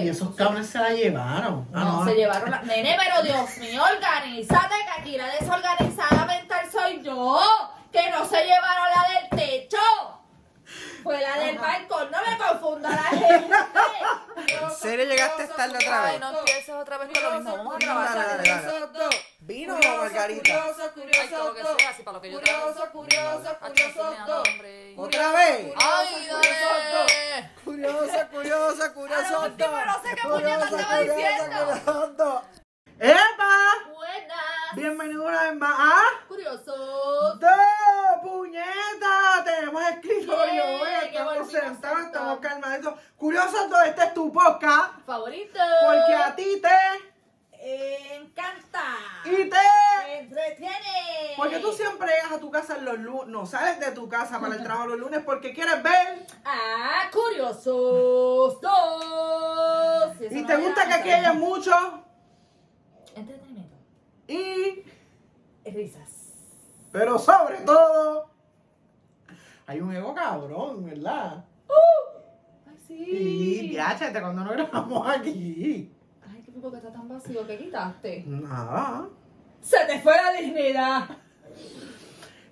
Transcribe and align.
Y 0.00 0.08
esos 0.08 0.34
cabrones 0.34 0.68
se 0.68 0.78
la 0.78 0.90
llevaron. 0.90 1.68
Ah, 1.74 1.84
No, 1.84 2.04
se 2.04 2.14
llevaron 2.14 2.50
la. 2.50 2.62
Nene, 2.62 2.96
pero 2.98 3.22
Dios 3.22 3.58
mío, 3.58 3.82
organízate, 3.82 4.74
que 4.84 5.00
aquí 5.00 5.16
la 5.16 5.28
desorganizada 5.28 6.24
mental 6.26 6.66
soy 6.70 7.02
yo. 7.02 7.40
Que 7.92 8.10
no 8.10 8.24
se 8.26 8.42
llevaron 8.44 8.86
la 8.94 9.20
del 9.20 9.38
techo. 9.38 9.76
Fue 11.02 11.20
la 11.20 11.38
del 11.38 11.58
balcón, 11.58 12.10
no 12.10 12.18
me 12.24 12.38
confunda 12.38 12.90
la 12.90 13.02
gente. 13.02 13.56
¿En 14.62 14.70
serio 14.70 15.04
llegaste 15.06 15.46
tarde 15.48 15.76
otra 15.76 16.04
Ay, 16.04 16.12
vez? 16.12 16.20
no 16.20 16.38
empieces 16.38 16.68
otra 16.74 16.98
vez 16.98 17.10
con 17.12 17.22
lo 17.22 17.30
mismo. 17.32 17.56
Vamos 17.56 17.74
a 17.74 17.78
Dale, 17.78 17.84
trabajar. 17.84 18.64
dale, 18.66 18.86
dale. 18.92 19.26
¿Vino 19.40 19.74
o 19.74 19.96
margarita? 19.96 20.64
Ay, 20.64 21.28
todo 21.30 21.44
lo 21.48 21.54
que 21.54 21.62
sea, 21.62 21.90
así 21.90 22.02
para 22.02 22.16
lo 22.16 22.22
que 22.22 22.30
yo 22.32 22.40
trabajo. 22.40 22.90
curioso, 22.92 23.56
Ay, 23.60 23.72
sí 23.76 23.84
me 23.84 23.92
da 23.94 24.36
hambre. 24.46 24.94
¿Otra 24.96 25.32
vez? 25.32 25.74
Ay, 25.76 26.26
dale. 26.30 27.50
A 29.14 29.22
no 29.40 30.02
qué 30.02 30.14
puñeta 30.22 30.64
estaba 30.64 30.98
diciendo. 31.00 32.42
¡Epa! 32.98 33.54
Buenas. 33.92 34.61
Bienvenido 34.74 35.24
una 35.24 35.42
vez 35.50 35.56
más 35.56 35.74
a 35.78 36.26
Curioso. 36.28 37.34
¡Dos 37.36 37.50
puñetas! 38.22 39.44
Tenemos 39.44 39.82
escritorio 39.82 40.64
hoy, 40.64 40.88
estamos 41.04 41.50
sentados, 41.50 41.98
a 41.98 42.02
estamos 42.06 42.38
calmaditos. 42.40 42.94
Curioso, 43.16 43.68
todo 43.68 43.82
este 43.82 44.02
es 44.04 44.14
tu 44.14 44.32
podcast, 44.32 44.94
Favorito. 45.04 45.58
porque 45.84 46.14
a 46.14 46.34
ti 46.34 46.62
te 46.62 48.14
encanta. 48.16 48.82
y 49.24 49.48
te... 49.50 49.56
Entretiene. 50.18 51.34
Porque 51.36 51.58
tú 51.58 51.72
siempre 51.72 52.08
llegas 52.08 52.32
a 52.32 52.38
tu 52.38 52.50
casa 52.50 52.78
los 52.78 52.98
lunes, 52.98 53.26
no 53.28 53.44
sales 53.46 53.78
de 53.80 53.90
tu 53.92 54.08
casa 54.08 54.40
para 54.40 54.54
el 54.54 54.62
trabajo 54.64 54.88
los 54.88 54.98
lunes 54.98 55.22
porque 55.24 55.52
quieres 55.52 55.82
ver 55.82 56.26
Ah, 56.44 57.08
curiosos 57.12 58.60
dos. 58.60 60.16
Si 60.18 60.26
eso 60.26 60.34
y 60.34 60.42
no 60.42 60.46
te 60.48 60.56
gusta 60.56 60.86
que 60.86 60.94
aquí 60.94 61.10
haya 61.10 61.32
mucho. 61.34 61.72
Y... 64.32 65.70
Risas. 65.70 66.32
Pero 66.90 67.18
sobre 67.18 67.58
todo, 67.58 68.28
hay 69.66 69.80
un 69.80 69.94
ego 69.94 70.14
cabrón, 70.14 70.84
¿verdad? 70.84 71.44
Ay, 72.66 72.76
Y 72.88 73.58
sí. 73.58 73.72
ya, 73.72 73.96
chete, 73.98 74.20
cuando 74.20 74.44
no 74.44 74.52
grabamos 74.52 75.08
aquí. 75.08 75.90
Ay, 76.30 76.42
qué 76.44 76.52
poco 76.52 76.70
que 76.70 76.76
está 76.78 76.92
tan 76.92 77.08
vacío. 77.08 77.46
¿Qué 77.46 77.58
quitaste? 77.58 78.24
Nada. 78.26 79.08
Se 79.60 79.78
te 79.86 80.00
fue 80.00 80.14
la 80.16 80.32
dignidad. 80.32 81.08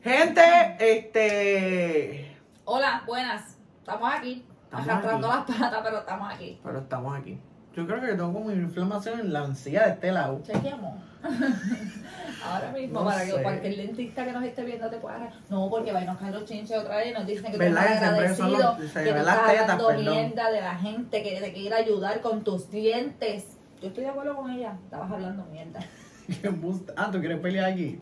Gente, 0.03 0.43
este. 0.79 2.37
Hola, 2.65 3.03
buenas. 3.07 3.59
Estamos 3.81 4.11
aquí. 4.15 4.47
Estamos 4.65 4.89
arrastrando 4.89 5.31
aquí. 5.31 5.53
las 5.53 5.61
patas, 5.61 5.83
pero 5.85 5.99
estamos 5.99 6.33
aquí. 6.33 6.61
Pero 6.63 6.79
estamos 6.79 7.19
aquí. 7.19 7.39
Yo 7.75 7.87
creo 7.87 8.01
que 8.01 8.07
tengo 8.09 8.33
como 8.33 8.51
inflamación 8.51 9.21
en 9.21 9.33
la 9.33 9.45
encía 9.45 9.85
de 9.87 9.91
este 9.93 10.13
lado. 10.13 10.41
Chequeamos. 10.45 11.10
Ahora 12.45 12.73
mismo, 12.73 13.01
No 13.01 13.07
para 13.07 13.25
que 13.25 13.33
cualquier 13.43 13.77
dentista 13.77 14.25
que 14.25 14.33
nos 14.33 14.45
esté 14.45 14.65
viendo 14.65 14.89
te 14.89 14.97
pueda. 14.97 15.31
No, 15.51 15.69
porque 15.69 15.93
va 15.93 16.01
y 16.03 16.07
nos 16.07 16.19
caen 16.19 16.33
los 16.33 16.45
chinches 16.47 16.79
otra 16.79 16.97
vez 16.97 17.09
y 17.11 17.13
nos 17.13 17.27
dicen 17.27 17.53
que 17.53 17.59
tú 17.59 17.65
los- 17.65 17.77
agradecido, 17.79 18.77
se 18.77 19.05
que 19.05 19.13
tú 19.13 19.19
estás 19.19 19.83
perdón. 19.83 19.97
mierda 20.15 20.51
de 20.51 20.61
la 20.61 20.75
gente 20.77 21.23
que 21.23 21.41
te 21.41 21.53
quiere 21.53 21.75
ayudar 21.77 22.21
con 22.23 22.43
tus 22.43 22.71
dientes. 22.71 23.45
Yo 23.83 23.89
estoy 23.89 24.05
de 24.05 24.11
acuerdo 24.11 24.37
con 24.37 24.51
ella. 24.51 24.77
Estabas 24.85 25.11
hablando 25.11 25.45
mierda. 25.47 25.81
Ah, 26.97 27.09
¿tú 27.11 27.19
quieres 27.19 27.41
pelear 27.41 27.65
aquí? 27.73 27.99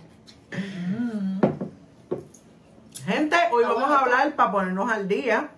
Mm. 0.53 1.41
Gente, 3.07 3.37
hoy 3.53 3.65
vamos 3.65 3.91
a 3.91 4.01
hablar 4.01 4.37
para 4.37 4.53
ponernos 4.53 4.91
al 4.93 5.09
día. 5.09 5.49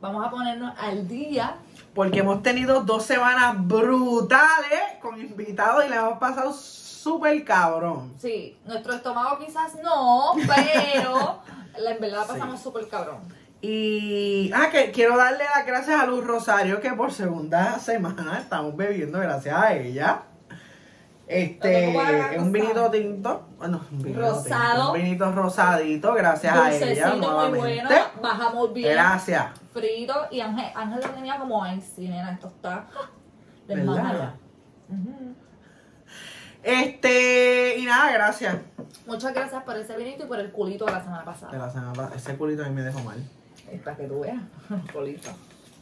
Vamos 0.00 0.24
a 0.24 0.30
ponernos 0.30 0.72
al 0.78 1.08
día. 1.08 1.56
Porque 1.92 2.20
hemos 2.20 2.42
tenido 2.42 2.82
dos 2.82 3.04
semanas 3.04 3.56
brutales 3.66 4.80
con 5.02 5.20
invitados 5.20 5.84
y 5.86 5.88
le 5.88 5.96
hemos 5.96 6.18
pasado 6.18 6.52
súper 7.04 7.44
cabrón. 7.44 8.14
Sí, 8.18 8.56
nuestro 8.64 8.94
estómago 8.94 9.38
quizás 9.38 9.74
no, 9.82 10.32
pero 10.34 11.42
la, 11.78 11.90
en 11.90 12.00
verdad 12.00 12.26
pasamos 12.26 12.60
súper 12.60 12.88
cabrón. 12.88 13.20
Y 13.60 14.50
ah, 14.54 14.68
que 14.70 14.90
quiero 14.90 15.16
darle 15.16 15.44
las 15.44 15.66
gracias 15.66 16.00
a 16.00 16.06
Luz 16.06 16.26
Rosario 16.26 16.80
que 16.80 16.92
por 16.92 17.12
segunda 17.12 17.78
semana 17.78 18.38
estamos 18.38 18.74
bebiendo 18.74 19.18
gracias 19.20 19.54
a 19.54 19.74
ella. 19.74 20.22
Este, 21.26 21.96
un 22.38 22.52
vinito 22.52 22.90
tinto, 22.90 23.48
bueno, 23.56 23.80
un 23.90 24.02
vinito 24.02 24.20
Rosado. 24.20 24.74
tinto, 24.74 24.92
un 24.92 24.94
vinito 24.94 25.32
rosadito, 25.32 26.12
gracias 26.14 26.54
a 26.54 26.74
ella 26.74 26.86
Dulcecito 26.86 27.16
muy 27.16 27.26
nuevamente. 27.26 27.94
bueno, 27.94 28.10
bajamos 28.20 28.72
bien. 28.74 28.92
Gracias. 28.92 29.46
Frito 29.72 30.14
y 30.30 30.40
Ángel, 30.40 30.70
Ángel 30.74 31.00
lo 31.00 31.10
tenía 31.10 31.38
como, 31.38 31.62
ay, 31.64 31.80
sí, 31.80 32.08
nena, 32.08 32.32
esto 32.32 32.48
está 32.48 32.86
de. 33.66 33.74
Este, 36.64 37.76
y 37.78 37.84
nada, 37.84 38.10
gracias. 38.12 38.56
Muchas 39.06 39.34
gracias 39.34 39.62
por 39.64 39.76
ese 39.76 39.96
vinito 39.96 40.24
y 40.24 40.26
por 40.26 40.40
el 40.40 40.50
culito 40.50 40.86
de 40.86 40.92
la 40.92 41.00
semana 41.02 41.20
De 41.20 41.24
pasada. 41.26 41.58
la 41.58 41.70
semana 41.70 41.92
pa- 41.92 42.10
ese 42.16 42.36
culito 42.36 42.64
a 42.64 42.68
mí 42.68 42.74
me 42.74 42.82
dejó 42.82 43.00
mal. 43.00 43.22
Es 43.70 43.80
Para 43.82 43.96
que 43.96 44.04
tú 44.06 44.20
veas, 44.20 44.40
culito. 44.92 45.30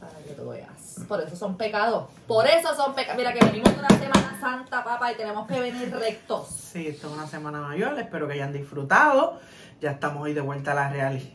Para 0.00 0.18
que 0.18 0.32
tú 0.34 0.48
veas. 0.50 0.96
Por 1.06 1.20
eso 1.20 1.36
son 1.36 1.56
pecados. 1.56 2.08
Por 2.26 2.46
eso 2.48 2.74
son 2.74 2.94
pecados. 2.94 3.16
Mira 3.18 3.32
que 3.32 3.44
venimos 3.44 3.72
de 3.72 3.78
una 3.78 3.88
semana 3.90 4.36
santa, 4.40 4.82
papá, 4.82 5.12
y 5.12 5.16
tenemos 5.16 5.46
que 5.46 5.60
venir 5.60 5.94
rectos. 5.94 6.48
Sí, 6.48 6.88
esto 6.88 7.06
es 7.08 7.12
una 7.14 7.26
semana 7.28 7.60
mayor, 7.60 7.96
espero 8.00 8.26
que 8.26 8.32
hayan 8.34 8.52
disfrutado. 8.52 9.38
Ya 9.80 9.92
estamos 9.92 10.22
hoy 10.24 10.34
de 10.34 10.40
vuelta 10.40 10.72
a 10.72 10.74
la 10.74 10.90
realidad. 10.90 11.30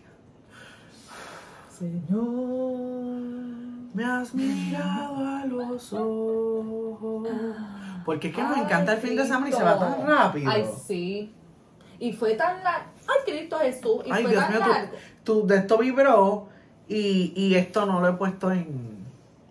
Señor. 1.77 3.15
Me 3.93 4.03
has 4.05 4.33
mirado 4.33 5.25
a 5.25 5.45
los 5.45 5.93
ojos. 5.93 7.27
Porque 8.07 8.29
es 8.29 8.35
que 8.35 8.41
nos 8.41 8.57
encanta 8.57 8.93
el 8.93 8.99
fin 9.01 9.17
de 9.17 9.25
semana 9.25 9.49
y 9.49 9.51
se 9.51 9.61
va 9.61 9.77
tan 9.77 10.07
rápido. 10.07 10.49
Ay, 10.49 10.65
sí. 10.87 11.33
Y 11.99 12.13
fue 12.13 12.35
tan 12.35 12.63
largo. 12.63 12.87
Ay, 13.05 13.15
Cristo 13.25 13.59
Jesús. 13.59 13.97
Y 14.05 14.11
Ay, 14.11 14.23
fue 14.23 14.31
Dios 14.31 14.43
tan 14.43 14.51
mío, 14.53 14.59
largo. 14.61 14.93
tú, 15.25 15.41
tú 15.41 15.47
de 15.47 15.57
esto 15.57 15.77
vibró 15.77 16.47
y, 16.87 17.33
y 17.35 17.55
esto 17.55 17.85
no 17.85 17.99
lo 17.99 18.07
he 18.07 18.13
puesto 18.13 18.49
en 18.49 19.05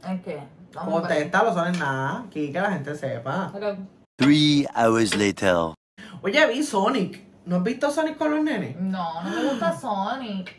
¿En 0.09 0.23
qué? 0.23 0.41
Vamos 0.73 1.05
a 1.05 1.09
ver. 1.09 1.09
contesta, 1.09 1.43
lo 1.45 1.53
son 1.53 1.67
en 1.75 1.79
nada. 1.79 2.25
Aquí 2.27 2.51
que 2.51 2.59
la 2.61 2.71
gente 2.73 2.95
sepa. 2.95 3.53
Three 4.17 4.67
hours 4.75 5.15
later. 5.15 5.75
Oye, 6.23 6.47
vi 6.47 6.63
Sonic. 6.63 7.25
¿No 7.45 7.57
has 7.57 7.63
visto 7.63 7.91
Sonic 7.91 8.17
con 8.17 8.31
los 8.31 8.43
nenes? 8.43 8.75
No, 8.81 9.23
no 9.23 9.31
me 9.31 9.51
gusta 9.51 9.79
Sonic. 9.79 10.51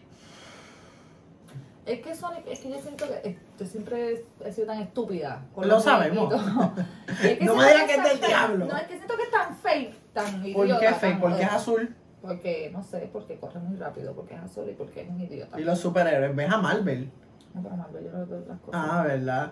Es 1.85 2.02
que 2.02 2.14
Sonic, 2.14 2.46
es 2.46 2.59
que 2.59 2.69
yo 2.69 2.79
siento 2.79 3.06
que 3.08 3.29
eh, 3.29 3.40
yo 3.59 3.66
siempre 3.66 4.25
he 4.46 4.52
sido 4.52 4.68
tan 4.68 4.81
estúpida. 4.81 5.41
con 5.56 5.68
Lo 5.68 5.75
los 5.75 5.84
sabemos. 5.84 6.31
Es 7.23 7.41
No 7.41 7.55
me 7.55 7.66
digas 7.67 7.83
que 7.83 7.95
es 7.95 8.03
del 8.03 8.17
fake. 8.17 8.28
diablo. 8.28 8.66
No, 8.66 8.78
es 8.78 8.83
que 8.83 8.95
siento 8.95 9.16
que 9.17 9.23
es 9.23 9.31
tan 9.31 9.55
fake, 9.55 9.95
tan 10.13 10.45
idiota. 10.45 10.57
¿Por 10.57 10.79
qué 10.79 10.88
fake? 10.94 11.00
tan 11.01 11.19
Porque 11.19 11.35
es 11.35 11.41
moderno. 11.41 11.57
azul. 11.57 11.95
Porque, 12.22 12.69
no 12.73 12.83
sé, 12.83 13.09
porque 13.13 13.38
corre 13.39 13.59
muy 13.59 13.78
rápido, 13.78 14.13
porque 14.13 14.33
es 14.35 14.41
azul 14.41 14.67
y 14.69 14.73
porque 14.73 15.01
es 15.01 15.09
un 15.09 15.22
idiota. 15.22 15.59
Y 15.59 15.63
los 15.63 15.79
superhéroes, 15.79 16.35
ves 16.35 16.51
a 16.51 16.57
Marvel. 16.57 17.09
No, 17.53 17.63
pero 17.63 17.75
Marvel, 17.78 18.03
yo 18.03 18.11
no 18.11 18.25
veo 18.25 18.44
las 18.47 18.59
cosas. 18.59 18.81
Ah, 18.89 19.03
verdad. 19.07 19.51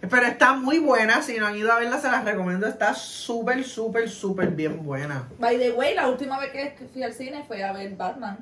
Pero 0.00 0.22
está 0.26 0.54
muy 0.54 0.78
buena. 0.78 1.20
Si 1.22 1.36
no 1.38 1.46
han 1.46 1.56
ido 1.56 1.72
a 1.72 1.78
verla, 1.78 1.98
se 1.98 2.08
las 2.10 2.24
recomiendo. 2.24 2.66
Está 2.66 2.94
súper, 2.94 3.64
súper, 3.64 4.08
súper 4.08 4.50
bien 4.50 4.84
buena. 4.84 5.28
By 5.38 5.58
the 5.58 5.72
way, 5.72 5.94
la 5.94 6.08
última 6.08 6.38
vez 6.38 6.50
que 6.52 6.86
fui 6.86 7.02
al 7.02 7.12
cine 7.12 7.42
fue 7.46 7.62
a 7.64 7.72
ver 7.72 7.96
Batman, 7.96 8.38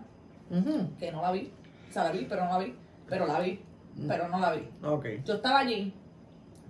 Ujú. 0.51 0.91
que 0.99 1.11
no 1.11 1.23
la 1.23 1.33
vi. 1.33 1.51
O 1.89 1.93
sea, 1.93 2.05
la 2.05 2.11
vi, 2.13 2.27
pero 2.29 2.45
no 2.45 2.53
la 2.53 2.59
vi. 2.59 2.77
Pero 3.09 3.27
la 3.27 3.41
vi, 3.41 3.61
Mm. 3.97 4.09
pero 4.09 4.29
no 4.29 4.39
la 4.41 4.53
vi. 4.53 4.69
Ok, 4.83 5.07
Yo 5.25 5.35
estaba 5.35 5.61
allí, 5.61 5.95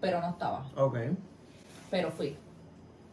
pero 0.01 0.21
no 0.21 0.31
estaba. 0.31 0.67
ok. 0.77 0.99
Pero 1.91 2.11
fui. 2.11 2.37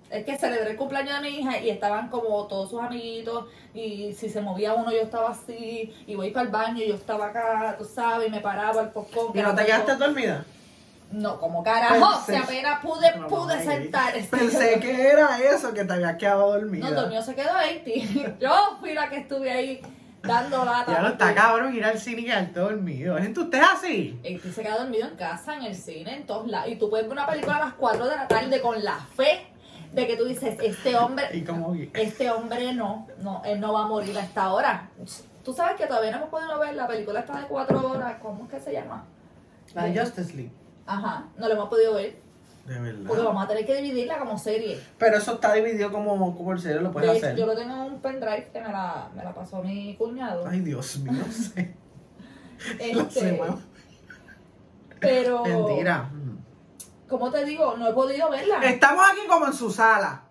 Es 0.09 0.25
que 0.25 0.37
celebré 0.37 0.71
el 0.71 0.77
cumpleaños 0.77 1.21
de 1.21 1.29
mi 1.29 1.39
hija 1.39 1.57
y 1.59 1.69
estaban 1.69 2.09
como 2.09 2.45
todos 2.47 2.69
sus 2.69 2.81
amiguitos 2.81 3.45
y 3.73 4.13
si 4.13 4.29
se 4.29 4.41
movía 4.41 4.73
uno 4.73 4.91
yo 4.91 5.01
estaba 5.01 5.29
así 5.29 5.93
y 6.05 6.15
voy 6.15 6.31
para 6.31 6.45
el 6.45 6.51
baño 6.51 6.83
y 6.83 6.89
yo 6.89 6.95
estaba 6.95 7.27
acá, 7.27 7.75
tú 7.77 7.85
sabes, 7.85 8.27
y 8.27 8.31
me 8.31 8.41
paraba 8.41 8.81
el 8.81 8.89
popcorn. 8.89 9.37
¿Y 9.37 9.41
no 9.41 9.55
te 9.55 9.65
quedaste 9.65 9.95
dormida? 9.95 10.43
No, 11.11 11.39
como 11.39 11.63
carajo, 11.63 12.21
si 12.25 12.35
apenas 12.35 12.81
pude, 12.81 13.15
No, 13.17 13.27
pude 13.27 13.63
sentar. 13.63 14.13
Pensé 14.31 14.79
que 14.79 15.07
era 15.07 15.39
eso, 15.39 15.73
que 15.73 15.83
te 15.83 15.93
habías 15.93 16.15
quedado 16.17 16.51
dormida. 16.51 16.89
No, 16.89 17.01
dormido 17.01 17.21
se 17.21 17.35
quedó 17.35 17.53
ahí. 17.53 18.35
Yo 18.39 18.77
fui 18.79 18.93
la 18.93 19.09
que 19.09 19.17
estuve 19.17 19.51
ahí 19.51 19.81
dando 20.23 20.65
lata. 20.65 20.91
Ya 20.91 21.01
no 21.01 21.07
está 21.09 21.33
cabrón 21.33 21.75
ir 21.75 21.83
al 21.83 21.97
cine 21.97 22.21
y 22.21 22.25
quedarte 22.25 22.59
dormido. 22.59 23.17
Gente, 23.17 23.39
usted 23.39 23.59
es 23.59 23.67
así. 23.67 24.39
Tú 24.41 24.51
se 24.51 24.61
queda 24.61 24.77
dormido 24.77 25.07
en 25.07 25.15
casa, 25.15 25.55
en 25.55 25.63
el 25.63 25.75
cine, 25.75 26.15
en 26.15 26.25
todos 26.25 26.47
lados. 26.47 26.71
Y 26.71 26.75
tú 26.75 26.89
puedes 26.89 27.05
ver 27.05 27.13
una 27.13 27.27
película 27.27 27.57
a 27.57 27.65
las 27.65 27.73
4 27.73 28.07
de 28.07 28.15
la 28.15 28.27
tarde 28.27 28.61
con 28.61 28.83
la 28.83 28.97
fe 28.97 29.47
de 29.91 30.07
que 30.07 30.15
tú 30.15 30.25
dices, 30.25 30.57
este 30.61 30.95
hombre, 30.95 31.25
Y 31.33 31.89
este 31.93 32.29
hombre 32.29 32.73
no, 32.73 33.07
no, 33.19 33.41
él 33.43 33.59
no 33.59 33.73
va 33.73 33.83
a 33.83 33.87
morir 33.87 34.17
a 34.17 34.21
esta 34.21 34.53
hora. 34.53 34.89
Tú 35.43 35.53
sabes 35.53 35.75
que 35.75 35.85
todavía 35.85 36.11
no 36.11 36.17
hemos 36.17 36.29
podido 36.29 36.57
ver 36.59 36.75
la 36.75 36.87
película 36.87 37.19
esta 37.19 37.39
de 37.39 37.47
4 37.47 37.91
horas, 37.91 38.15
¿cómo 38.21 38.45
es 38.45 38.51
que 38.51 38.59
se 38.59 38.71
llama? 38.71 39.03
La 39.73 39.85
de 39.85 39.99
Justice 39.99 40.33
League. 40.33 40.51
Ajá, 40.85 41.25
no 41.37 41.47
la 41.47 41.55
hemos 41.55 41.67
podido 41.67 41.95
ver, 41.95 42.15
De 42.65 42.79
verdad. 42.79 43.03
porque 43.07 43.23
vamos 43.23 43.43
a 43.43 43.47
tener 43.47 43.65
que 43.65 43.75
dividirla 43.81 44.19
como 44.19 44.37
serie. 44.37 44.79
Pero 44.97 45.17
eso 45.17 45.33
está 45.33 45.53
dividido 45.53 45.91
como, 45.91 46.35
como 46.37 46.51
el 46.53 46.59
serio 46.59 46.81
lo 46.81 46.91
puedes 46.91 47.11
De 47.11 47.17
hacer. 47.17 47.35
yo 47.35 47.45
lo 47.45 47.55
tengo 47.55 47.73
en 47.73 47.79
un 47.93 48.01
pendrive 48.01 48.49
que 48.53 48.61
me 48.61 48.71
la, 48.71 49.09
me 49.15 49.23
la 49.23 49.33
pasó 49.33 49.61
mi 49.63 49.95
cuñado. 49.97 50.45
Ay, 50.47 50.59
Dios 50.61 50.97
mío, 50.99 51.13
no 51.25 51.31
sé. 51.31 51.75
Este, 52.79 52.93
No 52.95 53.09
sé, 53.09 53.31
weón. 53.33 53.61
pero 54.99 55.43
Mentira. 55.43 56.09
Como 57.09 57.29
te 57.31 57.43
digo, 57.43 57.75
no 57.77 57.87
he 57.89 57.93
podido 57.93 58.29
verla. 58.29 58.59
Estamos 58.63 59.03
aquí 59.11 59.27
como 59.27 59.47
en 59.47 59.53
su 59.53 59.69
sala, 59.69 60.21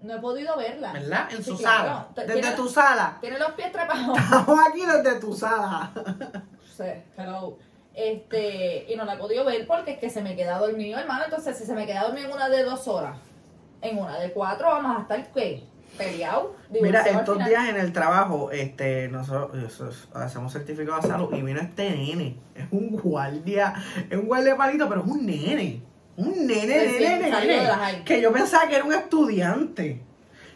No 0.00 0.14
he 0.14 0.18
podido 0.20 0.56
verla. 0.56 0.92
¿verdad? 0.92 1.28
En 1.30 1.38
Sí, 1.44 1.50
su 1.50 1.58
claro. 1.58 1.84
sala. 1.88 2.08
Desde 2.14 2.32
tiene- 2.40 2.56
tu 2.56 2.68
sala. 2.68 3.18
Tiene 3.20 3.38
los 3.38 3.50
pies 3.52 3.72
trepados. 3.72 4.16
Estamos 4.18 4.58
aquí 4.68 4.86
desde 4.86 5.20
tu 5.20 5.34
sala. 5.34 5.90
Sí, 6.80 6.86
hello. 7.18 7.58
Este, 7.94 8.86
y 8.88 8.96
no 8.96 9.04
la 9.04 9.14
he 9.14 9.18
podido 9.18 9.44
ver 9.44 9.66
porque 9.66 9.92
es 9.92 9.98
que 9.98 10.10
se 10.10 10.22
me 10.22 10.36
queda 10.36 10.58
dormido, 10.58 10.98
hermano. 10.98 11.24
Entonces, 11.24 11.56
si 11.56 11.64
se 11.64 11.74
me 11.74 11.86
queda 11.86 12.04
dormido 12.04 12.28
en 12.28 12.34
una 12.34 12.48
de 12.48 12.62
dos 12.62 12.86
horas, 12.88 13.16
en 13.82 13.98
una 13.98 14.18
de 14.18 14.32
cuatro, 14.32 14.68
vamos 14.68 14.96
a 14.96 15.02
estar, 15.02 15.32
¿qué? 15.32 15.64
Peleados. 15.98 16.52
Mira, 16.70 17.02
estos 17.02 17.44
días 17.44 17.68
en 17.68 17.76
el 17.76 17.92
trabajo, 17.92 18.52
este, 18.52 19.08
nosotros 19.08 20.08
hacemos 20.14 20.52
certificado 20.52 21.00
de 21.00 21.08
salud 21.08 21.34
y 21.34 21.42
vino 21.42 21.60
este 21.60 21.90
nene. 21.90 22.36
Es 22.54 22.66
un 22.70 22.96
guardia, 22.96 23.74
es 24.08 24.16
un 24.16 24.26
guardia 24.26 24.56
palito, 24.56 24.88
pero 24.88 25.02
es 25.02 25.06
un 25.08 25.26
nene. 25.26 25.82
Un 26.16 26.46
nene, 26.46 26.78
Recién 26.84 27.22
nene, 27.22 27.46
nene. 27.46 28.04
Que 28.04 28.20
yo 28.20 28.32
pensaba 28.32 28.68
que 28.68 28.76
era 28.76 28.84
un 28.84 28.92
estudiante. 28.92 30.00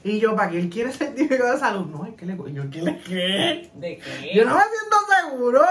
Y 0.04 0.20
yo, 0.20 0.36
¿para 0.36 0.50
qué 0.50 0.58
él 0.58 0.68
quiere 0.68 0.92
certificado 0.92 1.54
de 1.54 1.58
salud? 1.58 1.86
No, 1.86 2.04
es 2.04 2.14
que 2.14 2.26
le 2.26 2.36
yo 2.36 2.70
¿qué 2.70 2.82
le 2.82 2.98
qué? 2.98 3.70
¿De 3.72 3.96
qué? 3.96 4.34
Yo 4.34 4.44
no 4.44 4.54
me 4.54 4.60
siento 4.60 4.96
seguro. 5.30 5.64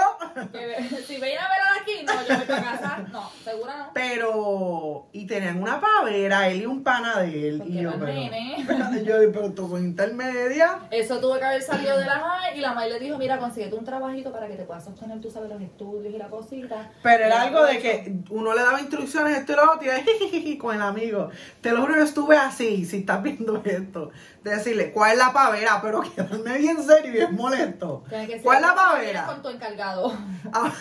Que 0.50 0.96
si 1.06 1.20
viene 1.20 1.38
a 1.38 1.48
verla 1.48 1.72
de 1.72 1.80
aquí, 1.80 2.04
no, 2.04 2.12
yo 2.28 2.36
voy 2.38 2.46
para 2.46 2.62
casa. 2.62 3.04
No, 3.12 3.30
segura 3.44 3.76
no. 3.78 3.90
Pero, 3.94 5.06
y 5.12 5.26
tenían 5.28 5.62
una 5.62 5.80
pavera, 5.80 6.48
él 6.48 6.62
y 6.62 6.66
un 6.66 6.82
pana 6.82 7.20
de 7.20 7.48
él. 7.48 7.58
Porque 7.58 7.72
Y 7.72 7.82
yo, 7.82 7.92
pero, 7.96 9.02
yo, 9.04 9.32
pero 9.32 9.52
tú 9.52 9.68
son 9.68 9.84
intermedia. 9.84 10.80
Eso 10.90 11.20
tuve 11.20 11.38
que 11.38 11.44
haber 11.44 11.62
salido 11.62 11.96
de 11.96 12.04
la 12.04 12.18
high 12.18 12.58
y 12.58 12.60
la 12.60 12.74
madre 12.74 12.94
le 12.94 12.98
dijo, 12.98 13.16
mira, 13.18 13.38
consíguete 13.38 13.76
un 13.76 13.84
trabajito 13.84 14.32
para 14.32 14.48
que 14.48 14.56
te 14.56 14.64
puedas 14.64 14.82
sostener, 14.84 15.20
tú 15.20 15.30
sabes, 15.30 15.48
los 15.48 15.62
estudios 15.62 16.12
y 16.12 16.18
la 16.18 16.26
cosita. 16.26 16.90
Pero 17.04 17.24
era 17.24 17.42
algo 17.42 17.64
de 17.64 17.78
que 17.78 18.12
uno 18.30 18.52
le 18.52 18.62
daba 18.62 18.80
instrucciones 18.80 19.38
esto 19.38 19.52
y 19.52 19.54
lo 19.54 19.72
otro 19.72 19.86
y 20.32 20.58
con 20.58 20.74
el 20.74 20.82
amigo. 20.82 21.30
Te 21.60 21.70
lo 21.70 21.82
juro, 21.82 21.94
yo 21.94 22.02
estuve 22.02 22.36
así, 22.36 22.84
si 22.84 22.98
estás 22.98 23.22
viendo 23.22 23.62
esto, 23.64 24.10
decirle, 24.42 24.92
¿cuál 24.92 25.12
es 25.12 25.18
la 25.18 25.32
pavera? 25.32 25.80
Pero 25.82 26.02
quedarme 26.02 26.58
bien 26.58 26.82
serio 26.82 27.10
y 27.10 27.14
bien 27.14 27.34
molesto. 27.34 28.02
Que 28.10 28.40
¿Cuál 28.42 28.56
es 28.56 28.62
la 28.62 28.68
Con 28.68 28.76
pavera? 28.76 29.38
tu 29.42 29.48
encargado. 29.48 30.12
A, 30.52 30.72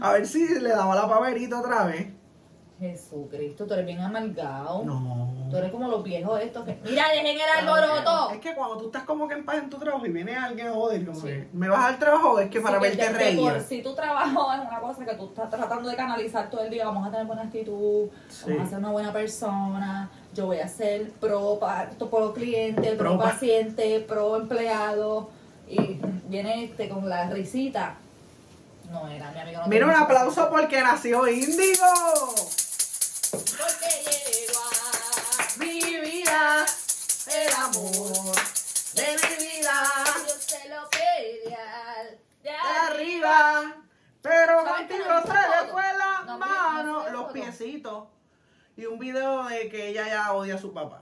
a 0.00 0.12
ver 0.12 0.26
si 0.26 0.46
le 0.60 0.70
daba 0.70 0.94
la 0.94 1.08
paverita 1.08 1.60
otra 1.60 1.84
vez. 1.84 2.08
Jesucristo, 2.78 3.66
tú 3.66 3.74
eres 3.74 3.84
bien 3.84 4.00
amargado. 4.00 4.82
No. 4.84 5.28
Tú 5.50 5.56
eres 5.58 5.70
como 5.70 5.86
los 5.88 6.02
viejos 6.02 6.40
estos 6.40 6.64
que. 6.64 6.78
Mira, 6.82 7.08
dejen 7.12 7.36
el 7.36 7.68
alboroto. 7.68 8.30
Es 8.30 8.40
que 8.40 8.54
cuando 8.54 8.78
tú 8.78 8.86
estás 8.86 9.02
como 9.02 9.28
que 9.28 9.34
en 9.34 9.44
paz 9.44 9.56
en 9.58 9.68
tu 9.68 9.76
trabajo 9.78 10.06
y 10.06 10.10
viene 10.10 10.34
alguien 10.34 10.68
a 10.68 10.72
joder, 10.72 11.04
como 11.04 11.20
Sí. 11.20 11.26
que, 11.26 11.48
¿me 11.52 11.68
vas 11.68 11.84
al 11.84 11.98
trabajo? 11.98 12.38
Es 12.40 12.48
que 12.48 12.58
para 12.62 12.78
Sí, 12.78 12.82
verte 12.84 13.12
de- 13.12 13.12
de 13.32 13.36
por 13.38 13.52
reír. 13.52 13.62
si 13.68 13.82
tu 13.82 13.94
trabajo 13.94 14.50
es 14.54 14.60
una 14.66 14.80
cosa 14.80 15.04
que 15.04 15.14
tú 15.14 15.26
estás 15.26 15.50
tratando 15.50 15.90
de 15.90 15.96
canalizar 15.96 16.48
todo 16.48 16.62
el 16.62 16.70
día, 16.70 16.86
vamos 16.86 17.06
a 17.06 17.10
tener 17.10 17.26
buena 17.26 17.42
actitud, 17.42 18.08
Sí. 18.30 18.44
vamos 18.48 18.66
a 18.66 18.70
ser 18.70 18.78
una 18.78 18.90
buena 18.92 19.12
persona, 19.12 20.10
yo 20.34 20.46
voy 20.46 20.58
a 20.60 20.68
ser 20.68 21.10
pro, 21.12 21.58
pro 21.58 22.32
cliente, 22.34 22.92
pro, 22.94 23.10
Pro 23.10 23.18
pa- 23.18 23.30
paciente, 23.32 24.00
pro 24.00 24.36
empleado, 24.36 25.30
y 25.68 25.98
viene 26.28 26.64
este 26.64 26.88
con 26.88 27.08
la 27.08 27.28
risita. 27.30 27.96
No 28.90 29.06
era, 29.08 29.30
mi 29.30 29.40
amigo. 29.40 29.60
No 29.60 29.68
Mira, 29.68 29.86
un 29.86 29.94
aplauso 29.94 30.50
porque 30.50 30.80
nació 30.82 31.28
Índigo. 31.28 31.84
Porque 33.30 33.90
llegó 34.04 34.60
a 34.60 35.58
Mi 35.64 35.80
vida, 36.00 36.66
el 37.28 37.52
amor 37.54 38.34
de 38.94 39.06
mi 39.22 39.46
vida. 39.46 39.82
Yo 40.26 40.34
se 40.40 40.68
lo 40.68 40.88
pedí 40.90 41.54
al 41.54 42.18
de 42.42 42.50
de 42.50 42.56
arriba. 42.56 43.74
Pero 44.22 44.64
contigo 44.64 45.04
se 45.24 45.32
le 45.64 45.70
fue 45.72 45.82
la 45.96 46.22
No 46.26 46.34
vi- 46.34 46.40
no 46.40 46.46
mano, 46.46 47.08
los 47.10 47.32
piecitos. 47.32 48.04
Y 48.76 48.86
un 48.86 48.98
video 48.98 49.44
de 49.44 49.68
que 49.68 49.88
ella 49.88 50.06
ya 50.08 50.32
odia 50.32 50.54
a 50.54 50.58
su 50.58 50.72
papá. 50.72 51.00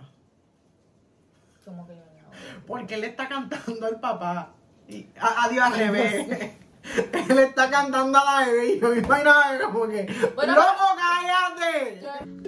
Como 1.64 1.86
que 1.86 1.94
yo 1.94 2.02
no. 2.22 2.66
Porque 2.66 2.94
él 2.94 3.04
está 3.04 3.28
cantando 3.28 3.86
al 3.86 4.00
papá. 4.00 4.50
Y, 4.88 5.06
a- 5.20 5.44
adiós 5.44 5.64
al 5.66 5.74
bebé. 5.78 6.56
él 7.28 7.38
está 7.38 7.70
cantando 7.70 8.18
a 8.18 8.24
la 8.40 8.46
bebé 8.46 8.66
y 8.74 8.80
yo 8.80 8.88
me 8.88 8.98
imaginaba 8.98 9.58
como 9.70 9.86
que. 9.88 10.06
Bueno, 10.34 10.54
¡Loco, 10.54 10.84
cállate! 10.96 12.00
Yo- 12.02 12.47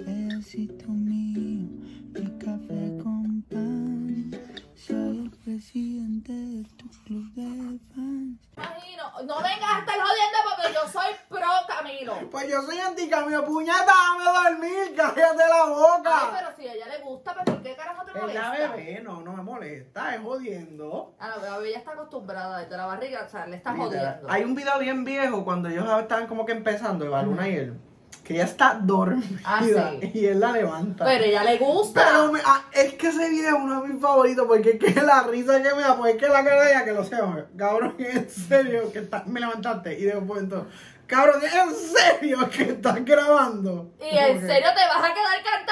presidente 5.81 6.31
de 6.31 6.63
tu 6.77 6.87
club 7.05 7.25
de 7.33 7.79
fans. 7.95 8.37
Imagino, 8.55 9.03
no 9.25 9.35
vengas 9.41 9.73
a 9.73 9.79
estar 9.79 9.95
jodiendo 9.95 10.37
porque 10.45 10.73
yo 10.73 10.87
soy 10.91 11.11
pro 11.27 11.47
Camilo. 11.67 12.29
Pues 12.29 12.47
yo 12.49 12.61
soy 12.61 12.77
anticamio, 12.77 13.43
puñeta, 13.45 13.85
dame 13.85 14.23
dormir, 14.51 14.93
cállate 14.95 15.37
la 15.37 15.63
Ay, 15.65 15.69
boca. 15.73 16.31
pero 16.37 16.55
si 16.55 16.67
a 16.67 16.73
ella 16.73 16.85
le 16.87 16.99
gusta, 17.03 17.33
pues 17.33 17.45
¿por 17.45 17.63
qué 17.63 17.75
carajo 17.75 18.05
te 18.05 18.11
Es 18.11 18.21
molesta? 18.21 18.41
la 18.43 18.51
bebé, 18.75 19.01
no, 19.03 19.21
no 19.21 19.33
me 19.33 19.41
molesta, 19.43 20.13
es 20.15 20.21
jodiendo. 20.21 21.15
Ah, 21.19 21.29
la 21.41 21.57
bebé 21.57 21.71
ya 21.71 21.77
está 21.79 21.91
acostumbrada 21.93 22.59
desde 22.59 22.77
la 22.77 22.85
barriga, 22.85 23.23
o 23.25 23.29
sea, 23.29 23.47
le 23.47 23.55
está 23.57 23.73
Literal. 23.73 23.89
jodiendo. 24.19 24.31
Hay 24.31 24.43
un 24.43 24.53
video 24.53 24.77
bien 24.79 25.03
viejo 25.03 25.43
cuando 25.43 25.69
ellos 25.69 25.87
estaban 25.99 26.27
como 26.27 26.45
que 26.45 26.51
empezando, 26.51 27.05
Eva 27.05 27.23
Luna 27.23 27.49
y 27.49 27.55
él, 27.55 27.79
que 28.23 28.33
ella 28.35 28.43
está 28.45 28.75
dormida 28.81 29.39
Ah, 29.43 29.61
sí. 29.99 30.11
y 30.13 30.25
él 30.25 30.39
la 30.39 30.51
levanta. 30.51 31.05
Pero 31.05 31.23
ella 31.25 31.43
le 31.43 31.57
gusta. 31.57 32.03
Pero 32.05 32.31
me- 32.31 32.39
ah, 32.45 32.63
es 32.71 32.93
que 32.93 33.07
ese 33.07 33.29
video 33.29 33.57
es 33.57 33.63
uno 33.63 33.81
de 33.81 33.87
mis 33.89 34.01
favoritos 34.01 34.45
porque 34.47 34.71
es 34.71 34.79
que 34.93 35.01
la 35.01 35.23
risa 35.23 35.61
que 35.61 35.73
me 35.75 35.81
da, 35.81 35.97
pues 35.97 36.15
es 36.15 36.21
que 36.21 36.27
la 36.29 36.43
cara 36.43 36.63
de 36.63 36.71
ella 36.71 36.85
que 36.85 36.93
lo 36.93 37.03
sea, 37.03 37.47
cabrón, 37.57 37.95
en 37.99 38.29
serio, 38.29 38.91
que 38.91 38.99
está- 38.99 39.23
me 39.25 39.39
levantaste 39.39 39.97
y 39.99 40.03
de 40.03 40.15
momento, 40.15 40.67
cabrón, 41.07 41.41
en 41.43 41.75
serio 41.75 42.49
que 42.49 42.63
estás 42.63 43.03
grabando. 43.03 43.91
y 43.99 44.15
en 44.17 44.39
serio 44.39 44.69
te 44.75 44.87
vas 44.87 45.09
a 45.09 45.13
quedar 45.13 45.43
cantando. 45.43 45.71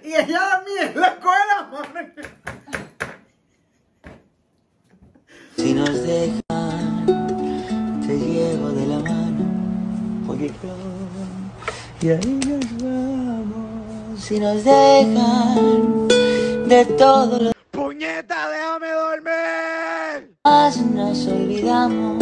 Y 0.04 0.14
ella 0.14 0.40
también 0.50 0.92
la 1.00 1.16
coge 1.16 1.38
la 1.56 1.62
mano. 1.64 2.12
Si 5.56 5.74
nos 5.74 6.02
dejan, 6.02 7.04
te 8.06 8.18
llevo 8.18 8.70
de 8.70 8.86
la 8.86 8.98
mano 9.00 10.24
por 10.26 10.36
el 10.40 10.50
club 10.52 10.99
y 12.02 12.10
ahí 12.10 12.40
nos 12.46 12.82
vamos. 12.82 14.20
Si 14.20 14.38
nos 14.40 14.64
dejan, 14.64 16.08
de 16.68 16.84
todo 16.98 17.38
lo 17.38 17.50
¡Puñeta, 17.70 18.48
déjame 18.50 18.90
dormir! 18.92 20.36
demás 20.44 20.76
nos 20.78 21.26
olvidamos. 21.26 22.18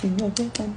Si 0.00 0.08
nos 0.08 0.34
dejan. 0.34 0.74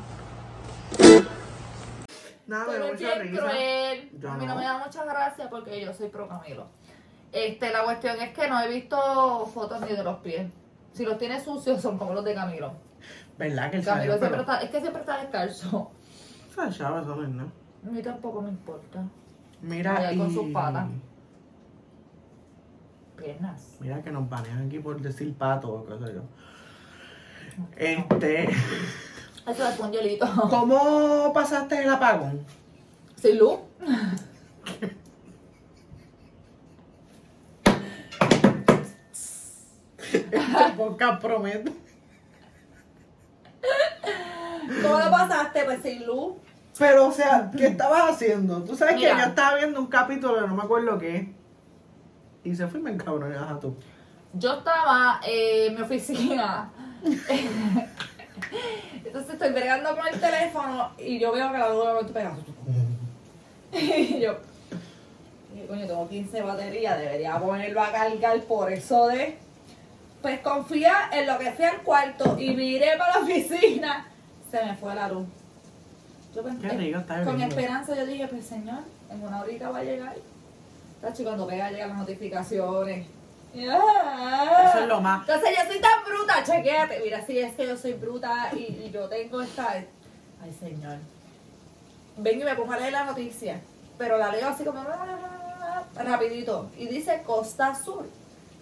Nada, 2.47 2.65
me 2.65 2.73
es 2.73 2.79
dio 2.79 2.93
mucha 2.93 3.15
bien 3.15 3.19
risa. 3.31 3.41
cruel. 3.43 4.09
Yo 4.19 4.31
a 4.31 4.37
mí 4.37 4.45
no. 4.45 4.53
no. 4.53 4.59
me 4.59 4.65
da 4.65 4.77
mucha 4.79 5.05
gracia 5.05 5.49
porque 5.49 5.79
yo 5.81 5.93
soy 5.93 6.09
pro 6.09 6.27
Camilo. 6.27 6.67
Este, 7.31 7.71
la 7.71 7.83
cuestión 7.83 8.19
es 8.19 8.33
que 8.33 8.47
no 8.47 8.59
he 8.59 8.67
visto 8.67 9.45
fotos 9.53 9.81
ni 9.81 9.95
de 9.95 10.03
los 10.03 10.17
pies. 10.19 10.47
Si 10.93 11.05
los 11.05 11.17
tiene 11.19 11.39
sucios 11.43 11.81
son 11.81 11.99
como 11.99 12.13
los 12.15 12.25
de 12.25 12.33
Camilo. 12.33 12.88
¿Verdad 13.39 13.71
que 13.71 13.77
el 13.77 13.85
Camilo 13.85 14.17
siempre 14.17 14.29
pero... 14.29 14.41
está, 14.41 14.57
es 14.59 14.69
que 14.69 14.81
siempre 14.81 14.99
está 14.99 15.17
descalzo. 15.21 15.91
Esa 16.51 16.69
chava, 16.69 17.01
eso 17.01 17.15
no 17.15 17.23
es 17.23 17.29
nada. 17.29 17.49
A 17.87 17.89
mí 17.89 18.01
tampoco 18.01 18.41
me 18.41 18.49
importa. 18.49 19.01
Mira, 19.61 19.95
Allá 19.95 20.11
y... 20.11 20.17
con 20.17 20.33
sus 20.33 20.51
patas. 20.51 20.89
Piernas. 23.15 23.77
Mira 23.79 24.01
que 24.01 24.11
nos 24.11 24.29
banean 24.29 24.67
aquí 24.67 24.79
por 24.79 24.99
decir 25.01 25.33
pato 25.35 25.71
o 25.71 25.85
qué 25.85 26.05
sé 26.05 26.13
yo. 26.15 26.21
Este... 27.77 28.49
Eso 29.47 29.69
es 29.69 29.79
un 29.79 29.91
hielito. 29.93 30.27
¿Cómo 30.49 31.31
pasaste 31.33 31.81
el 31.81 31.89
apagón? 31.89 32.45
Sin 33.15 33.39
luz. 33.39 33.59
Este 40.11 40.73
podcast 40.75 41.21
promete. 41.21 41.88
¿Cómo 44.81 44.99
lo 44.99 45.09
pasaste? 45.11 45.63
Pues 45.65 45.81
sin 45.81 46.05
luz. 46.05 46.33
Pero, 46.77 47.07
o 47.07 47.11
sea, 47.11 47.51
¿qué 47.55 47.67
estabas 47.67 48.11
haciendo? 48.13 48.63
Tú 48.63 48.75
sabes 48.75 48.95
Mira. 48.95 49.15
que 49.15 49.21
yo 49.21 49.27
estaba 49.27 49.55
viendo 49.57 49.79
un 49.81 49.87
capítulo, 49.87 50.47
no 50.47 50.55
me 50.55 50.63
acuerdo 50.63 50.97
qué. 50.97 51.33
Y 52.43 52.55
se 52.55 52.67
fue 52.67 52.79
y 52.79 52.83
me 52.83 52.91
encabroné, 52.91 53.35
ajá 53.35 53.59
tú. 53.59 53.75
Yo 54.33 54.53
estaba 54.59 55.19
eh, 55.27 55.67
en 55.67 55.75
mi 55.75 55.81
oficina. 55.81 56.71
Entonces 59.05 59.33
estoy 59.33 59.49
bregando 59.51 59.95
con 59.95 60.07
el 60.07 60.19
teléfono 60.19 60.91
y 60.97 61.19
yo 61.19 61.31
veo 61.31 61.51
que 61.51 61.57
la 61.57 61.69
luz 61.69 61.83
de 61.85 61.87
momento 61.89 62.13
pega. 62.13 62.35
Y 63.71 64.19
yo, 64.19 64.35
coño, 65.67 65.85
tengo 65.85 66.09
15 66.09 66.41
baterías, 66.41 66.97
debería 66.97 67.37
ponerlo 67.39 67.81
a 67.81 67.91
cargar 67.91 68.39
por 68.43 68.71
eso 68.71 69.07
de. 69.07 69.37
Pues 70.21 70.39
confía 70.41 71.09
en 71.11 71.27
lo 71.27 71.37
que 71.37 71.51
fui 71.51 71.65
al 71.65 71.81
cuarto 71.81 72.35
y 72.39 72.51
miré 72.55 72.97
para 72.97 73.15
la 73.15 73.19
oficina. 73.23 74.08
Se 74.51 74.63
me 74.65 74.75
fue 74.75 74.95
la 74.95 75.07
luz. 75.09 75.27
Yo 76.35 76.43
pensé- 76.43 76.61
Qué 76.67 76.77
rico 76.77 76.99
está 76.99 77.23
con 77.23 77.41
esperanza 77.41 77.95
yo 77.95 78.05
dije, 78.05 78.27
pues 78.27 78.45
señor, 78.45 78.79
en 79.09 79.23
una 79.23 79.41
horita 79.41 79.69
va 79.69 79.79
a 79.79 79.83
llegar. 79.83 80.15
Tachi, 81.01 81.23
cuando 81.23 81.47
pega 81.47 81.71
llegan 81.71 81.89
las 81.89 81.97
notificaciones. 81.99 83.07
Eso 83.53 84.79
es 84.81 84.87
lo 84.87 85.01
más. 85.01 85.27
Entonces 85.27 85.57
yo 85.57 85.71
soy 85.71 85.81
tan 85.81 86.03
bruta, 86.05 86.43
chequéate. 86.43 86.99
Mira, 87.03 87.25
sí, 87.25 87.39
es 87.39 87.53
que 87.55 87.65
yo 87.65 87.75
soy 87.77 87.93
bruta 87.93 88.49
y, 88.53 88.85
y 88.85 88.91
yo 88.93 89.07
tengo 89.09 89.41
esta. 89.41 89.71
Ay, 89.71 90.53
señor. 90.59 90.97
vengo 92.17 92.41
y 92.41 92.45
me 92.45 92.55
pongo 92.55 92.73
a 92.73 92.77
leer 92.77 92.91
la 92.93 93.05
noticia, 93.05 93.59
pero 93.97 94.17
la 94.17 94.31
leo 94.31 94.49
así 94.49 94.63
como 94.63 94.79
ah, 94.79 95.83
rapidito 95.95 96.69
y 96.77 96.87
dice 96.87 97.23
Costa 97.25 97.73
Sur. 97.75 98.07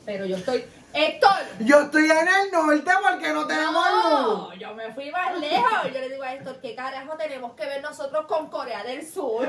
Pero 0.06 0.26
yo 0.26 0.38
estoy, 0.38 0.64
Héctor, 0.98 1.30
Yo 1.60 1.82
estoy 1.82 2.10
en 2.10 2.28
el 2.28 2.52
norte 2.52 2.92
porque 3.04 3.32
no 3.34 3.46
tenemos 3.46 3.86
no, 4.04 4.50
luz. 4.50 4.60
yo 4.60 4.74
me 4.74 4.92
fui 4.94 5.12
más 5.12 5.38
lejos. 5.40 5.84
Yo 5.94 6.00
le 6.00 6.10
digo 6.10 6.24
a 6.24 6.34
Héctor, 6.34 6.60
¿qué 6.62 6.76
carajo 6.76 7.16
tenemos 7.18 7.54
que 7.54 7.66
ver 7.66 7.82
nosotros 7.84 8.26
con 8.26 8.50
Corea 8.50 8.84
del 8.84 9.08
Sur? 9.08 9.48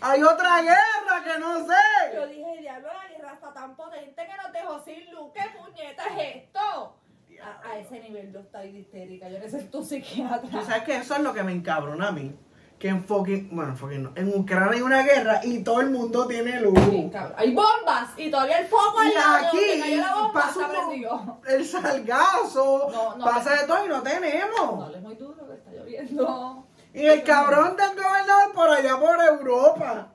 Hay 0.00 0.22
otra 0.22 0.62
guerra 0.62 1.24
que 1.24 1.40
no 1.40 1.66
sé. 1.66 2.14
Yo 2.14 2.26
dije, 2.28 2.60
diablo, 2.60 2.88
la 2.92 3.08
guerra 3.08 3.32
está 3.34 3.52
tan 3.52 3.74
potente 3.74 4.22
que 4.26 4.42
nos 4.42 4.52
dejó 4.52 4.84
sin 4.84 5.10
luz. 5.12 5.32
¿Qué 5.34 5.42
puñeta 5.58 6.04
es 6.16 6.36
esto? 6.44 6.94
A, 7.42 7.68
a 7.70 7.78
ese 7.78 8.00
nivel 8.00 8.32
yo 8.32 8.40
estoy 8.40 8.76
histérica. 8.76 9.28
Yo 9.28 9.38
necesito 9.38 9.78
un 9.78 9.84
psiquiatra. 9.86 10.40
Tú 10.50 10.60
sabes 10.64 10.82
que 10.84 10.96
eso 10.96 11.14
es 11.14 11.20
lo 11.20 11.34
que 11.34 11.42
me 11.42 11.52
encabrona 11.52 12.08
a 12.08 12.12
mí. 12.12 12.34
Que 12.78 12.88
en 12.88 13.02
fucking, 13.04 13.48
bueno, 13.50 13.74
fucking 13.74 14.02
no, 14.04 14.12
en 14.14 14.28
Ucrania 14.28 14.70
hay 14.74 14.82
una 14.82 15.02
guerra 15.02 15.40
y 15.42 15.64
todo 15.64 15.80
el 15.80 15.90
mundo 15.90 16.28
tiene 16.28 16.60
luz. 16.60 16.78
Hay 17.36 17.52
bombas 17.52 18.10
y 18.16 18.30
todavía 18.30 18.58
el 18.60 18.66
foco 18.68 19.00
al 19.00 19.12
lado 19.14 19.36
de 19.36 19.42
donde 19.42 19.80
cayó 19.80 19.82
aquí 19.82 19.96
la 19.96 20.14
bomba 20.14 20.32
pasa 20.32 20.48
está 20.50 20.66
un- 20.80 20.86
prendido. 20.86 21.40
el 21.48 21.66
salgazo, 21.66 22.88
No, 22.92 23.16
no, 23.16 23.24
pasa 23.24 23.54
no. 23.56 23.60
de 23.60 23.66
todo 23.66 23.84
y 23.84 23.88
no 23.88 23.96
No, 23.96 24.02
tenemos. 24.04 24.94
es 24.94 25.02
muy 25.02 25.14
duro 25.16 25.46
que 25.48 25.54
está 25.54 25.70
lloviendo. 25.72 26.64
Y 26.94 27.04
el 27.04 27.22
cabrón 27.24 27.76
del 27.76 27.90
gobernador 27.90 28.52
por 28.54 28.68
allá 28.70 28.96
por 28.98 29.22
Europa. 29.22 30.08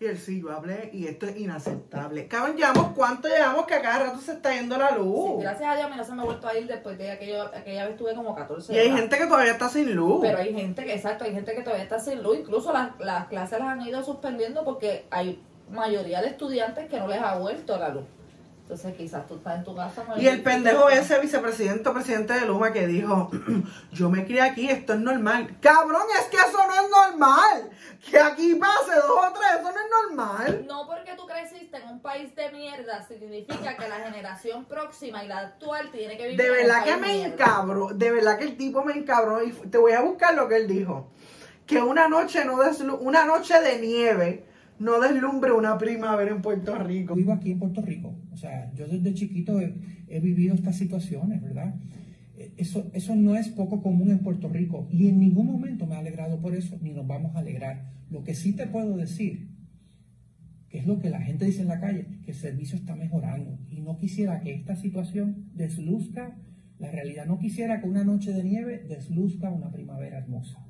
Y 0.00 0.06
él 0.06 0.16
sí, 0.16 0.40
yo 0.40 0.52
hablé 0.52 0.90
y 0.92 1.08
esto 1.08 1.26
es 1.26 1.36
inaceptable. 1.36 2.28
Cabrón, 2.28 2.56
llevamos 2.56 2.92
cuánto 2.94 3.26
llevamos 3.26 3.66
que 3.66 3.74
a 3.74 3.82
cada 3.82 4.06
rato 4.06 4.20
se 4.20 4.32
está 4.32 4.54
yendo 4.54 4.78
la 4.78 4.90
Sí, 4.90 4.94
luz. 4.98 5.42
gracias 5.42 5.68
a 5.68 5.74
Dios 5.74 5.86
a 5.86 5.88
mí 5.88 5.96
no 5.96 6.04
se 6.04 6.12
me 6.14 6.22
ha 6.22 6.24
vuelto 6.24 6.46
a 6.46 6.56
ir 6.56 6.66
después 6.68 6.96
de 6.98 7.10
aquello, 7.10 7.42
aquella 7.52 7.86
vez 7.88 7.96
tuve 7.96 8.14
como 8.14 8.32
14 8.34 8.72
y 8.72 8.78
hay 8.78 8.86
horas. 8.86 9.00
gente 9.00 9.18
que 9.18 9.26
todavía 9.26 9.52
está 9.52 9.68
sin 9.68 9.94
luz. 9.96 10.18
Pero 10.22 10.38
hay 10.38 10.54
gente 10.54 10.84
que, 10.84 10.94
exacto, 10.94 11.24
hay 11.24 11.32
gente 11.32 11.52
que 11.54 11.62
todavía 11.62 11.82
está 11.82 11.98
sin 11.98 12.22
luz. 12.22 12.38
Incluso 12.38 12.72
las, 12.72 12.90
las 13.00 13.26
clases 13.26 13.58
las 13.58 13.68
han 13.70 13.82
ido 13.82 14.04
suspendiendo 14.04 14.64
porque 14.64 15.06
hay 15.10 15.42
mayoría 15.68 16.22
de 16.22 16.28
estudiantes 16.28 16.88
que 16.88 16.98
no 17.00 17.08
les 17.08 17.20
ha 17.20 17.36
vuelto 17.36 17.76
la 17.76 17.88
luz. 17.88 18.04
Entonces 18.68 18.94
quizás 18.96 19.26
tú 19.26 19.36
estás 19.36 19.56
en 19.56 19.64
tu 19.64 19.74
casa. 19.74 20.04
con 20.04 20.20
Y 20.20 20.26
el 20.26 20.42
pendejo 20.42 20.90
ese 20.90 21.18
vicepresidente 21.20 21.88
o 21.88 21.94
presidente 21.94 22.34
de 22.34 22.44
Luma 22.44 22.70
que 22.70 22.86
dijo, 22.86 23.30
yo 23.92 24.10
me 24.10 24.26
crié 24.26 24.42
aquí, 24.42 24.68
esto 24.68 24.92
es 24.92 25.00
normal. 25.00 25.56
Cabrón, 25.58 26.02
es 26.20 26.26
que 26.26 26.36
eso 26.36 26.58
no 26.66 26.74
es 26.74 26.90
normal. 26.90 27.70
Que 28.10 28.18
aquí 28.18 28.56
pase 28.56 28.94
dos 28.94 29.26
o 29.26 29.32
tres, 29.32 29.60
eso 29.60 29.62
no 29.62 29.70
es 29.70 30.08
normal. 30.10 30.66
No 30.68 30.86
porque 30.86 31.14
tú 31.16 31.24
creciste 31.26 31.78
en 31.78 31.88
un 31.88 32.00
país 32.00 32.36
de 32.36 32.52
mierda 32.52 33.02
significa 33.08 33.74
que 33.74 33.88
la 33.88 34.00
generación 34.00 34.66
próxima 34.66 35.24
y 35.24 35.28
la 35.28 35.38
actual 35.38 35.90
tiene 35.90 36.18
que 36.18 36.24
vivir 36.24 36.36
De 36.36 36.44
en 36.44 36.50
un 36.50 36.56
verdad 36.58 36.84
que 36.84 36.90
país 36.90 37.00
me 37.00 37.12
mierda. 37.14 37.34
encabro, 37.34 37.88
de 37.94 38.10
verdad 38.10 38.38
que 38.38 38.44
el 38.44 38.56
tipo 38.58 38.84
me 38.84 38.92
encabró 38.92 39.42
y 39.42 39.50
te 39.50 39.78
voy 39.78 39.92
a 39.92 40.02
buscar 40.02 40.34
lo 40.34 40.46
que 40.46 40.56
él 40.56 40.68
dijo. 40.68 41.10
Que 41.64 41.80
una 41.80 42.06
noche 42.06 42.44
no 42.44 42.58
una 43.00 43.24
noche 43.24 43.58
de 43.62 43.78
nieve 43.78 44.44
no 44.78 45.00
deslumbre 45.00 45.52
una 45.52 45.78
primavera 45.78 46.30
en 46.30 46.42
Puerto 46.42 46.74
Rico. 46.74 47.14
Vivo 47.14 47.32
aquí 47.32 47.52
en 47.52 47.58
Puerto 47.60 47.80
Rico. 47.80 48.12
Sea, 48.38 48.72
yo 48.74 48.86
desde 48.86 49.14
chiquito 49.14 49.60
he, 49.60 50.20
vivido 50.20 50.54
estas 50.54 50.76
situaciones, 50.76 51.42
¿verdad? 51.42 51.74
Eh, 52.36 52.52
Eso, 52.56 52.90
eso 52.94 53.16
no 53.16 53.34
es 53.36 53.48
poco 53.48 53.82
común 53.82 54.10
en 54.10 54.20
Puerto 54.20 54.48
Rico 54.48 54.88
y 54.90 55.08
en 55.08 55.18
ningún 55.18 55.46
momento 55.46 55.86
me 55.86 55.94
he 55.94 55.98
alegrado 55.98 56.40
por 56.40 56.54
eso, 56.54 56.78
ni 56.80 56.90
nos 56.92 57.06
vamos 57.06 57.34
a 57.34 57.40
alegrar. 57.40 57.90
Lo 58.10 58.22
que 58.22 58.34
sí 58.34 58.52
te 58.52 58.66
puedo 58.66 58.96
decir, 58.96 59.48
que 60.68 60.78
es 60.78 60.86
lo 60.86 61.00
que 61.00 61.10
la 61.10 61.20
gente 61.20 61.46
dice 61.46 61.62
en 61.62 61.68
la 61.68 61.80
calle, 61.80 62.06
que 62.24 62.30
el 62.30 62.36
servicio 62.36 62.78
está 62.78 62.94
mejorando 62.94 63.58
y 63.70 63.80
no 63.80 63.96
quisiera 63.96 64.40
que 64.40 64.54
esta 64.54 64.76
situación 64.76 65.50
desluzca 65.54 66.36
la 66.78 66.90
realidad. 66.90 67.26
No 67.26 67.38
quisiera 67.38 67.80
que 67.80 67.88
una 67.88 68.04
noche 68.04 68.32
de 68.32 68.44
nieve 68.44 68.84
desluzca 68.88 69.50
una 69.50 69.72
primavera 69.72 70.18
hermosa. 70.18 70.67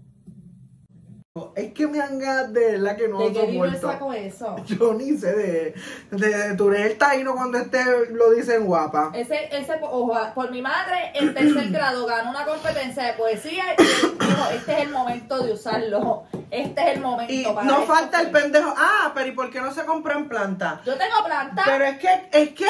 Es 1.56 1.72
que 1.72 1.86
me 1.86 2.00
han 2.00 2.18
ganas 2.18 2.52
de 2.52 2.72
verdad 2.72 2.96
que 2.96 3.08
no 3.08 3.18
¿De 3.20 3.32
qué 3.32 3.52
soporto. 3.52 3.80
saco 3.92 4.12
eso? 4.12 4.56
Yo 4.66 4.94
ni 4.94 5.16
sé 5.16 5.32
de, 5.34 5.74
de, 6.10 6.28
de 6.48 6.54
Turel 6.56 6.96
Taíno 6.98 7.34
cuando 7.34 7.58
este 7.58 7.78
lo 8.12 8.30
dicen 8.32 8.64
guapa. 8.66 9.10
Ese, 9.14 9.48
ese, 9.56 9.74
ojo, 9.82 10.16
por 10.34 10.50
mi 10.50 10.62
madre, 10.62 11.12
en 11.14 11.34
tercer 11.34 11.68
grado 11.72 12.06
ganó 12.06 12.30
una 12.30 12.44
competencia 12.44 13.04
de 13.04 13.12
poesía 13.14 13.64
y 13.78 13.82
dijo, 13.82 14.50
este 14.54 14.72
es 14.72 14.78
el 14.80 14.90
momento 14.90 15.38
de 15.42 15.52
usarlo. 15.52 16.24
Este 16.50 16.80
es 16.80 16.96
el 16.96 17.00
momento 17.02 17.32
Y 17.32 17.44
para 17.44 17.62
no 17.66 17.80
esto". 17.82 17.86
falta 17.92 18.20
el 18.22 18.30
pendejo. 18.30 18.72
Ah, 18.76 19.12
pero 19.14 19.26
¿y 19.28 19.32
por 19.32 19.50
qué 19.50 19.60
no 19.60 19.72
se 19.72 19.84
compran 19.84 20.28
plantas? 20.28 20.80
Yo 20.84 20.96
tengo 20.96 21.22
planta. 21.24 21.62
Pero 21.66 21.84
es 21.84 21.98
que, 21.98 22.08
es 22.32 22.48
que 22.50 22.66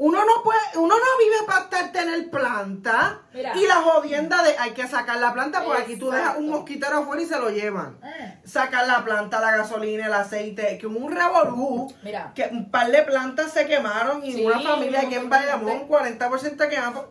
uno 0.00 0.24
no 0.24 0.42
puede, 0.42 0.58
uno 0.76 0.94
no 0.94 1.18
vive 1.18 1.46
para 1.46 1.64
estar 1.64 1.92
tener 1.92 2.30
planta. 2.30 3.20
Mira. 3.34 3.54
Y 3.54 3.66
la 3.66 3.74
jodienda 3.74 4.42
de 4.42 4.56
hay 4.58 4.70
que 4.70 4.86
sacar 4.86 5.18
la 5.18 5.34
planta 5.34 5.62
porque 5.62 5.82
aquí 5.82 5.96
tú 5.96 6.10
dejas 6.10 6.38
un 6.38 6.48
mosquitero 6.48 7.00
afuera 7.00 7.22
y 7.22 7.26
se 7.26 7.38
lo 7.38 7.50
llevan. 7.50 7.98
Mm. 8.00 8.48
Sacar 8.48 8.86
la 8.86 9.04
planta, 9.04 9.42
la 9.42 9.58
gasolina, 9.58 10.06
el 10.06 10.14
aceite, 10.14 10.78
que 10.78 10.86
un 10.86 11.12
revolú. 11.14 11.92
Mira. 12.02 12.32
Que 12.34 12.48
un 12.50 12.70
par 12.70 12.90
de 12.90 13.02
plantas 13.02 13.52
se 13.52 13.66
quemaron 13.66 14.24
y 14.24 14.32
Sí, 14.32 14.46
una 14.46 14.60
familia 14.60 15.02
aquí 15.02 15.16
en 15.16 15.28
Bayamón, 15.28 15.80
gente. 15.80 15.94
40% 15.94 16.68
quemaron. 16.70 17.06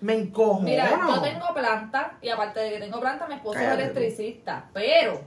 Me 0.00 0.14
encojo. 0.14 0.60
Mira, 0.60 0.96
¿no? 0.96 1.16
yo 1.16 1.20
tengo 1.20 1.52
planta 1.52 2.16
y 2.22 2.30
aparte 2.30 2.60
de 2.60 2.70
que 2.70 2.78
tengo 2.78 2.98
planta, 2.98 3.26
mi 3.26 3.34
esposo 3.34 3.58
Cállate 3.58 3.82
es 3.82 3.90
electricista. 3.90 4.70
Pero, 4.72 5.20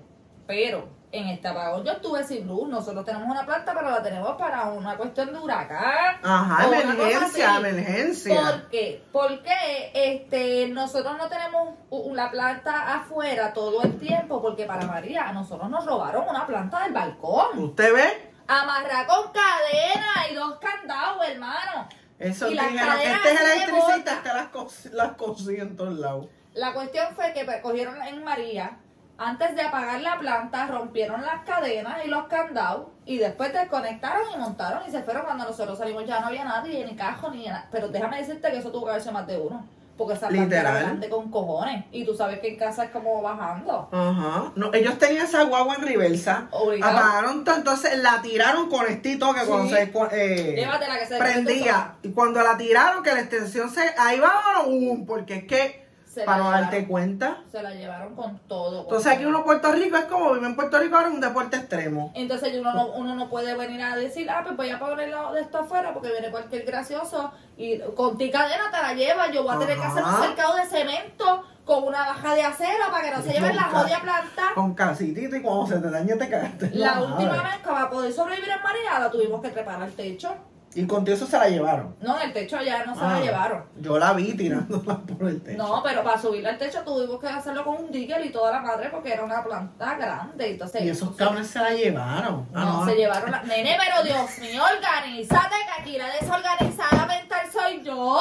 pero, 0.48 0.90
en 1.14 1.28
este 1.30 1.48
apagón 1.48 1.86
yo 1.86 1.92
estuve 1.94 2.24
sin 2.24 2.48
luz. 2.48 2.68
Nosotros 2.68 3.06
tenemos 3.06 3.30
una 3.30 3.46
planta, 3.46 3.74
pero 3.74 3.90
la 3.92 4.02
tenemos 4.02 4.36
para 4.36 4.66
una 4.72 4.98
cuestión 4.98 5.32
de 5.32 5.40
huracán. 5.40 6.18
Ajá, 6.24 6.66
emergencia, 6.82 7.58
emergencia. 7.58 8.42
¿Por 8.42 8.70
qué? 8.70 9.04
Porque 9.12 9.92
este, 9.94 10.68
nosotros 10.70 11.16
no 11.18 11.30
tenemos 11.30 11.76
la 12.16 12.32
planta 12.32 12.96
afuera 12.96 13.54
todo 13.54 13.84
el 13.84 13.98
tiempo, 14.00 14.42
porque 14.42 14.66
para 14.66 14.86
María, 14.88 15.28
a 15.30 15.32
nosotros 15.34 15.70
nos 15.70 15.86
robaron 15.86 16.28
una 16.28 16.48
planta 16.48 16.84
del 16.84 16.94
balcón. 16.94 17.60
¿Usted 17.60 17.94
ve? 17.94 18.34
Amarra 18.48 19.06
con 19.08 19.32
cadena 19.32 20.28
y 20.32 20.36
dos 20.36 20.58
candados, 20.60 21.26
hermano. 21.28 21.88
Eso 22.18 22.50
Y 22.50 22.56
las 22.56 22.70
dijeron, 22.70 22.96
cadenas 22.96 23.18
este 23.18 23.34
es 23.34 23.40
de 23.40 23.54
electricista, 23.54 24.14
este 24.16 24.30
las, 24.34 24.52
cos- 24.52 24.92
las 24.92 25.50
en 25.60 25.78
todos 25.78 25.94
lados. 25.94 26.28
La 26.54 26.74
cuestión 26.74 27.08
fue 27.16 27.34
que 27.34 27.46
pues, 27.46 27.62
cogieron 27.62 28.02
en 28.02 28.24
María, 28.24 28.78
antes 29.18 29.56
de 29.56 29.62
apagar 29.62 30.02
la 30.02 30.18
planta, 30.18 30.68
rompieron 30.68 31.22
las 31.22 31.46
cadenas 31.46 32.04
y 32.06 32.10
los 32.10 32.28
candados 32.28 32.88
y 33.06 33.18
después 33.18 33.54
desconectaron 33.54 34.24
y 34.34 34.38
montaron 34.38 34.82
y 34.88 34.92
se 34.92 35.04
fueron. 35.04 35.24
Cuando 35.24 35.46
nosotros 35.46 35.78
salimos 35.78 36.06
ya 36.06 36.20
no 36.20 36.28
había 36.28 36.44
nadie, 36.44 36.86
ni 36.86 36.96
cajo, 36.96 37.30
ni 37.30 37.46
nada. 37.46 37.68
Pero 37.72 37.90
déjame 37.90 38.18
decirte 38.18 38.52
que 38.52 38.58
eso 38.58 38.72
tuvo 38.72 38.86
que 38.86 38.92
haberse 38.92 39.12
más 39.12 39.28
de 39.28 39.38
uno. 39.38 39.66
Porque 39.96 40.16
esa 40.16 40.28
planta 40.28 40.60
era 40.60 40.80
grande 40.80 41.08
con 41.08 41.30
cojones. 41.30 41.86
Y 41.92 42.04
tú 42.04 42.16
sabes 42.16 42.40
que 42.40 42.48
en 42.48 42.58
casa 42.58 42.86
es 42.86 42.90
como 42.90 43.22
bajando. 43.22 43.90
Ajá. 43.92 44.52
No, 44.56 44.74
ellos 44.74 44.98
tenían 44.98 45.28
esa 45.28 45.44
guagua 45.44 45.76
en 45.76 45.84
reversa. 45.84 46.48
Obligado. 46.50 46.98
Apagaron 46.98 47.44
todo, 47.44 47.56
entonces 47.56 48.00
la 48.00 48.20
tiraron 48.24 48.70
con 48.70 48.88
estito 48.88 49.32
que 49.36 49.42
cuando 49.42 49.70
se 49.70 49.84
eh, 49.84 50.68
que 51.00 51.06
se 51.06 51.18
prendía. 51.18 51.94
Y 52.02 52.10
cuando 52.10 52.42
la 52.42 52.58
tiraron, 52.58 53.04
que 53.04 53.14
la 53.14 53.20
extensión 53.20 53.70
se. 53.70 53.82
Ahí 54.00 54.20
vámonos, 54.20 54.66
um, 54.68 55.06
porque 55.06 55.36
es 55.36 55.44
que. 55.46 55.83
Se 56.14 56.26
para 56.26 56.44
no 56.44 56.52
darte 56.52 56.88
cuenta. 56.88 57.38
Se 57.52 57.64
la 57.64 57.72
llevaron 57.72 58.16
con 58.16 58.38
todo. 58.48 58.86
con 58.86 58.98
Entonces 58.98 59.14
aquí 59.14 59.26
uno 59.26 59.44
Puerto 59.44 59.72
Rico 59.72 59.98
es 59.98 60.06
como 60.06 60.34
vive 60.34 60.46
en 60.46 60.56
Puerto 60.56 60.78
Rico 60.78 60.96
ahora 60.96 61.08
es 61.08 61.14
un 61.16 61.22
deporte 61.22 61.58
extremo. 61.58 62.12
Entonces 62.14 62.54
uno 62.60 62.72
no, 62.72 62.88
uno 62.92 63.16
no 63.16 63.30
puede 63.30 63.56
venir 63.56 63.82
a 63.82 63.96
decir, 63.96 64.30
ah, 64.30 64.42
pues 64.44 64.56
voy 64.56 64.70
a 64.70 64.78
ponerlo 64.78 65.34
de 65.34 65.42
esto 65.42 65.58
afuera 65.58 65.92
porque 65.92 66.12
viene 66.12 66.30
cualquier 66.30 66.66
gracioso 66.66 67.32
y 67.58 67.80
con 67.96 68.16
ti 68.20 68.30
cadena 68.30 68.70
te 68.72 68.78
la 68.78 68.94
lleva. 68.94 69.32
Yo 69.32 69.42
voy 69.42 69.56
a 69.56 69.60
tener 69.60 69.76
que 69.80 69.86
hacer 69.86 70.04
un 70.04 70.22
cercado 70.22 70.56
de 70.56 70.66
cemento 70.66 71.44
con 71.66 71.84
una 71.86 72.06
baja 72.06 72.36
de 72.36 72.44
acero 72.44 72.84
para 72.92 73.10
que 73.10 73.16
no 73.16 73.24
se 73.24 73.34
lleven 73.34 73.56
la 73.56 73.64
jodida 73.64 74.00
planta. 74.02 74.52
Con 74.54 74.76
casitito 74.76 75.36
y 75.36 75.42
cuando 75.42 75.66
se 75.66 75.80
te 75.80 75.90
dañe 75.90 76.16
te 76.16 76.30
cagaste. 76.30 76.70
La 76.74 77.02
última 77.02 77.42
vez 77.42 77.58
que 77.58 77.70
para 77.70 77.90
poder 77.90 78.14
sobrevivir 78.14 78.52
en 78.52 78.62
María 78.62 79.00
la 79.00 79.10
tuvimos 79.10 79.42
que 79.42 79.50
trepar 79.50 79.82
al 79.82 79.92
techo. 79.94 80.36
Y 80.76 80.88
con 80.88 81.08
eso 81.08 81.26
se 81.28 81.38
la 81.38 81.48
llevaron. 81.50 81.96
No, 82.02 82.18
en 82.20 82.28
el 82.28 82.34
techo 82.34 82.58
allá 82.58 82.84
no 82.86 82.96
se 82.96 83.02
Ah, 83.04 83.14
la 83.14 83.20
llevaron. 83.22 83.66
Yo 83.78 84.00
la 84.00 84.14
vi 84.14 84.34
tirándola 84.34 84.98
por 85.18 85.28
el 85.28 85.42
techo. 85.44 85.58
No, 85.58 85.82
pero 85.84 86.04
para 86.04 86.20
subir 86.20 86.48
al 86.48 86.58
techo 86.58 86.82
tuvimos 86.84 87.20
que 87.20 87.28
hacerlo 87.28 87.64
con 87.64 87.78
un 87.78 87.92
digger 87.92 88.26
y 88.26 88.32
toda 88.32 88.52
la 88.54 88.60
madre 88.60 88.90
porque 88.90 89.14
era 89.14 89.24
una 89.24 89.44
planta 89.44 89.96
grande. 89.96 90.52
Entonces, 90.52 90.82
Y 90.82 90.90
esos 90.90 91.16
cabrones 91.16 91.48
se 91.48 91.60
la 91.60 91.70
llevaron. 91.72 92.48
Ah, 92.54 92.64
No, 92.66 92.86
se 92.86 92.96
llevaron 92.96 93.32
la... 93.32 93.44
Nene, 93.44 93.78
pero 93.80 94.04
Dios 94.04 94.40
mío, 94.40 94.64
organízate, 94.76 95.56
que 95.66 95.82
aquí 95.82 95.98
la 95.98 96.08
desorganizada 96.10 97.06
mental 97.06 97.42
soy 97.52 97.84
yo. 97.84 98.20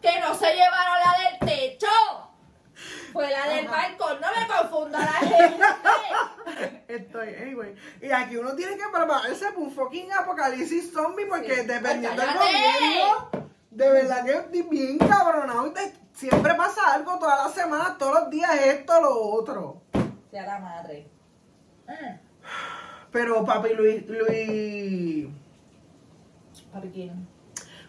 Que 0.00 0.18
no 0.20 0.34
se 0.34 0.46
llevaron 0.52 0.94
la 1.04 1.46
del 1.46 1.48
techo. 1.54 1.86
Fue 3.12 3.30
la 3.30 3.48
del 3.48 3.68
balcón, 3.68 4.18
no 4.20 4.26
me 4.28 4.46
confunda 4.46 4.98
la 5.00 5.12
gente. 5.12 5.64
Estoy, 6.88 7.34
anyway. 7.34 7.74
Y 8.00 8.10
aquí 8.10 8.36
uno 8.36 8.54
tiene 8.54 8.76
que 8.76 8.84
prepararse 8.92 9.46
para 9.46 9.58
un 9.58 9.70
fucking 9.70 10.12
apocalipsis 10.12 10.92
zombie 10.92 11.26
porque 11.26 11.56
Sí. 11.56 11.66
dependiendo 11.66 12.20
del 12.22 12.30
¡Cállate! 12.32 12.46
gobierno, 12.46 13.28
de 13.70 13.90
verdad 13.90 14.24
que 14.24 14.32
estoy 14.32 14.62
bien 14.62 14.98
cabronado. 14.98 15.72
Siempre 16.14 16.54
pasa 16.54 16.92
algo 16.92 17.18
todas 17.18 17.44
las 17.44 17.54
semanas, 17.54 17.96
todos 17.98 18.14
los 18.20 18.30
días 18.30 18.50
esto, 18.66 19.00
lo 19.00 19.18
otro. 19.18 19.82
Sea 20.30 20.46
la 20.46 20.58
madre. 20.58 21.08
Pero 23.12 23.44
papi 23.44 23.74
Luis, 23.74 24.06
Luis, 24.08 25.28
Papi, 26.72 26.88
¿quién? 26.88 27.28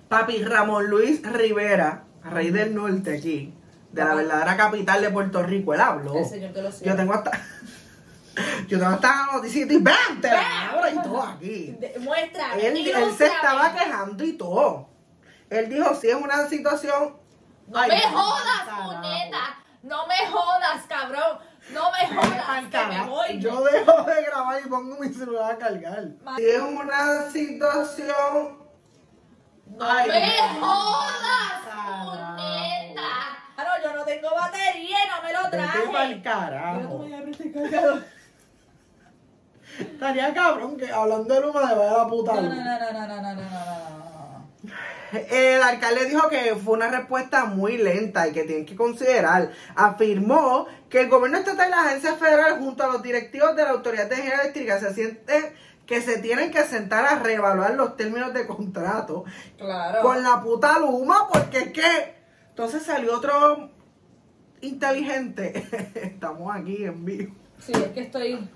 Papi 0.09 0.43
Ramón 0.43 0.87
Luis 0.89 1.21
Rivera, 1.23 2.03
rey 2.25 2.51
del 2.51 2.75
norte 2.75 3.17
aquí, 3.17 3.53
de 3.93 4.03
la 4.03 4.15
verdadera 4.15 4.57
capital 4.57 5.01
de 5.01 5.09
Puerto 5.11 5.43
Rico, 5.43 5.73
él 5.73 5.81
habló. 5.81 6.17
El 6.17 6.25
señor 6.25 6.51
lo 6.55 6.69
Yo 6.69 6.95
tengo 6.95 7.13
hasta. 7.13 7.31
Yo 8.67 8.79
tengo 8.79 8.91
hasta 8.91 9.07
la 9.07 9.33
noticia 9.33 9.65
y 9.69 9.77
¡bam! 9.77 10.19
Te 10.19 10.27
la 10.29 10.69
abro 10.71 10.89
y 10.89 11.03
todo 11.03 11.21
aquí. 11.21 11.75
De- 11.79 11.99
Muestra. 11.99 12.55
Él, 12.55 12.75
él 12.87 13.15
se 13.15 13.27
estaba 13.27 13.71
quejando 13.73 14.23
y 14.23 14.33
todo. 14.33 14.89
Él 15.49 15.69
dijo, 15.69 15.93
si 15.93 16.09
es 16.09 16.15
una 16.15 16.47
situación... 16.47 17.15
No 17.67 17.77
Ay, 17.79 17.91
me 17.91 18.01
jodas, 18.01 18.63
puñeta. 18.85 19.57
No 19.83 20.07
me 20.07 20.15
jodas, 20.31 20.83
cabrón. 20.89 21.37
No 21.71 21.91
me 21.91 22.07
jodas. 22.15 22.65
Que 22.71 22.85
me 22.87 23.05
voy. 23.05 23.39
Yo 23.39 23.63
dejo 23.63 24.03
de 24.03 24.23
grabar 24.23 24.61
y 24.65 24.67
pongo 24.67 24.97
mi 24.97 25.13
celular 25.13 25.51
a 25.51 25.57
cargar. 25.59 26.03
Si 26.35 26.43
es 26.45 26.59
una 26.59 27.29
situación... 27.29 28.63
No 29.67 29.85
Ay, 29.87 30.09
me 30.09 30.59
jodas, 30.59 31.61
Carajo. 31.65 32.11
puñeta. 32.35 33.01
Claro, 33.55 33.71
yo 33.83 33.93
no 33.95 34.03
tengo 34.05 34.29
batería 34.33 34.97
y 35.05 35.09
no 35.09 35.21
me 35.23 35.33
lo 35.33 35.49
Vete 35.73 35.91
pa'l 35.91 36.21
carajo. 36.21 37.05
este. 37.05 37.53
Estaría 39.79 40.33
cabrón 40.33 40.77
que 40.77 40.91
hablando 40.91 41.33
de 41.33 41.41
Luma 41.41 41.61
le 41.69 41.75
vaya 41.75 41.97
la 41.97 42.07
puta 42.07 42.33
No, 42.35 42.41
no, 42.41 42.49
luz. 42.49 42.57
no, 42.57 42.63
no, 42.63 42.91
no, 42.91 43.07
no, 43.07 43.07
no, 43.07 43.21
no, 43.21 43.33
no, 43.33 43.41
no. 43.41 44.43
El 45.29 45.61
alcalde 45.61 46.05
dijo 46.05 46.27
que 46.29 46.55
fue 46.55 46.73
una 46.75 46.87
respuesta 46.89 47.45
muy 47.45 47.77
lenta 47.77 48.27
y 48.27 48.31
que 48.33 48.43
tienen 48.43 48.65
que 48.65 48.75
considerar. 48.75 49.51
Afirmó 49.75 50.67
que 50.89 51.01
el 51.01 51.09
gobierno 51.09 51.37
estatal 51.39 51.67
y 51.67 51.71
la 51.71 51.81
agencia 51.81 52.15
federal 52.15 52.59
junto 52.59 52.83
a 52.83 52.87
los 52.87 53.03
directivos 53.03 53.55
de 53.55 53.63
la 53.63 53.71
Autoridad 53.71 54.07
de 54.09 54.15
Energía 54.15 54.41
Eléctrica 54.41 54.79
se 54.79 54.93
sienten 54.93 55.53
que 55.85 56.01
se 56.01 56.17
tienen 56.19 56.49
que 56.51 56.63
sentar 56.63 57.05
a 57.05 57.19
reevaluar 57.19 57.73
los 57.75 57.95
términos 57.97 58.33
de 58.33 58.47
contrato 58.47 59.25
Claro. 59.57 60.01
con 60.01 60.23
la 60.23 60.41
puta 60.41 60.79
Luma 60.79 61.27
porque 61.31 61.57
es 61.59 61.71
que 61.73 62.15
entonces 62.49 62.83
salió 62.83 63.15
otro 63.17 63.69
inteligente. 64.63 65.67
Estamos 65.95 66.55
aquí 66.55 66.83
en 66.85 67.05
vivo. 67.05 67.35
Sí, 67.59 67.73
es 67.73 67.87
que 67.89 68.01
estoy. 68.01 68.49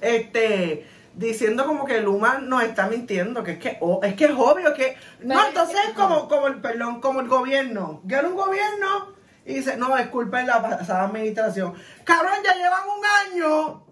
Este 0.00 0.86
diciendo 1.14 1.66
como 1.66 1.84
que 1.84 2.00
Luma 2.00 2.38
nos 2.38 2.62
está 2.62 2.86
mintiendo, 2.86 3.42
que 3.44 3.52
es 3.52 3.58
que 3.58 3.76
oh, 3.80 4.00
es 4.02 4.14
que 4.14 4.24
es 4.24 4.30
obvio 4.30 4.72
que 4.72 4.96
no, 5.20 5.46
entonces 5.46 5.76
es 5.88 5.92
como 5.92 6.26
como 6.26 6.46
el 6.46 6.60
perdón, 6.60 7.00
como 7.00 7.20
el 7.20 7.28
gobierno, 7.28 8.00
gana 8.04 8.28
un 8.28 8.36
gobierno 8.36 9.14
y 9.44 9.54
dice, 9.54 9.76
"No, 9.76 9.96
es 9.98 10.06
culpa 10.08 10.38
de 10.38 10.46
la 10.46 10.62
pasada 10.62 11.04
administración." 11.04 11.74
Cabrón, 12.04 12.36
ya 12.42 12.54
llevan 12.54 12.82
un 12.88 13.36
año 13.36 13.82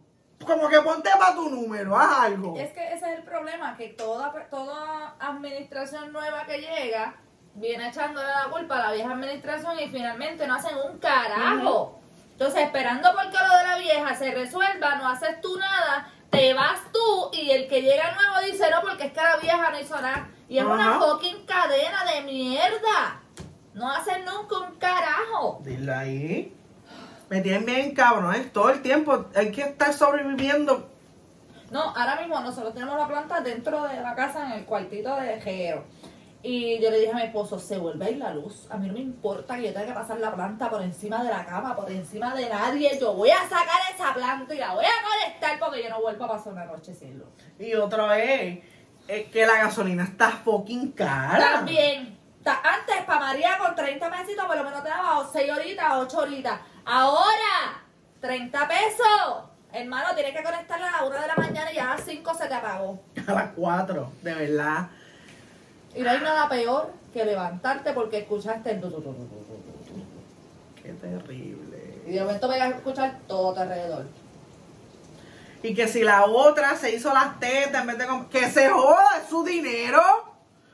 como 0.47 0.69
que 0.69 0.81
ponte 0.81 1.11
para 1.19 1.35
tu 1.35 1.51
número, 1.51 1.97
haz 1.99 2.21
algo. 2.21 2.59
Es 2.59 2.73
que 2.73 2.95
ese 2.95 3.13
es 3.13 3.19
el 3.19 3.25
problema, 3.25 3.77
que 3.77 3.89
toda, 3.89 4.33
toda 4.49 5.15
administración 5.21 6.13
nueva 6.13 6.47
que 6.47 6.59
llega 6.59 7.15
viene 7.55 7.89
echándole 7.89 8.29
la 8.29 8.51
culpa 8.51 8.77
a 8.77 8.87
la 8.89 8.93
vieja 8.93 9.13
administración 9.13 9.79
y 9.79 9.89
finalmente 9.89 10.47
no 10.47 10.55
hacen 10.55 10.77
un 10.77 10.99
carajo. 10.99 12.01
Entonces, 12.33 12.63
esperando 12.63 13.11
porque 13.13 13.37
lo 13.37 13.57
de 13.59 13.65
la 13.65 13.79
vieja 13.79 14.15
se 14.15 14.31
resuelva, 14.31 14.97
no 14.97 15.09
haces 15.09 15.41
tú 15.41 15.59
nada, 15.59 16.09
te 16.31 16.55
vas 16.55 16.81
tú 16.93 17.31
y 17.33 17.51
el 17.51 17.69
que 17.69 17.83
llega 17.83 18.15
nuevo 18.15 18.47
dice, 18.51 18.71
no, 18.71 18.81
porque 18.81 19.07
es 19.07 19.13
que 19.13 19.21
la 19.21 19.37
vieja 19.37 19.71
no 19.71 19.79
hizo 19.79 20.01
nada. 20.01 20.29
Y 20.49 20.59
es 20.59 20.65
una 20.65 20.99
fucking 20.99 21.45
cadena 21.45 22.05
de 22.13 22.23
mierda. 22.23 23.21
No 23.75 23.91
hacen 23.91 24.25
nunca 24.25 24.59
un 24.59 24.77
carajo. 24.77 25.61
Dile 25.63 25.93
ahí. 25.93 26.57
Me 27.29 27.41
tienen 27.41 27.65
bien 27.65 27.95
cabrón, 27.95 28.35
¿eh? 28.35 28.51
todo 28.53 28.71
el 28.71 28.83
tiempo 28.83 29.27
hay 29.37 29.53
que 29.53 29.63
estar 29.63 29.93
sobreviviendo. 29.93 30.91
No, 31.71 31.81
ahora 31.81 32.17
mismo 32.17 32.41
nosotros 32.41 32.75
tenemos 32.75 32.99
la 32.99 33.07
planta 33.07 33.41
dentro 33.41 33.85
de 33.85 34.01
la 34.01 34.17
casa 34.17 34.47
en 34.47 34.53
el 34.59 34.65
cuartito 34.65 35.15
de 35.15 35.41
Jero. 35.41 35.85
Y 36.43 36.81
yo 36.81 36.91
le 36.91 37.01
dije 37.01 37.13
a 37.13 37.15
mi 37.17 37.23
esposo, 37.23 37.59
se 37.59 37.77
vuelve 37.77 38.05
a 38.07 38.11
ir 38.11 38.17
la 38.19 38.33
luz. 38.33 38.67
A 38.71 38.77
mí 38.79 38.87
no 38.87 38.95
me 38.95 39.01
importa 39.01 39.57
que 39.57 39.65
yo 39.65 39.73
tenga 39.75 39.87
que 39.87 39.93
pasar 39.93 40.19
la 40.21 40.35
planta 40.35 40.71
por 40.71 40.81
encima 40.81 41.23
de 41.23 41.29
la 41.31 41.45
cama, 41.45 41.77
por 41.77 41.91
encima 41.91 42.35
de 42.35 42.49
nadie. 42.49 42.99
Yo 42.99 43.13
voy 43.13 43.31
a 43.31 43.43
sacar 43.43 43.81
esa 43.95 44.15
planta 44.15 44.55
y 44.55 44.59
la 44.59 44.73
voy 44.75 44.85
a 44.87 44.89
conectar 45.07 45.59
porque 45.59 45.83
yo 45.83 45.91
no 45.91 46.01
vuelvo 46.01 46.25
a 46.25 46.29
pasar 46.29 46.55
una 46.55 46.65
noche 46.65 46.95
sin 46.95 47.19
luz. 47.19 47.29
Y 47.59 47.75
otra 47.75 48.07
vez, 48.07 48.65
es 49.07 49.27
que 49.29 49.45
la 49.45 49.57
gasolina 49.59 50.05
está 50.05 50.31
fucking 50.31 50.93
cara. 50.93 51.57
También, 51.57 52.19
ta- 52.43 52.63
antes 52.65 53.05
para 53.05 53.21
María 53.21 53.59
con 53.59 53.75
30 53.75 54.11
pesitos 54.11 54.47
por 54.47 54.57
lo 54.57 54.65
menos 54.65 54.83
te 54.83 54.89
daba 54.89 55.29
6 55.31 55.53
horitas, 55.53 55.93
8 55.95 56.19
horitas. 56.21 56.59
Ahora, 56.87 57.83
30 58.21 58.67
pesos. 58.69 59.45
Hermano, 59.73 60.15
tienes 60.15 60.35
que 60.37 60.43
conectarla 60.43 60.89
a 60.89 61.01
la 61.03 61.07
1 61.07 61.21
de 61.21 61.27
la 61.27 61.37
mañana 61.37 61.71
y 61.71 61.77
ya 61.77 61.93
a 61.93 61.97
las 61.97 62.05
5 62.05 62.35
se 62.35 62.49
te 62.49 62.55
apagó. 62.55 63.03
A 63.27 63.33
las 63.33 63.51
4, 63.55 64.11
de 64.23 64.35
verdad. 64.35 64.89
Y 65.95 66.03
no 66.03 66.11
hay 66.11 66.21
nada 66.21 66.49
peor 66.49 66.93
que 67.13 67.25
levantarte 67.25 67.93
porque 67.93 68.19
escuchaste 68.19 68.71
el. 68.73 68.81
Qué 70.83 70.93
terrible. 70.93 72.03
Y 72.07 72.13
de 72.13 72.21
momento 72.21 72.49
vengas 72.49 72.73
a 72.73 72.77
escuchar 72.77 73.19
todo 73.27 73.53
tu 73.55 73.61
alrededor. 73.61 74.07
Y 75.63 75.75
que 75.75 75.89
si 75.89 76.03
la 76.03 76.25
otra 76.25 76.77
se 76.77 76.95
hizo 76.95 77.13
las 77.13 77.39
tetas 77.39 77.83
en 77.83 77.87
vez 77.87 77.99
de... 77.99 78.07
Que 78.31 78.51
se 78.51 78.71
joda, 78.71 79.21
es 79.23 79.29
su 79.29 79.45
dinero. 79.45 80.01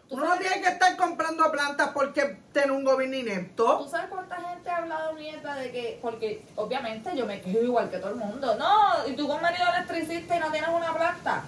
Uno 0.09 0.25
no 0.25 0.39
tiene 0.39 0.61
que 0.61 0.69
estar 0.69 0.97
comprando 0.97 1.51
plantas 1.51 1.91
porque 1.93 2.39
tiene 2.53 2.71
un 2.71 2.85
gobierno 2.85 3.17
¿Tú 3.17 3.21
inepto. 3.23 3.89
sabes 3.89 4.09
cuánta 4.09 4.37
gente 4.37 4.71
ha 4.71 4.77
hablado 4.77 5.15
mierda 5.15 5.57
de 5.57 5.73
que, 5.73 5.99
porque 6.01 6.47
obviamente 6.55 7.11
yo 7.17 7.27
me 7.27 7.41
quejo 7.41 7.59
igual 7.59 7.91
que 7.91 7.99
todo 7.99 8.11
el 8.11 8.17
mundo. 8.17 8.55
No, 8.55 9.09
y 9.09 9.17
tú 9.17 9.27
con 9.27 9.43
marido 9.43 9.65
electricista 9.75 10.37
y 10.37 10.39
no 10.39 10.53
tienes 10.53 10.71
una 10.71 10.95
planta. 10.95 11.43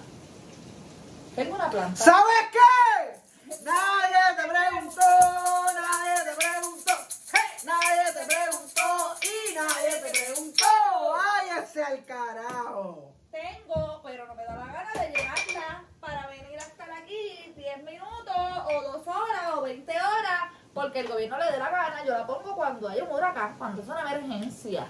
Tengo 1.35 1.55
una 1.55 1.69
planta. 1.69 1.95
¿Sabes 1.95 2.49
qué? 2.51 3.28
Nadie 3.49 4.35
te 4.37 4.43
preguntó, 4.47 5.01
nadie 5.73 6.23
te 6.23 6.35
preguntó. 6.37 6.93
Hey, 7.33 7.49
nadie 7.65 8.13
te 8.13 8.25
preguntó 8.27 9.17
y 9.23 9.55
nadie 9.55 10.01
te 10.03 10.09
preguntó. 10.11 10.65
Váyase 11.17 11.83
al 11.83 12.05
carajo. 12.05 13.11
Tengo, 13.31 14.01
pero 14.03 14.27
no 14.27 14.35
me 14.35 14.45
da 14.45 14.55
la 14.55 14.65
gana 14.67 14.91
de 14.93 15.09
llevarla 15.09 15.83
para 15.99 16.27
venir 16.27 16.59
a 16.59 16.61
estar 16.61 16.91
aquí 16.91 17.51
10 17.55 17.83
minutos 17.85 18.35
o 18.35 18.81
2 18.99 19.07
horas 19.07 19.55
o 19.55 19.61
20 19.63 19.91
horas, 19.93 20.41
porque 20.75 20.99
el 20.99 21.07
gobierno 21.07 21.39
le 21.39 21.51
dé 21.51 21.57
la 21.57 21.71
gana. 21.71 22.05
Yo 22.05 22.13
la 22.13 22.27
pongo 22.27 22.55
cuando 22.55 22.87
hay 22.87 23.01
un 23.01 23.11
huracán, 23.11 23.55
cuando 23.57 23.81
es 23.81 23.87
una 23.87 24.01
emergencia. 24.01 24.85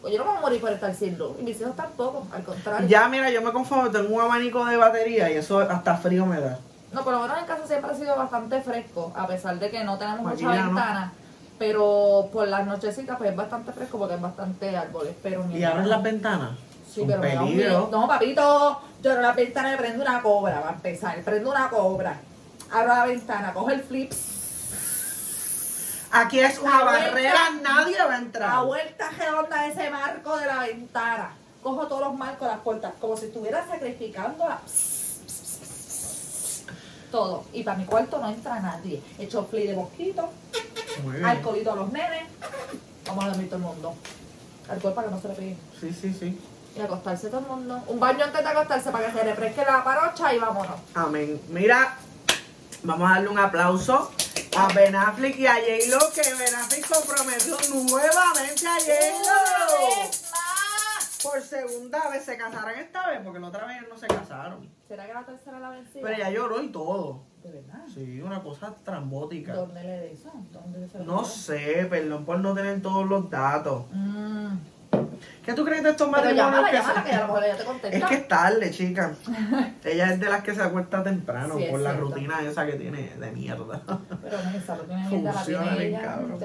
Pues 0.00 0.14
yo 0.14 0.20
no 0.20 0.26
me 0.26 0.30
voy 0.30 0.38
a 0.38 0.40
morir 0.42 0.60
por 0.60 0.70
estar 0.70 0.94
sin 0.94 1.18
luz. 1.18 1.36
Y 1.40 1.42
mis 1.42 1.60
hijos 1.60 1.74
tampoco, 1.74 2.24
al 2.32 2.44
contrario. 2.44 2.86
Ya, 2.86 3.08
mira, 3.08 3.30
yo 3.30 3.42
me 3.42 3.52
conformo, 3.52 3.90
tengo 3.90 4.14
un 4.14 4.20
abanico 4.20 4.64
de 4.64 4.76
batería 4.76 5.28
y 5.28 5.38
eso 5.38 5.58
hasta 5.58 5.96
frío 5.96 6.24
me 6.24 6.40
da. 6.40 6.56
No, 6.92 7.04
por 7.04 7.12
lo 7.12 7.20
menos 7.20 7.38
en 7.38 7.44
casa 7.46 7.66
siempre 7.66 7.90
ha 7.90 7.94
sido 7.94 8.16
bastante 8.16 8.60
fresco, 8.62 9.12
a 9.16 9.26
pesar 9.26 9.58
de 9.58 9.70
que 9.70 9.84
no 9.84 9.96
tenemos 9.98 10.32
Aquí 10.32 10.44
mucha 10.44 10.56
no. 10.60 10.66
ventana. 10.66 11.12
Pero 11.58 12.28
por 12.32 12.48
las 12.48 12.66
nochecitas 12.66 13.16
pues 13.18 13.30
es 13.30 13.36
bastante 13.36 13.72
fresco 13.72 13.98
porque 13.98 14.14
hay 14.14 14.20
bastante 14.20 14.76
árboles. 14.76 15.14
Pero 15.22 15.44
¿Y 15.50 15.62
abres 15.62 15.86
las 15.86 16.02
ventanas? 16.02 16.50
Sí, 16.92 17.02
Un 17.02 17.06
pero 17.08 17.20
me 17.20 17.34
da 17.34 17.42
un 17.42 17.48
peligro. 17.48 17.68
miedo. 17.70 17.88
No, 17.92 18.08
papito, 18.08 18.80
yo 19.02 19.10
abro 19.10 19.22
la 19.22 19.32
ventana 19.32 19.74
y 19.74 19.76
prendo 19.76 20.02
una 20.02 20.20
cobra, 20.22 20.60
va 20.60 20.70
a 20.70 20.72
empezar. 20.72 21.20
Prendo 21.22 21.50
una 21.50 21.68
cobra. 21.68 22.16
Abro 22.72 22.88
la 22.94 23.04
ventana, 23.06 23.52
cojo 23.52 23.70
el 23.70 23.82
flip, 23.82 24.12
Aquí 26.12 26.40
es 26.40 26.58
una 26.58 26.82
vuelta. 26.82 27.04
barrera, 27.10 27.38
nadie 27.62 27.96
va 28.04 28.14
a 28.14 28.18
entrar. 28.18 28.48
la 28.52 28.60
vuelta 28.62 29.10
redonda 29.16 29.62
de 29.62 29.68
ese 29.68 29.90
marco 29.90 30.36
de 30.38 30.46
la 30.46 30.58
ventana. 30.60 31.30
Cojo 31.62 31.86
todos 31.86 32.00
los 32.00 32.14
marcos, 32.16 32.48
las 32.48 32.58
puertas, 32.60 32.92
como 33.00 33.16
si 33.16 33.26
estuviera 33.26 33.64
sacrificando 33.66 34.48
la... 34.48 34.58
Todo. 37.10 37.44
Y 37.52 37.62
para 37.62 37.76
mi 37.76 37.84
cuarto 37.84 38.18
no 38.18 38.28
entra 38.28 38.60
nadie. 38.60 39.02
Echo 39.18 39.44
flip 39.44 39.66
de 39.66 39.74
mosquito, 39.74 40.30
alcoholito 41.24 41.72
a 41.72 41.76
los 41.76 41.92
nenes. 41.92 42.24
Vamos 43.06 43.24
a 43.24 43.28
dormir 43.28 43.48
todo 43.48 43.56
el 43.56 43.62
mundo. 43.62 43.94
Alcohol 44.68 44.94
para 44.94 45.08
que 45.08 45.14
no 45.14 45.20
se 45.20 45.28
le 45.28 45.34
pegue. 45.34 45.56
Sí, 45.80 45.92
sí, 45.92 46.14
sí. 46.18 46.40
Y 46.76 46.80
acostarse 46.80 47.28
todo 47.28 47.40
el 47.40 47.46
mundo. 47.46 47.82
Un 47.88 47.98
baño 47.98 48.24
antes 48.24 48.40
de 48.40 48.48
acostarse 48.48 48.90
para 48.90 49.06
que 49.06 49.18
se 49.18 49.24
refresque 49.24 49.64
la 49.64 49.82
parocha 49.82 50.32
y 50.32 50.38
vámonos. 50.38 50.76
Amén. 50.94 51.40
Mira, 51.48 51.96
vamos 52.84 53.10
a 53.10 53.14
darle 53.14 53.28
un 53.28 53.38
aplauso 53.38 54.12
a 54.56 54.68
Ben 54.72 54.94
Affleck 54.94 55.36
y 55.38 55.46
a 55.46 55.54
J-Lo, 55.54 56.12
que 56.12 56.22
Ben 56.34 56.54
Affleck 56.54 56.88
comprometió 56.88 57.56
nuevamente 57.70 58.66
a 58.68 58.74
J-Lo. 58.74 60.19
Por 61.22 61.40
segunda 61.42 62.08
vez 62.08 62.24
se 62.24 62.36
casaron 62.36 62.78
esta 62.78 63.08
vez, 63.08 63.20
porque 63.22 63.40
la 63.40 63.48
otra 63.48 63.66
vez 63.66 63.76
no 63.88 63.96
se 63.96 64.06
casaron. 64.06 64.68
¿Será 64.88 65.06
que 65.06 65.14
la 65.14 65.24
tercera 65.24 65.60
la 65.60 65.70
vencida? 65.70 66.02
Pero 66.02 66.14
ella 66.14 66.30
lloró 66.30 66.62
y 66.62 66.68
todo. 66.68 67.22
¿De 67.42 67.50
verdad? 67.50 67.84
Sí, 67.92 68.20
una 68.20 68.42
cosa 68.42 68.74
trambótica. 68.84 69.54
¿Dónde 69.54 69.82
le 69.82 69.88
de 69.88 70.12
eso? 70.12 70.32
¿Dónde 70.52 70.88
se 70.88 70.98
No 70.98 71.24
sé, 71.24 71.86
perdón 71.88 72.24
por 72.24 72.38
no 72.40 72.54
tener 72.54 72.80
todos 72.82 73.06
los 73.06 73.30
datos. 73.30 73.84
Mm. 73.92 74.56
¿Qué 75.44 75.54
tú 75.54 75.64
crees 75.64 75.82
de 75.82 75.90
estos 75.90 76.08
matrimonios 76.10 76.46
llámala, 76.46 76.70
que 76.70 76.76
llámala, 76.76 77.02
se- 77.02 77.08
que 77.08 77.14
a 77.16 77.20
lo 77.20 77.26
mejor 77.28 77.44
ella 77.44 77.56
te 77.56 77.64
contesta. 77.64 77.96
Es 77.98 78.04
que 78.04 78.14
es 78.14 78.28
tarde, 78.28 78.70
chica. 78.70 79.14
Ella 79.84 80.12
es 80.12 80.20
de 80.20 80.28
las 80.28 80.42
que 80.42 80.54
se 80.54 80.62
acuesta 80.62 81.02
temprano 81.02 81.56
Sí, 81.56 81.64
es 81.64 81.70
por 81.70 81.80
la 81.80 81.92
cierto. 81.92 82.08
rutina 82.10 82.40
esa 82.42 82.66
que 82.66 82.72
tiene 82.74 83.10
de 83.18 83.30
mierda. 83.32 83.80
Pero 84.22 84.42
no, 84.42 84.50
esa 84.50 84.74
rutina 84.76 85.08
de 85.08 85.16
mierda 85.16 85.32
la 85.32 85.44
tiene 85.44 85.86
ella. 85.86 86.02
cabrón. 86.02 86.38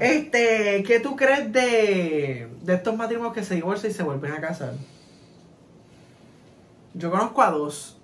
Este, 0.00 0.84
¿qué 0.86 1.00
tú 1.00 1.16
crees 1.16 1.50
de, 1.52 2.48
de 2.62 2.74
estos 2.74 2.94
matrimonios 2.96 3.32
que 3.34 3.42
se 3.42 3.54
divorcian 3.54 3.90
y 3.90 3.94
se 3.94 4.02
vuelven 4.02 4.32
a 4.32 4.40
casar? 4.40 4.74
Yo 6.94 7.10
conozco 7.10 7.42
a 7.42 7.50
dos. 7.50 7.98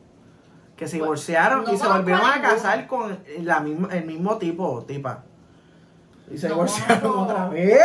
que 0.77 0.89
se 0.89 0.97
divorciaron 0.97 1.65
no 1.65 1.73
y 1.73 1.77
se 1.77 1.87
volvieron 1.87 2.25
a 2.25 2.41
casar 2.41 2.87
con 2.87 3.19
la 3.43 3.61
misma, 3.61 3.89
el 3.93 4.05
mismo 4.07 4.39
tipo 4.39 4.83
tipa. 4.87 5.25
Y 6.31 6.39
se 6.39 6.49
No 6.49 6.55
divorciaron 6.55 7.19
otra 7.19 7.49
vez. 7.49 7.81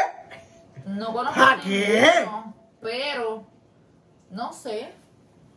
No 0.85 1.13
conozco 1.13 1.39
¿A 1.39 1.53
a 1.53 1.59
qué? 1.61 2.01
ninguno, 2.19 2.53
pero 2.81 3.43
no 4.31 4.51
sé. 4.53 4.91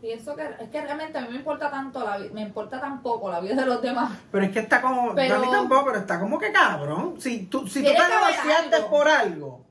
Pienso 0.00 0.36
que 0.36 0.42
es 0.60 0.68
que 0.68 0.80
realmente 0.82 1.16
a 1.18 1.22
mí 1.22 1.28
me 1.30 1.36
importa 1.36 1.70
tanto 1.70 2.04
la 2.04 2.18
vi- 2.18 2.28
me 2.30 2.42
importa 2.42 2.78
tan 2.80 3.02
poco 3.02 3.30
la 3.30 3.40
vida 3.40 3.54
de 3.54 3.64
los 3.66 3.80
demás. 3.80 4.12
Pero 4.30 4.44
es 4.44 4.52
que 4.52 4.58
está 4.60 4.80
como, 4.82 5.14
Pero- 5.14 5.40
mí 5.40 5.48
tampoco, 5.50 5.86
pero 5.86 5.98
está 5.98 6.20
como 6.20 6.38
que 6.38 6.52
cabrón. 6.52 7.20
Si 7.20 7.46
tú, 7.46 7.66
si 7.66 7.82
tú 7.82 7.88
te 7.90 8.06
divorciaste 8.06 8.82
por 8.90 9.08
algo, 9.08 9.64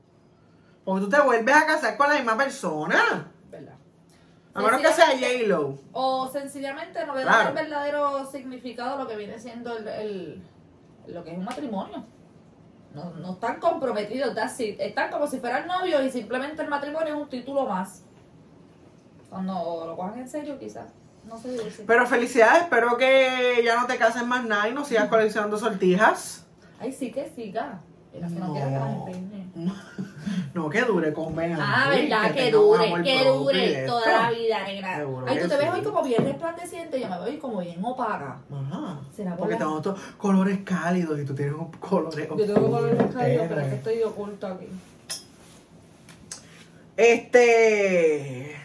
porque 0.84 1.04
tú 1.04 1.10
te 1.10 1.20
vuelves 1.20 1.54
a 1.54 1.64
casar 1.66 1.96
con 1.96 2.08
la 2.08 2.16
misma 2.16 2.36
persona. 2.36 3.30
¿Verdad? 3.50 3.74
A 4.52 4.60
menos 4.60 4.80
que 4.80 4.92
sea 4.92 5.06
J-Lo. 5.16 5.78
O 5.92 6.28
sencillamente 6.28 7.06
no 7.06 7.14
le 7.14 7.22
Claro. 7.22 7.38
dan 7.38 7.48
el 7.48 7.54
verdadero 7.54 8.26
significado 8.30 8.94
a 8.96 9.02
lo 9.04 9.08
que 9.08 9.16
viene 9.16 9.38
siendo 9.38 9.76
el, 9.78 9.86
el- 9.88 10.42
lo 11.06 11.22
que 11.22 11.30
es 11.30 11.38
un 11.38 11.44
matrimonio. 11.44 12.04
No, 12.96 13.10
no 13.10 13.32
están 13.34 13.60
comprometidos, 13.60 14.34
están 14.58 15.10
como 15.10 15.26
si 15.26 15.38
fueran 15.38 15.66
novios 15.66 16.02
y 16.02 16.10
simplemente 16.10 16.62
el 16.62 16.68
matrimonio 16.68 17.14
es 17.14 17.20
un 17.20 17.28
título 17.28 17.66
más. 17.66 18.02
Cuando 19.28 19.84
lo 19.86 19.94
cojan 19.96 20.18
en 20.18 20.26
serio, 20.26 20.58
quizás 20.58 20.86
no 21.26 21.36
se. 21.36 21.58
Pero 21.86 22.06
felicidades, 22.06 22.62
espero 22.62 22.96
que 22.96 23.60
ya 23.62 23.78
no 23.78 23.86
te 23.86 23.98
cases 23.98 24.26
más 24.26 24.44
nada 24.44 24.70
y 24.70 24.72
no 24.72 24.82
sigas 24.82 25.08
coleccionando 25.08 25.58
sortijas. 25.58 26.46
Ay, 26.80 26.90
sí 26.90 27.12
que 27.12 27.28
siga. 27.36 27.80
Que 28.10 28.20
no, 28.20 28.30
No. 28.30 28.54
que 28.54 28.60
las 28.60 28.90
empeñe. 28.94 29.46
No, 29.56 29.74
que 30.70 30.82
dure 30.82 31.12
con 31.12 31.34
Ben 31.36 31.56
Ah, 31.60 31.88
verdad, 31.90 32.32
que, 32.34 32.50
dure, 32.50 33.02
que 33.02 33.24
dure 33.24 33.80
esto. 33.82 33.92
toda 33.92 34.22
la 34.22 34.30
vida, 34.30 34.64
negra. 34.64 34.96
Seguro 34.96 35.26
Ay, 35.28 35.38
tú 35.40 35.48
te 35.48 35.56
ves 35.56 35.66
sí. 35.66 35.72
hoy 35.78 35.82
como 35.84 36.02
bien 36.02 36.24
resplandeciente, 36.24 37.00
yo 37.00 37.08
me 37.08 37.16
veo 37.16 37.24
hoy 37.26 37.36
como 37.38 37.60
bien 37.60 37.84
opaca. 37.84 38.38
Ajá. 38.52 39.00
Será 39.14 39.30
por 39.30 39.38
Porque 39.40 39.52
la- 39.54 39.58
tenemos 39.58 39.82
todos 39.82 40.00
colores 40.18 40.58
cálidos 40.64 41.20
y 41.20 41.24
tú 41.24 41.34
tienes 41.34 41.54
colores 41.80 42.28
Yo 42.28 42.36
tengo 42.54 42.70
colores 42.70 43.14
cálidos, 43.14 43.46
pero 43.48 43.60
es 43.60 43.68
que 43.68 43.74
estoy 43.76 44.02
oculta 44.02 44.52
aquí. 44.52 44.66
Este. 46.96 48.56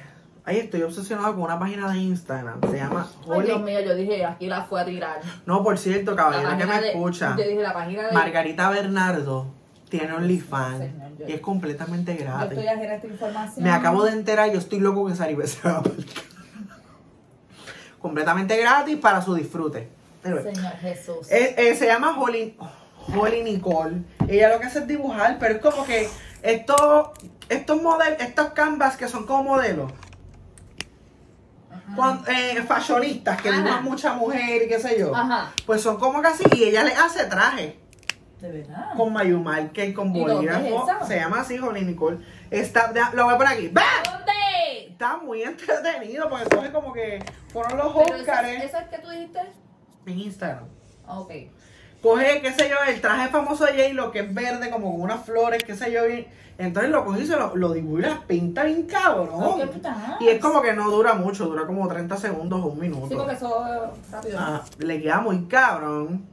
Ahí 0.44 0.58
estoy 0.58 0.82
obsesionado 0.82 1.34
con 1.36 1.44
una 1.44 1.60
página 1.60 1.92
de 1.92 2.00
Instagram. 2.00 2.60
Se 2.72 2.78
llama 2.78 3.08
Ay, 3.30 3.42
Dios 3.44 3.58
Holy. 3.58 3.64
mío, 3.64 3.80
yo 3.82 3.94
dije, 3.96 4.26
aquí 4.26 4.48
la 4.48 4.64
fue 4.64 4.82
a 4.82 4.86
tirar. 4.86 5.20
No, 5.46 5.64
por 5.64 5.78
cierto, 5.78 6.16
caballero 6.16 6.58
que 6.58 6.66
me 6.66 6.82
de- 6.82 6.88
escucha. 6.90 7.36
Yo 7.38 7.44
dije, 7.48 7.62
la 7.62 7.74
página 7.74 8.08
de... 8.08 8.12
Margarita 8.14 8.70
Bernardo 8.72 9.48
tiene 9.92 10.12
OnlyFans 10.14 10.86
yo- 11.20 11.28
y 11.28 11.34
es 11.34 11.42
completamente 11.42 12.16
Yo 12.18 12.24
gratis. 12.24 12.58
estoy 12.58 12.68
ajena 12.68 12.94
a 12.94 12.96
esta 12.96 13.08
información. 13.08 13.64
Me 13.64 13.70
acabo 13.72 14.04
de 14.06 14.14
enterar, 14.14 14.52
yo 14.52 14.58
estoy 14.58 14.80
loco 14.80 15.06
que 15.06 15.16
Saribel 15.16 15.48
se 15.48 15.62
va 15.68 15.78
a. 15.78 15.84
Completamente 18.02 18.58
gratis 18.58 18.98
para 18.98 19.22
su 19.22 19.36
disfrute. 19.36 19.90
Señor 20.24 20.74
Jesús. 20.82 21.32
eh, 21.32 21.56
eh, 21.58 21.76
se 21.76 21.86
llama 21.88 22.18
Holly, 22.20 22.56
Holly 23.16 23.44
Nicole. 23.44 24.04
Ella 24.28 24.50
lo 24.50 24.60
que 24.60 24.68
hace 24.68 24.80
es 24.80 24.88
dibujar, 24.88 25.38
pero 25.40 25.56
es 25.56 25.62
como 25.62 25.84
que 25.86 26.08
estos, 26.42 27.10
estos 27.50 27.82
modelos, 27.82 28.20
estos 28.22 28.50
canvas 28.54 28.98
que 28.98 29.08
son 29.08 29.26
como 29.26 29.44
modelos. 29.44 29.92
eh, 32.28 32.64
fashionistas 32.68 33.42
que 33.42 33.52
dibujan 33.52 33.84
mucha 33.84 34.14
mujer 34.14 34.64
y 34.64 34.68
qué 34.70 34.80
sé 34.80 34.98
yo. 34.98 35.14
Ajá. 35.16 35.52
Pues 35.66 35.82
son 35.82 35.98
como 35.98 36.22
casi, 36.22 36.44
y 36.56 36.64
ella 36.64 36.84
le 36.84 36.94
hace 36.94 37.26
traje 37.26 37.78
De 38.42 38.52
verdad. 38.52 38.94
con 38.98 39.14
Mayumarque, 39.14 39.94
con 39.94 40.16
¿Y 40.16 40.20
dónde 40.20 40.34
bolígrafo. 40.34 40.66
es 40.66 40.74
esa? 40.98 41.06
Se 41.06 41.16
llama 41.18 41.42
así, 41.42 41.60
Holly 41.60 41.86
Nicole. 41.86 42.18
Está, 42.50 42.92
lo 43.14 43.26
voy 43.26 43.36
a 43.36 43.38
poner 43.38 43.54
aquí. 43.54 43.68
¡Bam! 43.70 43.86
¿Dónde? 44.04 44.88
Está 44.90 45.18
muy 45.18 45.44
entretenido 45.44 46.28
porque 46.30 46.44
entonces 46.44 46.72
como 46.72 46.92
que 46.94 47.24
fueron 47.54 47.78
los 47.78 47.88
eso, 47.96 48.16
Oscars 48.16 48.48
¿Eso 48.50 48.78
es 48.78 48.88
que 48.88 48.98
tú 49.00 49.10
dijiste? 49.10 49.40
en 50.06 50.20
Instagram. 50.20 50.66
Ok. 51.08 51.32
Coge, 52.02 52.42
qué 52.42 52.52
sé 52.54 52.68
yo, 52.68 52.76
el 52.88 53.00
traje 53.00 53.30
famoso 53.30 53.66
de 53.66 53.74
J-Lo 53.74 54.12
que 54.12 54.20
es 54.22 54.34
verde, 54.34 54.72
como 54.72 54.92
con 54.92 55.02
unas 55.02 55.24
flores, 55.24 55.64
qué 55.64 55.76
sé 55.76 55.92
yo. 55.92 56.08
y- 56.10 56.28
entonces 56.58 56.92
lo 56.92 57.06
coge 57.06 57.22
y 57.22 57.26
se 57.28 57.36
lo, 57.36 57.56
lo 57.56 57.74
dibuja 57.74 58.00
y 58.02 58.10
las 58.10 58.20
pinta 58.26 58.64
bien 58.64 58.84
cabrón. 58.88 59.60
Y 60.20 60.28
es 60.28 60.40
como 60.40 60.62
que 60.62 60.74
no 60.74 60.90
dura 60.92 61.14
mucho, 61.16 61.46
dura 61.46 61.66
como 61.66 61.88
30 61.88 62.18
segundos 62.18 62.62
o 62.64 62.68
un 62.68 62.80
minuto. 62.80 63.08
Sí, 63.08 63.16
porque 63.16 63.34
eso 63.34 63.66
es 63.68 64.12
rápido. 64.12 64.38
Ah, 64.40 64.62
le 64.80 65.02
queda 65.02 65.22
muy 65.22 65.46
cabrón. 65.46 66.26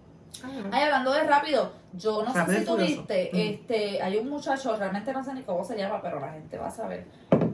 Ay, 0.71 0.83
hablando 0.85 1.12
de 1.12 1.23
rápido, 1.25 1.73
yo 1.94 2.22
no 2.22 2.33
Rápido 2.33 2.46
sé 2.46 2.61
si 2.61 2.66
tú 2.66 2.77
viste, 2.77 3.48
este, 3.51 4.03
hay 4.03 4.16
un 4.18 4.29
muchacho, 4.29 4.77
realmente 4.77 5.12
no 5.12 5.24
sé 5.24 5.35
ni 5.35 5.42
cómo 5.42 5.64
se 5.64 5.77
llama, 5.77 6.01
pero 6.03 6.20
la 6.20 6.33
gente 6.33 6.59
va 6.59 6.66
a 6.68 6.70
saber, 6.70 7.07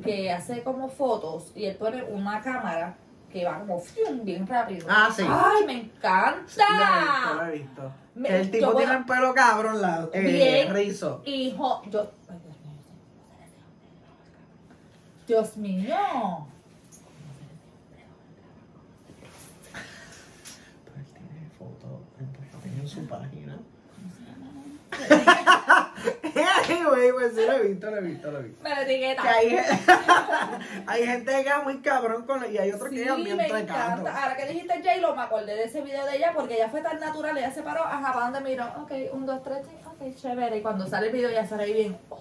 que 0.03 0.31
hace 0.33 0.62
como 0.62 0.88
fotos 0.88 1.53
y 1.55 1.66
él 1.66 1.77
pone 1.77 2.03
una 2.05 2.40
cámara 2.42 2.97
que 3.33 3.44
va 3.44 3.59
como 3.61 3.81
fium, 3.81 4.25
bien 4.25 4.47
rápido. 4.47 4.87
Ah, 4.88 5.09
sí. 5.14 5.23
Ay, 5.29 5.66
me 5.66 5.81
encanta. 5.81 6.44
Lo 6.68 6.77
he 6.85 7.01
visto, 7.01 7.35
lo 7.35 7.47
he 7.47 7.53
visto. 7.59 7.92
Me- 8.16 8.29
Que 8.29 8.40
el 8.40 8.51
tipo 8.51 8.75
tiene 8.77 8.92
a- 8.92 8.97
el 8.99 9.05
pelo 9.05 9.35
cabrón, 9.35 9.81
la, 9.83 10.09
eh, 10.12 10.20
Bien. 10.20 10.73
rizo. 10.75 11.20
Hijo, 11.25 11.83
yo. 11.90 12.11
ay, 12.29 12.38
Dios 15.27 15.57
mío. 15.57 15.87
Dios 15.87 15.88
mío. 15.88 16.47
Pero 20.85 20.97
él 20.99 21.07
tiene 21.12 21.51
fotos 21.59 22.01
en 22.81 22.88
su 22.88 23.07
página. 23.09 23.43
Anyway, 26.68 27.12
pues 27.12 27.35
sí, 27.35 27.40
lo 27.46 27.52
he 27.52 27.62
visto, 27.68 27.90
lo 27.90 27.96
he 27.96 28.00
visto, 28.00 28.30
lo 28.30 28.38
he 28.38 28.42
visto. 28.42 28.64
La 28.68 28.83
etiqueta. 28.83 29.22
Que 29.22 29.28
hay, 29.28 29.59
hay 30.87 31.07
gente 31.07 31.33
que 31.37 31.44
queda 31.44 31.62
muy 31.62 31.78
cabrón 31.80 32.24
con 32.24 32.50
y 32.52 32.59
hay 32.59 32.72
otros 32.72 32.90
que 32.90 32.96
Sí, 32.98 33.04
quedan 33.04 33.24
bien 33.24 33.38
trecados. 33.38 34.09
Ahora 34.09 34.37
que 34.37 34.46
dijiste 34.46 34.74
J-Lo, 34.83 35.14
me 35.14 35.22
acordé 35.22 35.54
de 35.54 35.64
ese 35.64 35.80
video 35.83 36.04
de 36.07 36.16
ella 36.16 36.33
porque 36.35 36.54
ella 36.54 36.68
fue 36.68 36.80
tan 36.80 36.98
natural. 37.00 37.37
Ella 37.37 37.52
se 37.52 37.62
paró, 37.62 37.85
ajá, 37.85 38.12
¿para 38.12 38.30
dónde 38.30 38.50
miró? 38.50 38.64
Ok, 38.83 38.92
un, 39.12 39.26
dos, 39.26 39.42
tres, 39.42 39.59
ok, 39.87 40.14
chévere. 40.16 40.59
Y 40.59 40.62
cuando 40.62 40.87
sale 40.87 41.07
el 41.09 41.12
video, 41.12 41.30
ya 41.30 41.46
sale 41.46 41.64
ahí 41.64 41.72
bien. 41.72 41.98
Oh, 42.09 42.18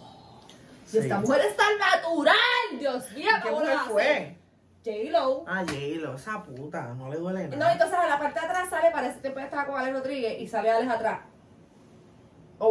y 0.92 0.98
esta 0.98 1.20
mujer 1.20 1.42
es 1.50 1.56
tan 1.58 1.78
natural. 1.78 2.36
Dios 2.80 3.12
mío, 3.14 3.30
¿Qué 3.42 3.50
¿cómo 3.50 3.62
lo 3.62 3.66
mujer 3.66 3.78
fue? 3.90 4.38
J-Lo. 4.86 5.46
Ah, 5.48 5.64
J-Lo, 5.66 6.16
esa 6.16 6.44
puta, 6.44 6.94
no 6.96 7.10
le 7.10 7.18
duele 7.18 7.48
No, 7.48 7.56
nada. 7.58 7.74
entonces 7.74 7.98
a 7.98 8.08
la 8.08 8.20
parte 8.20 8.40
de 8.40 8.46
atrás 8.46 8.70
sale, 8.70 8.92
parece 8.92 9.20
que 9.22 9.28
estaba 9.42 9.66
con 9.66 9.80
Alex 9.80 9.94
Rodríguez 9.98 10.40
y 10.42 10.48
sale 10.48 10.70
Alex 10.70 10.92
atrás. 10.92 11.20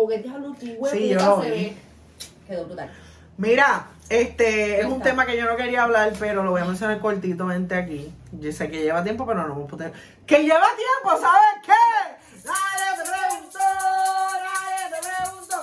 Qué 0.09 0.18
diablo, 0.18 0.55
qué 0.59 0.66
huevo 0.78 0.87
Sí, 0.96 1.09
yo 1.09 1.18
lo 1.18 1.40
vi. 1.40 1.76
Quedó 2.46 2.64
brutal. 2.66 2.90
Mira, 3.38 3.87
este 4.09 4.78
es 4.81 4.85
un 4.85 4.90
Cuenta. 4.92 5.11
tema 5.11 5.26
que 5.26 5.37
yo 5.37 5.46
no 5.46 5.57
quería 5.57 5.83
hablar, 5.85 6.12
pero 6.18 6.42
lo 6.42 6.50
voy 6.50 6.61
a 6.61 6.64
mencionar 6.64 6.98
cortitamente 7.00 7.74
aquí. 7.74 8.12
Yo 8.33 8.52
sé 8.52 8.70
que 8.70 8.83
lleva 8.83 9.02
tiempo, 9.02 9.26
pero 9.26 9.46
no 9.46 9.55
me 9.55 9.64
puedo 9.64 9.90
¡Que 10.26 10.42
lleva 10.42 10.66
tiempo! 10.76 11.20
¿Sabes 11.20 11.62
qué? 11.64 11.72
Nadie 12.44 13.02
te 13.02 13.11
preguntó, 13.11 13.59
nadie 14.42 14.90
te 14.90 15.09
preguntó, 15.09 15.57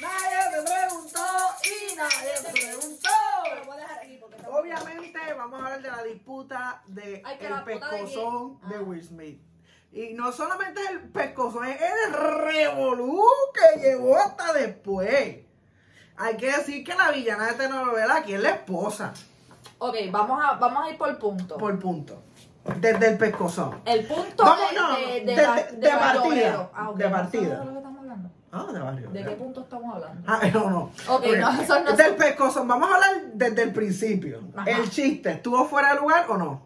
nadie 0.00 0.40
te 0.50 0.70
preguntó 0.70 1.20
y 1.64 1.96
nadie 1.96 2.32
te 2.44 2.52
preguntó. 2.60 3.08
Lo 3.56 3.64
voy 3.66 3.76
a 3.78 3.80
dejar 3.80 3.98
aquí 3.98 4.16
porque 4.20 4.36
está- 4.36 4.48
Obviamente 4.50 5.18
vamos 5.36 5.60
a 5.60 5.64
hablar 5.64 5.82
de 5.82 5.88
la 5.90 6.02
disputa 6.04 6.82
de 6.86 7.22
Ay, 7.24 7.36
el 7.40 7.48
de 7.56 7.62
pescozón 7.64 8.58
quién. 8.58 8.70
de 8.70 8.76
Ah. 8.76 8.82
Will 8.82 9.02
Smith. 9.04 9.40
Y 9.92 10.14
no 10.14 10.32
solamente 10.32 10.80
el 10.90 11.00
pescozón, 11.10 11.66
es 11.66 11.78
el 12.06 12.12
revolú 12.14 13.22
que 13.52 13.80
llegó 13.80 14.16
hasta 14.16 14.52
después. 14.54 15.38
Hay 16.16 16.36
que 16.36 16.46
decir 16.46 16.84
que 16.84 16.94
la 16.94 17.10
villana 17.10 17.44
de 17.46 17.50
esta 17.52 17.68
novela 17.68 18.16
aquí 18.16 18.34
es 18.34 18.40
la 18.40 18.50
esposa, 18.50 19.12
Ok, 19.78 19.96
vamos 20.12 20.40
a, 20.42 20.54
vamos 20.54 20.86
a 20.86 20.90
ir 20.90 20.96
por 20.98 21.18
punto. 21.18 21.56
por 21.58 21.76
punto. 21.78 22.22
Desde 22.78 23.08
el 23.08 23.18
pescozón. 23.18 23.80
El 23.84 24.06
punto 24.06 24.44
Vamos, 24.44 24.70
de, 24.70 24.76
no, 24.76 24.96
de, 24.96 25.20
de, 25.20 25.34
de- 25.34 25.46
ba- 25.46 25.54
de- 25.56 25.62
de 25.72 25.76
de 25.78 25.90
partida. 25.90 26.70
Ah, 26.72 26.90
ok, 26.90 26.96
de 26.96 27.04
¿no 27.04 27.10
partida. 27.10 27.42
de 27.58 27.64
lo 27.64 27.70
que 27.72 27.76
estamos 27.78 27.98
hablando? 27.98 28.30
Ah, 28.52 28.66
de 28.72 28.78
barrio. 28.78 29.10
¿De 29.10 29.24
qué 29.24 29.30
punto 29.32 29.60
estamos 29.62 29.94
hablando? 29.96 30.22
Ah, 30.32 30.40
no, 30.54 30.70
no. 30.70 30.92
Ok, 31.08 31.24
no, 31.38 31.60
eso 31.60 31.80
no 31.80 31.92
Del 31.96 32.14
pescozón, 32.14 32.68
vamos 32.68 32.88
a 32.90 32.94
hablar 32.94 33.10
desde 33.34 33.62
el 33.64 33.72
principio. 33.72 34.40
Ajá. 34.54 34.70
El 34.70 34.88
chiste, 34.90 35.32
¿estuvo 35.32 35.64
fuera 35.66 35.94
de 35.94 36.00
lugar 36.00 36.26
o 36.28 36.36
no? 36.36 36.62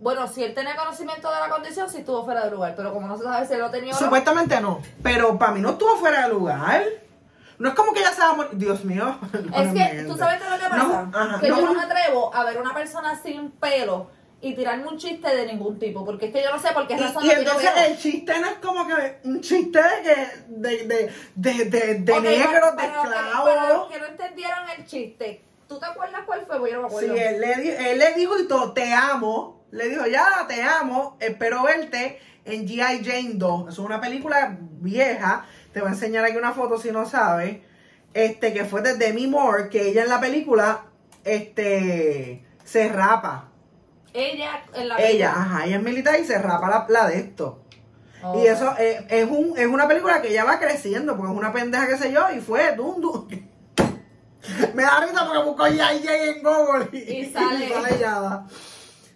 Bueno, 0.00 0.28
si 0.28 0.44
él 0.44 0.54
tenía 0.54 0.76
conocimiento 0.76 1.28
de 1.32 1.40
la 1.40 1.48
condición, 1.48 1.90
sí 1.90 1.98
estuvo 1.98 2.24
fuera 2.24 2.44
de 2.44 2.50
lugar, 2.52 2.74
pero 2.76 2.92
como 2.92 3.08
no 3.08 3.16
se 3.18 3.24
sabe 3.24 3.46
si 3.46 3.54
él 3.54 3.58
lo 3.60 3.70
tenía 3.70 3.92
o 3.92 3.98
no. 3.98 4.04
Supuestamente 4.06 4.60
no, 4.60 4.80
pero 5.02 5.36
para 5.38 5.52
mí 5.52 5.60
no 5.60 5.70
estuvo 5.70 5.96
fuera 5.96 6.22
de 6.22 6.28
lugar. 6.34 6.84
No 7.58 7.68
es 7.70 7.74
como 7.74 7.92
que 7.92 7.98
ella 7.98 8.12
se 8.12 8.22
morir. 8.36 8.50
Dios 8.52 8.84
mío. 8.84 9.18
Es 9.32 9.72
que, 9.72 10.04
¿tú 10.06 10.16
sabes 10.16 10.38
qué 10.38 10.44
es 10.44 10.50
lo 10.50 10.58
que 10.58 10.68
pasa? 10.70 11.02
No, 11.10 11.18
ajá, 11.18 11.40
que 11.40 11.48
no, 11.48 11.56
yo 11.58 11.66
no 11.66 11.74
me 11.74 11.82
atrevo 11.82 12.32
a 12.32 12.44
ver 12.44 12.58
una 12.58 12.72
persona 12.72 13.20
sin 13.20 13.50
pelo 13.50 14.08
y 14.40 14.54
tirarme 14.54 14.86
un 14.86 14.96
chiste 14.98 15.34
de 15.34 15.46
ningún 15.46 15.80
tipo, 15.80 16.04
porque 16.04 16.26
es 16.26 16.32
que 16.32 16.44
yo 16.44 16.52
no 16.52 16.60
sé 16.60 16.68
por 16.72 16.86
qué 16.86 16.96
razón 16.96 17.24
Y, 17.24 17.26
y 17.26 17.30
tiene 17.30 17.42
entonces 17.42 17.70
el 17.88 17.98
chiste 17.98 18.38
no 18.38 18.46
es 18.46 18.54
como 18.58 18.86
que 18.86 19.18
un 19.24 19.40
chiste 19.40 19.80
de 19.82 20.28
de, 20.46 20.86
de, 20.86 21.12
de, 21.34 21.64
de, 21.64 21.94
de 21.96 22.12
Ok, 22.12 22.22
negros, 22.22 22.76
de 22.76 22.82
que- 22.82 22.88
Para 22.88 23.02
los 23.02 23.04
esclavos. 23.04 23.88
que 23.92 23.98
no 23.98 24.06
entendieron 24.06 24.58
el 24.78 24.86
chiste, 24.86 25.42
¿tú 25.66 25.80
te 25.80 25.86
acuerdas 25.86 26.20
cuál 26.24 26.46
fue? 26.46 26.56
Porque 26.58 26.70
yo 26.70 26.76
no 26.80 26.82
me 26.84 26.90
Sí, 26.90 27.06
acuerdo. 27.06 27.14
él 27.20 27.40
le, 27.40 27.90
él 27.90 27.98
le 27.98 28.14
dijo 28.14 28.38
y 28.38 28.46
todo, 28.46 28.72
te 28.72 28.92
amo. 28.94 29.57
Le 29.70 29.88
dijo, 29.88 30.06
ya, 30.06 30.46
te 30.48 30.62
amo, 30.62 31.16
espero 31.20 31.62
verte 31.62 32.20
en 32.44 32.66
G.I. 32.66 33.04
Jane 33.04 33.32
2. 33.34 33.62
Eso 33.68 33.82
es 33.82 33.86
una 33.86 34.00
película 34.00 34.56
vieja. 34.60 35.44
Te 35.72 35.80
voy 35.80 35.90
a 35.90 35.92
enseñar 35.92 36.24
aquí 36.24 36.36
una 36.36 36.52
foto 36.52 36.78
si 36.78 36.90
no 36.90 37.06
sabes. 37.06 37.58
Este, 38.14 38.52
que 38.54 38.64
fue 38.64 38.80
de 38.80 38.94
Demi 38.94 39.26
Moore, 39.26 39.68
que 39.68 39.88
ella 39.88 40.02
en 40.02 40.08
la 40.08 40.20
película, 40.20 40.84
este, 41.24 42.42
se 42.64 42.88
rapa. 42.88 43.48
Ella 44.14 44.64
en 44.74 44.88
la 44.88 44.96
Ella, 44.96 45.06
película. 45.06 45.30
ajá, 45.30 45.66
ella 45.66 45.76
es 45.76 45.82
militar 45.82 46.18
y 46.18 46.24
se 46.24 46.38
rapa 46.38 46.68
la, 46.68 46.86
la 46.88 47.06
de 47.08 47.18
esto. 47.18 47.62
Oh. 48.22 48.42
Y 48.42 48.46
eso 48.46 48.74
eh, 48.78 49.06
es, 49.10 49.28
un, 49.30 49.56
es 49.56 49.66
una 49.66 49.86
película 49.86 50.20
que 50.22 50.28
ella 50.30 50.44
va 50.44 50.58
creciendo, 50.58 51.16
porque 51.16 51.32
es 51.32 51.38
una 51.38 51.52
pendeja, 51.52 51.86
qué 51.86 51.98
sé 51.98 52.10
yo, 52.10 52.26
y 52.34 52.40
fue 52.40 52.74
dum, 52.74 53.00
dum. 53.00 53.28
Me 54.74 54.82
da 54.82 55.00
risa 55.04 55.26
porque 55.26 55.44
busco 55.44 55.66
ya 55.68 55.92
en 55.92 56.42
Google 56.42 56.88
y, 56.92 56.96
Y 56.96 57.30
sale. 57.30 57.68
Yada. 58.00 58.46
Ya 58.46 58.46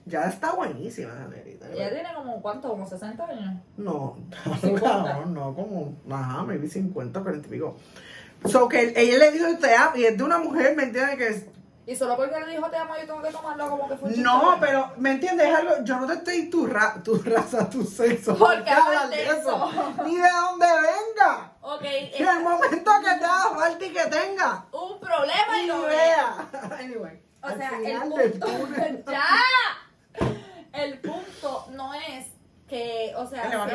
está 0.07 0.53
buenísima 0.53 1.13
esa 1.13 1.29
negrita. 1.29 1.67
Ella 1.73 1.91
tiene 1.93 2.15
como, 2.15 2.41
¿cuánto? 2.43 2.69
Como 2.69 2.87
60 2.87 3.25
años. 3.25 3.55
No, 3.77 4.17
¿Cincuenta? 4.61 5.05
cabrón, 5.05 5.35
no, 5.35 5.55
como, 5.55 5.95
ajá, 6.11 6.43
maybe 6.45 6.69
50, 6.69 7.21
40 7.21 7.49
y 7.49 7.51
pico. 7.51 7.77
So 8.47 8.69
que 8.69 8.93
ella 8.97 9.19
le 9.19 9.31
dijo 9.31 9.47
te 9.61 9.75
amo, 9.75 9.97
y 9.97 10.05
es 10.05 10.19
de 10.19 10.25
una 10.25 10.39
mujer, 10.39 10.75
¿me 10.77 10.83
entiendes? 10.85 11.17
Que 11.17 11.29
es, 11.29 11.47
Y 11.87 11.95
solo 11.95 12.17
porque 12.17 12.41
le 12.41 12.47
dijo 12.53 12.69
te 12.69 12.77
amo, 12.77 12.95
yo 13.01 13.07
tengo 13.07 13.23
que 13.23 13.31
tomarlo 13.31 13.71
como 13.71 13.89
que 13.89 13.97
fue 13.97 14.09
un 14.09 14.15
chiste. 14.15 14.29
no, 14.29 14.57
pero, 14.59 14.91
¿me 14.97 15.13
entiendes? 15.13 15.49
Es 15.49 15.55
algo, 15.55 15.73
yo 15.85 16.01
no 16.01 16.07
te 16.09 16.15
estoy 16.15 16.51
tu, 16.51 16.67
ra, 16.67 17.01
tu 17.05 17.15
raza, 17.23 17.71
tu 17.71 17.85
sexo. 17.85 18.37
¿Por 18.37 18.55
¿por 18.57 18.65
qué 18.65 18.71
hablas 18.71 19.11
de 19.11 19.23
eso? 19.27 19.71
Ni 20.05 20.17
de 20.17 20.29
dónde 20.29 20.67
venga. 20.67 21.53
Ok, 21.61 21.83
En 21.85 22.25
es 22.25 22.29
el 22.37 22.43
momento 22.43 22.91
que 23.05 23.19
te 23.21 23.25
haga 23.25 23.51
falta 23.55 23.85
y 23.85 23.93
que 23.93 24.05
tenga. 24.07 24.65
un 24.73 24.99
problema 24.99 25.63
y 25.63 25.67
no 25.69 25.87
idea. 25.89 26.49
Anyway. 26.81 27.23
O 27.45 27.49
sea, 27.49 27.71
el 27.81 28.33
punto. 28.33 28.47
¡Ya! 29.13 29.29
El 30.73 30.99
punto 31.01 31.67
no 31.73 31.93
es 31.95 32.27
que, 32.69 33.13
o 33.17 33.27
sea. 33.27 33.43
Vale, 33.59 33.73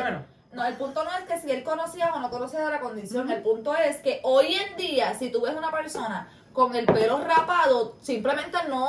no, 0.52 0.64
el 0.64 0.74
punto 0.74 1.04
no 1.04 1.10
es 1.10 1.24
que 1.24 1.38
si 1.40 1.50
él 1.50 1.62
conocía 1.62 2.12
o 2.14 2.18
no 2.20 2.30
conocía 2.30 2.60
de 2.64 2.70
la 2.70 2.80
condición. 2.80 3.30
El 3.30 3.42
punto 3.42 3.74
es 3.76 3.98
que 3.98 4.20
hoy 4.24 4.54
en 4.54 4.76
día, 4.76 5.14
si 5.14 5.30
tú 5.30 5.40
ves 5.42 5.54
una 5.54 5.70
persona 5.70 6.28
con 6.52 6.74
el 6.74 6.86
pelo 6.86 7.18
rapado, 7.22 7.94
simplemente 8.00 8.56
no 8.68 8.88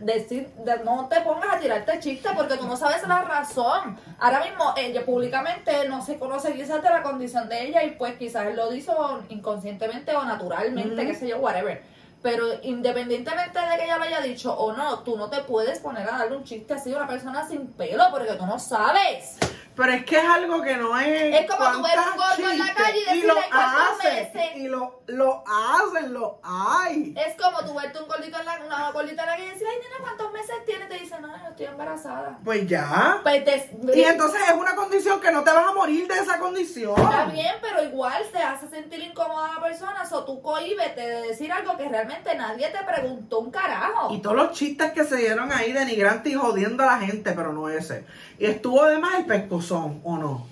decir, 0.00 0.48
de- 0.64 0.84
no 0.84 1.06
te 1.08 1.20
pongas 1.22 1.56
a 1.56 1.58
tirarte 1.58 1.98
chiste 2.00 2.28
porque 2.34 2.56
tú 2.56 2.66
no 2.66 2.76
sabes 2.76 3.06
la 3.08 3.22
razón. 3.22 3.98
Ahora 4.20 4.40
mismo 4.40 4.72
ella 4.76 5.04
públicamente 5.04 5.86
no 5.88 6.02
se 6.02 6.18
conoce 6.18 6.54
quizás 6.54 6.82
de 6.82 6.88
la 6.90 7.02
condición 7.02 7.48
de 7.48 7.66
ella 7.66 7.82
y 7.84 7.90
pues 7.92 8.14
quizás 8.16 8.46
él 8.46 8.56
lo 8.56 8.72
hizo 8.74 9.22
inconscientemente 9.28 10.14
o 10.14 10.24
naturalmente, 10.24 11.04
qué 11.06 11.14
sé 11.14 11.28
yo, 11.28 11.38
whatever. 11.38 11.82
Pero 12.22 12.46
independientemente 12.62 13.58
de 13.58 13.76
que 13.76 13.84
ella 13.84 13.98
lo 13.98 14.04
haya 14.04 14.20
dicho 14.20 14.54
o 14.54 14.72
no, 14.72 15.00
tú 15.00 15.16
no 15.16 15.28
te 15.28 15.42
puedes 15.42 15.80
poner 15.80 16.08
a 16.08 16.18
darle 16.18 16.36
un 16.36 16.44
chiste 16.44 16.74
así 16.74 16.92
a 16.92 16.98
una 16.98 17.08
persona 17.08 17.46
sin 17.46 17.66
pelo 17.72 18.04
porque 18.10 18.32
tú 18.34 18.46
no 18.46 18.58
sabes. 18.58 19.38
Pero 19.74 19.92
es 19.92 20.04
que 20.04 20.18
es 20.18 20.24
algo 20.24 20.60
que 20.62 20.76
no 20.76 20.98
es. 20.98 21.34
Es 21.40 21.50
como 21.50 21.70
tú 21.72 21.82
ver 21.82 21.98
un 21.98 22.16
gordo 22.18 22.50
en 22.52 22.58
la 22.58 22.74
calle 22.74 22.98
y 22.98 23.04
decirle 23.04 23.26
lo 23.28 23.34
cuántos 23.34 24.00
hacen, 24.00 24.14
meses. 24.34 24.50
Y 24.56 24.68
lo, 24.68 25.02
lo 25.06 25.44
hacen, 25.46 26.12
lo 26.12 26.40
hay. 26.42 27.14
Es 27.16 27.40
como 27.40 27.58
tú 27.64 27.74
verte 27.74 27.98
un 28.00 28.06
gordito 28.08 28.38
en 28.38 28.44
la, 28.46 28.60
una 28.66 28.90
gordita 28.90 29.22
en 29.22 29.28
la 29.28 29.34
calle 29.36 29.46
y 29.46 29.50
decir, 29.50 29.66
ay 29.70 29.76
nena, 29.82 29.96
¿cuántos 30.02 30.32
meses 30.32 30.54
tienes? 30.66 30.88
Te 30.88 30.98
dicen, 30.98 31.22
no, 31.22 31.28
yo 31.28 31.48
estoy 31.48 31.66
embarazada. 31.66 32.38
Pues 32.44 32.66
ya. 32.68 33.20
Pues 33.22 33.44
te- 33.44 33.70
Y 33.94 34.02
entonces 34.04 34.40
es 34.46 34.54
una 34.54 34.74
condición 34.74 35.20
que 35.20 35.30
no 35.30 35.42
te 35.42 35.50
vas 35.52 35.66
a 35.68 35.72
morir 35.72 36.06
de 36.06 36.14
esa 36.14 36.38
condición. 36.38 36.94
Está 37.00 37.24
bien, 37.26 37.54
pero 37.62 37.82
igual 37.82 38.22
te 38.30 38.38
hace 38.38 38.68
sentir 38.68 39.00
incómoda 39.00 39.52
a 39.52 39.54
la 39.54 39.60
persona, 39.62 40.02
o 40.12 40.24
tú 40.24 40.42
cohíbete 40.42 41.00
de 41.00 41.22
decir 41.28 41.50
algo 41.50 41.76
que 41.78 41.88
realmente 41.88 42.34
nadie 42.34 42.68
te 42.68 42.84
preguntó 42.84 43.38
un 43.38 43.50
carajo. 43.50 44.12
Y 44.12 44.20
todos 44.20 44.36
los 44.36 44.52
chistes 44.52 44.92
que 44.92 45.04
se 45.04 45.16
dieron 45.16 45.50
ahí 45.50 45.72
denigrantes 45.72 46.30
y 46.30 46.36
jodiendo 46.36 46.82
a 46.82 46.86
la 46.86 46.98
gente, 46.98 47.32
pero 47.32 47.52
no 47.54 47.68
ese. 47.70 48.04
Y 48.38 48.46
estuvo 48.46 48.84
de 48.86 48.98
más 48.98 49.14
el 49.14 49.24
pescozón, 49.62 50.00
¿o 50.04 50.16
no? 50.16 50.46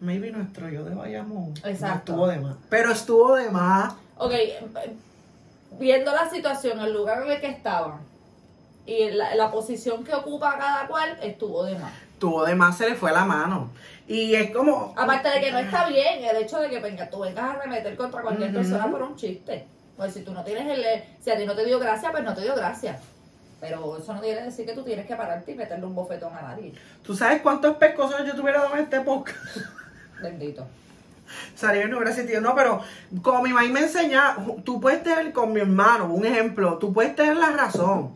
Maybe 0.00 0.30
nuestro 0.30 0.68
yo 0.68 0.84
de 0.84 0.94
Bayamón. 0.94 1.54
no 1.62 1.68
Exacto. 1.68 2.12
estuvo 2.12 2.26
de 2.28 2.38
más. 2.38 2.56
Pero 2.70 2.92
estuvo 2.92 3.34
de 3.34 3.50
más. 3.50 3.94
Ok, 4.16 4.32
eh, 4.32 4.60
viendo 5.78 6.12
la 6.12 6.28
situación, 6.30 6.80
el 6.80 6.92
lugar 6.92 7.22
en 7.22 7.32
el 7.32 7.40
que 7.40 7.48
estaban 7.48 8.00
y 8.86 9.10
la, 9.10 9.34
la 9.34 9.50
posición 9.50 10.04
que 10.04 10.14
ocupa 10.14 10.56
cada 10.58 10.86
cual, 10.86 11.18
estuvo 11.22 11.64
de 11.64 11.78
más. 11.78 11.92
Estuvo 12.12 12.44
de 12.44 12.54
más, 12.54 12.78
se 12.78 12.88
le 12.88 12.96
fue 12.96 13.12
la 13.12 13.24
mano. 13.24 13.70
Y 14.08 14.34
es 14.34 14.50
como. 14.50 14.94
Aparte 14.96 15.28
de 15.28 15.40
que 15.40 15.52
no 15.52 15.58
está 15.58 15.86
bien 15.86 16.24
el 16.24 16.36
hecho 16.36 16.58
de 16.58 16.68
que 16.70 16.80
venga, 16.80 17.08
tú 17.08 17.20
vengas 17.20 17.56
a 17.56 17.60
remeter 17.60 17.96
contra 17.96 18.22
cualquier 18.22 18.52
persona 18.52 18.90
por 18.90 19.02
un 19.02 19.16
chiste. 19.16 19.66
Pues 19.96 20.14
si 20.14 20.22
tú 20.22 20.32
no 20.32 20.42
tienes 20.42 20.66
el... 20.66 20.84
Si 21.22 21.30
a 21.30 21.36
ti 21.36 21.44
no 21.44 21.54
te 21.54 21.64
dio 21.66 21.78
gracia, 21.78 22.10
pues 22.10 22.24
no 22.24 22.34
te 22.34 22.40
dio 22.40 22.54
gracia. 22.54 22.98
Pero 23.60 23.98
eso 23.98 24.14
no 24.14 24.20
quiere 24.20 24.42
decir 24.42 24.64
que 24.64 24.72
tú 24.72 24.82
tienes 24.82 25.06
que 25.06 25.14
pararte 25.14 25.52
y 25.52 25.54
meterle 25.54 25.84
un 25.84 25.94
bofetón 25.94 26.34
a 26.34 26.42
nadie. 26.42 26.72
¿Tú 27.02 27.14
sabes 27.14 27.42
cuántos 27.42 27.76
pescozones 27.76 28.26
yo 28.26 28.34
tuviera 28.34 28.62
dado 28.62 28.74
en 28.74 28.84
este 28.84 29.00
podcast? 29.00 29.38
Bendito. 30.22 30.66
Salió 31.54 31.86
no 31.88 31.98
hubiera 31.98 32.14
sentido. 32.14 32.40
No, 32.40 32.54
pero 32.54 32.80
como 33.22 33.42
mi 33.42 33.52
mamá 33.52 33.68
me 33.68 33.80
enseñaba, 33.80 34.36
tú 34.64 34.80
puedes 34.80 35.02
tener 35.02 35.32
con 35.32 35.52
mi 35.52 35.60
hermano, 35.60 36.06
un 36.06 36.24
ejemplo, 36.24 36.78
tú 36.78 36.92
puedes 36.92 37.14
tener 37.14 37.36
la 37.36 37.50
razón 37.50 38.14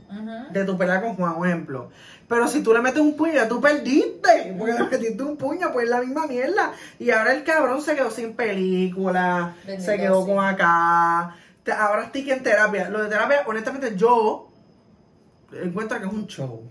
de 0.50 0.64
tu 0.64 0.76
pelea 0.76 1.00
con 1.00 1.14
Juan, 1.14 1.34
un 1.36 1.46
ejemplo. 1.46 1.90
Pero 2.26 2.48
si 2.48 2.62
tú 2.62 2.72
le 2.72 2.80
metes 2.80 3.00
un 3.00 3.16
puño, 3.16 3.34
ya 3.34 3.46
tú 3.46 3.60
perdiste. 3.60 4.54
Porque 4.58 4.72
le 4.72 4.84
metiste 4.84 5.22
un 5.22 5.36
puño, 5.36 5.72
pues 5.72 5.84
es 5.84 5.90
la 5.90 6.00
misma 6.00 6.26
mierda. 6.26 6.72
Y 6.98 7.10
ahora 7.10 7.34
el 7.34 7.44
cabrón 7.44 7.82
se 7.82 7.94
quedó 7.94 8.10
sin 8.10 8.34
película, 8.34 9.54
Bendito 9.66 9.84
se 9.84 9.98
quedó 9.98 10.24
sí. 10.24 10.32
con 10.32 10.44
acá. 10.44 11.36
Ahora 11.78 12.04
estoy 12.04 12.30
en 12.30 12.42
terapia. 12.42 12.88
Lo 12.88 13.02
de 13.02 13.10
terapia, 13.10 13.42
honestamente, 13.46 13.94
yo 13.96 14.48
encuentro 15.62 15.98
que 15.98 16.06
es 16.06 16.12
un 16.12 16.26
show. 16.26 16.62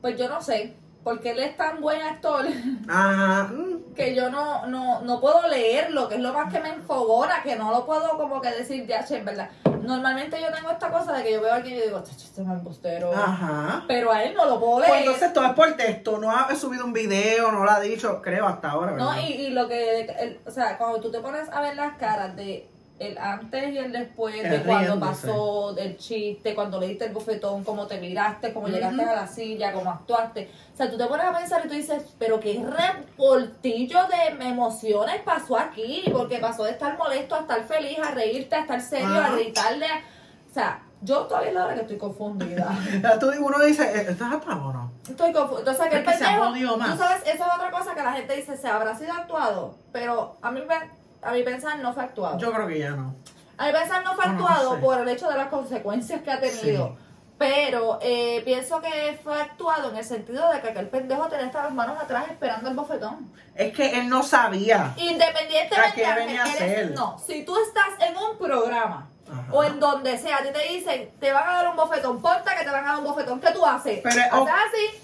Pues 0.00 0.16
yo 0.18 0.28
no 0.28 0.40
sé, 0.40 0.74
porque 1.04 1.30
él 1.32 1.38
es 1.40 1.56
tan 1.56 1.80
buen 1.80 2.00
actor 2.00 2.46
mm. 2.86 3.94
que 3.94 4.14
yo 4.14 4.30
no, 4.30 4.66
no, 4.66 5.00
no 5.02 5.20
puedo 5.20 5.46
leerlo, 5.48 6.08
que 6.08 6.14
es 6.16 6.20
lo 6.20 6.32
más 6.32 6.52
que 6.52 6.60
me 6.60 6.70
enfogona, 6.70 7.42
que 7.42 7.56
no 7.56 7.70
lo 7.70 7.84
puedo 7.86 8.16
como 8.16 8.40
que 8.40 8.50
decir, 8.50 8.86
ya, 8.86 9.04
che, 9.04 9.18
en 9.18 9.24
verdad. 9.24 9.50
Normalmente 9.82 10.40
yo 10.40 10.52
tengo 10.54 10.70
esta 10.70 10.90
cosa 10.90 11.12
de 11.14 11.22
que 11.24 11.32
yo 11.32 11.40
veo 11.40 11.52
a 11.52 11.56
alguien 11.56 11.78
y 11.78 11.80
digo, 11.82 11.98
este 11.98 12.12
es 12.14 12.38
un 12.38 12.50
embustero. 12.50 13.12
Ajá. 13.14 13.84
Pero 13.88 14.12
a 14.12 14.22
él 14.22 14.34
no 14.34 14.44
lo 14.44 14.60
puedo 14.60 14.76
Pues 14.76 14.88
leer. 14.90 15.00
entonces 15.04 15.32
todo 15.32 15.46
es 15.46 15.52
por 15.52 15.72
texto, 15.76 16.18
no 16.18 16.30
ha 16.30 16.54
subido 16.54 16.84
un 16.84 16.92
video, 16.92 17.50
no 17.50 17.64
lo 17.64 17.70
ha 17.70 17.80
dicho, 17.80 18.20
creo 18.22 18.46
hasta 18.46 18.70
ahora. 18.70 18.92
No, 18.92 19.18
y, 19.20 19.24
y 19.32 19.50
lo 19.50 19.68
que, 19.68 20.00
el- 20.02 20.40
o 20.46 20.50
sea, 20.50 20.76
cuando 20.78 21.00
tú 21.00 21.10
te 21.10 21.20
pones 21.20 21.48
a 21.50 21.60
ver 21.60 21.76
las 21.76 21.96
caras 21.96 22.36
de 22.36 22.68
el 23.00 23.16
antes 23.16 23.72
y 23.72 23.78
el 23.78 23.92
después, 23.92 24.34
de 24.42 24.56
El 24.56 24.62
cuando 24.62 25.00
pasó, 25.00 25.72
del 25.72 25.96
chiste, 25.96 26.54
cuando 26.54 26.78
le 26.78 26.86
diste 26.88 27.06
el 27.06 27.12
bofetón, 27.12 27.64
cómo 27.64 27.86
te 27.86 27.98
miraste, 27.98 28.52
cómo 28.52 28.68
llegaste 28.68 29.02
a 29.02 29.14
la 29.16 29.26
silla, 29.26 29.72
cómo 29.72 29.90
actuaste. 29.90 30.50
O 30.74 30.76
sea, 30.76 30.90
tú 30.90 30.98
te 30.98 31.06
pones 31.06 31.24
a 31.24 31.32
pensar 31.36 31.62
y 31.64 31.68
tú 31.68 31.74
dices, 31.74 32.02
pero 32.18 32.38
qué 32.38 32.62
reportillo 32.62 33.98
de 34.06 34.44
emociones 34.46 35.22
pasó 35.22 35.56
aquí, 35.58 36.04
porque 36.12 36.38
pasó 36.38 36.64
de 36.64 36.72
estar 36.72 36.96
molesto 36.98 37.34
a 37.36 37.40
estar 37.40 37.64
feliz, 37.64 37.98
a 37.98 38.10
reírte, 38.10 38.54
a 38.54 38.60
estar 38.60 38.80
serio, 38.82 39.08
a 39.08 39.30
gritarle. 39.30 39.86
a- 39.86 40.02
O 40.50 40.52
sea, 40.52 40.82
yo 41.00 41.20
todavía 41.22 41.48
es 41.48 41.54
la 41.54 41.64
hora 41.64 41.74
que 41.76 41.80
estoy 41.80 41.96
confundida. 41.96 42.68
Tú, 43.20 43.30
uno 43.40 43.60
dice, 43.64 43.82
¿eh, 43.84 44.06
¿esto 44.10 44.26
es 44.26 44.32
actuado 44.32 44.66
o 44.68 44.72
no? 44.74 44.92
Estoy 45.08 45.32
confundida. 45.32 45.70
Entonces, 45.70 45.86
que 45.88 45.96
el 45.96 46.02
Es 46.04 46.12
que 46.12 46.18
se 46.18 46.24
ha 46.26 46.40
pendejo, 46.42 46.76
más. 46.76 46.90
tú 46.92 46.98
sabes, 46.98 47.22
esa 47.22 47.46
es 47.46 47.54
otra 47.54 47.70
cosa 47.70 47.94
que 47.94 48.02
la 48.02 48.12
gente 48.12 48.36
dice, 48.36 48.56
se 48.58 48.68
habrá 48.68 48.94
sido 48.94 49.12
actuado, 49.14 49.74
pero 49.92 50.36
a 50.42 50.50
mí, 50.50 50.60
me- 50.68 50.99
a 51.22 51.32
mi 51.32 51.42
pensar 51.42 51.78
no 51.78 51.92
fue 51.92 52.04
actuado. 52.04 52.38
Yo 52.38 52.52
creo 52.52 52.66
que 52.66 52.78
ya 52.78 52.90
no. 52.90 53.14
a 53.58 53.66
mi 53.66 53.72
pensar 53.72 54.02
no 54.04 54.14
fue 54.14 54.26
no 54.26 54.32
actuado 54.32 54.74
sé. 54.74 54.80
por 54.80 54.98
el 55.00 55.08
hecho 55.08 55.28
de 55.28 55.36
las 55.36 55.48
consecuencias 55.48 56.22
que 56.22 56.30
ha 56.30 56.40
tenido. 56.40 56.96
Sí. 56.98 57.04
Pero 57.38 57.98
eh, 58.02 58.42
pienso 58.44 58.82
que 58.82 59.18
fue 59.24 59.40
actuado 59.40 59.90
en 59.90 59.96
el 59.96 60.04
sentido 60.04 60.50
de 60.52 60.60
que 60.60 60.68
aquel 60.68 60.88
pendejo 60.90 61.26
tenía 61.28 61.46
estas 61.46 61.72
manos 61.72 61.98
atrás 61.98 62.24
esperando 62.30 62.68
el 62.68 62.76
bofetón. 62.76 63.32
Es 63.54 63.72
que 63.74 63.98
él 63.98 64.10
no 64.10 64.22
sabía. 64.22 64.92
Independientemente 64.98 66.04
¿A 66.04 66.14
qué 66.14 66.20
venía 66.20 66.44
a 66.44 66.48
eres- 66.48 66.60
hacer? 66.60 66.90
no, 66.90 67.18
si 67.18 67.42
tú 67.46 67.56
estás 67.56 68.06
en 68.06 68.14
un 68.14 68.36
programa 68.36 69.08
Ajá. 69.26 69.44
o 69.52 69.64
en 69.64 69.80
donde 69.80 70.18
sea, 70.18 70.36
a 70.36 70.42
ti 70.42 70.48
te 70.52 70.68
dicen, 70.70 71.10
te 71.18 71.32
van 71.32 71.48
a 71.48 71.52
dar 71.54 71.68
un 71.68 71.76
bofetón, 71.76 72.20
ponta 72.20 72.54
que 72.58 72.64
te 72.64 72.70
van 72.70 72.84
a 72.84 72.88
dar 72.88 72.98
un 72.98 73.04
bofetón, 73.04 73.40
¿qué 73.40 73.50
tú 73.52 73.64
haces? 73.64 74.00
Pero, 74.02 74.20
¿Haces 74.20 74.32
oh. 74.34 74.46
así? 74.46 75.00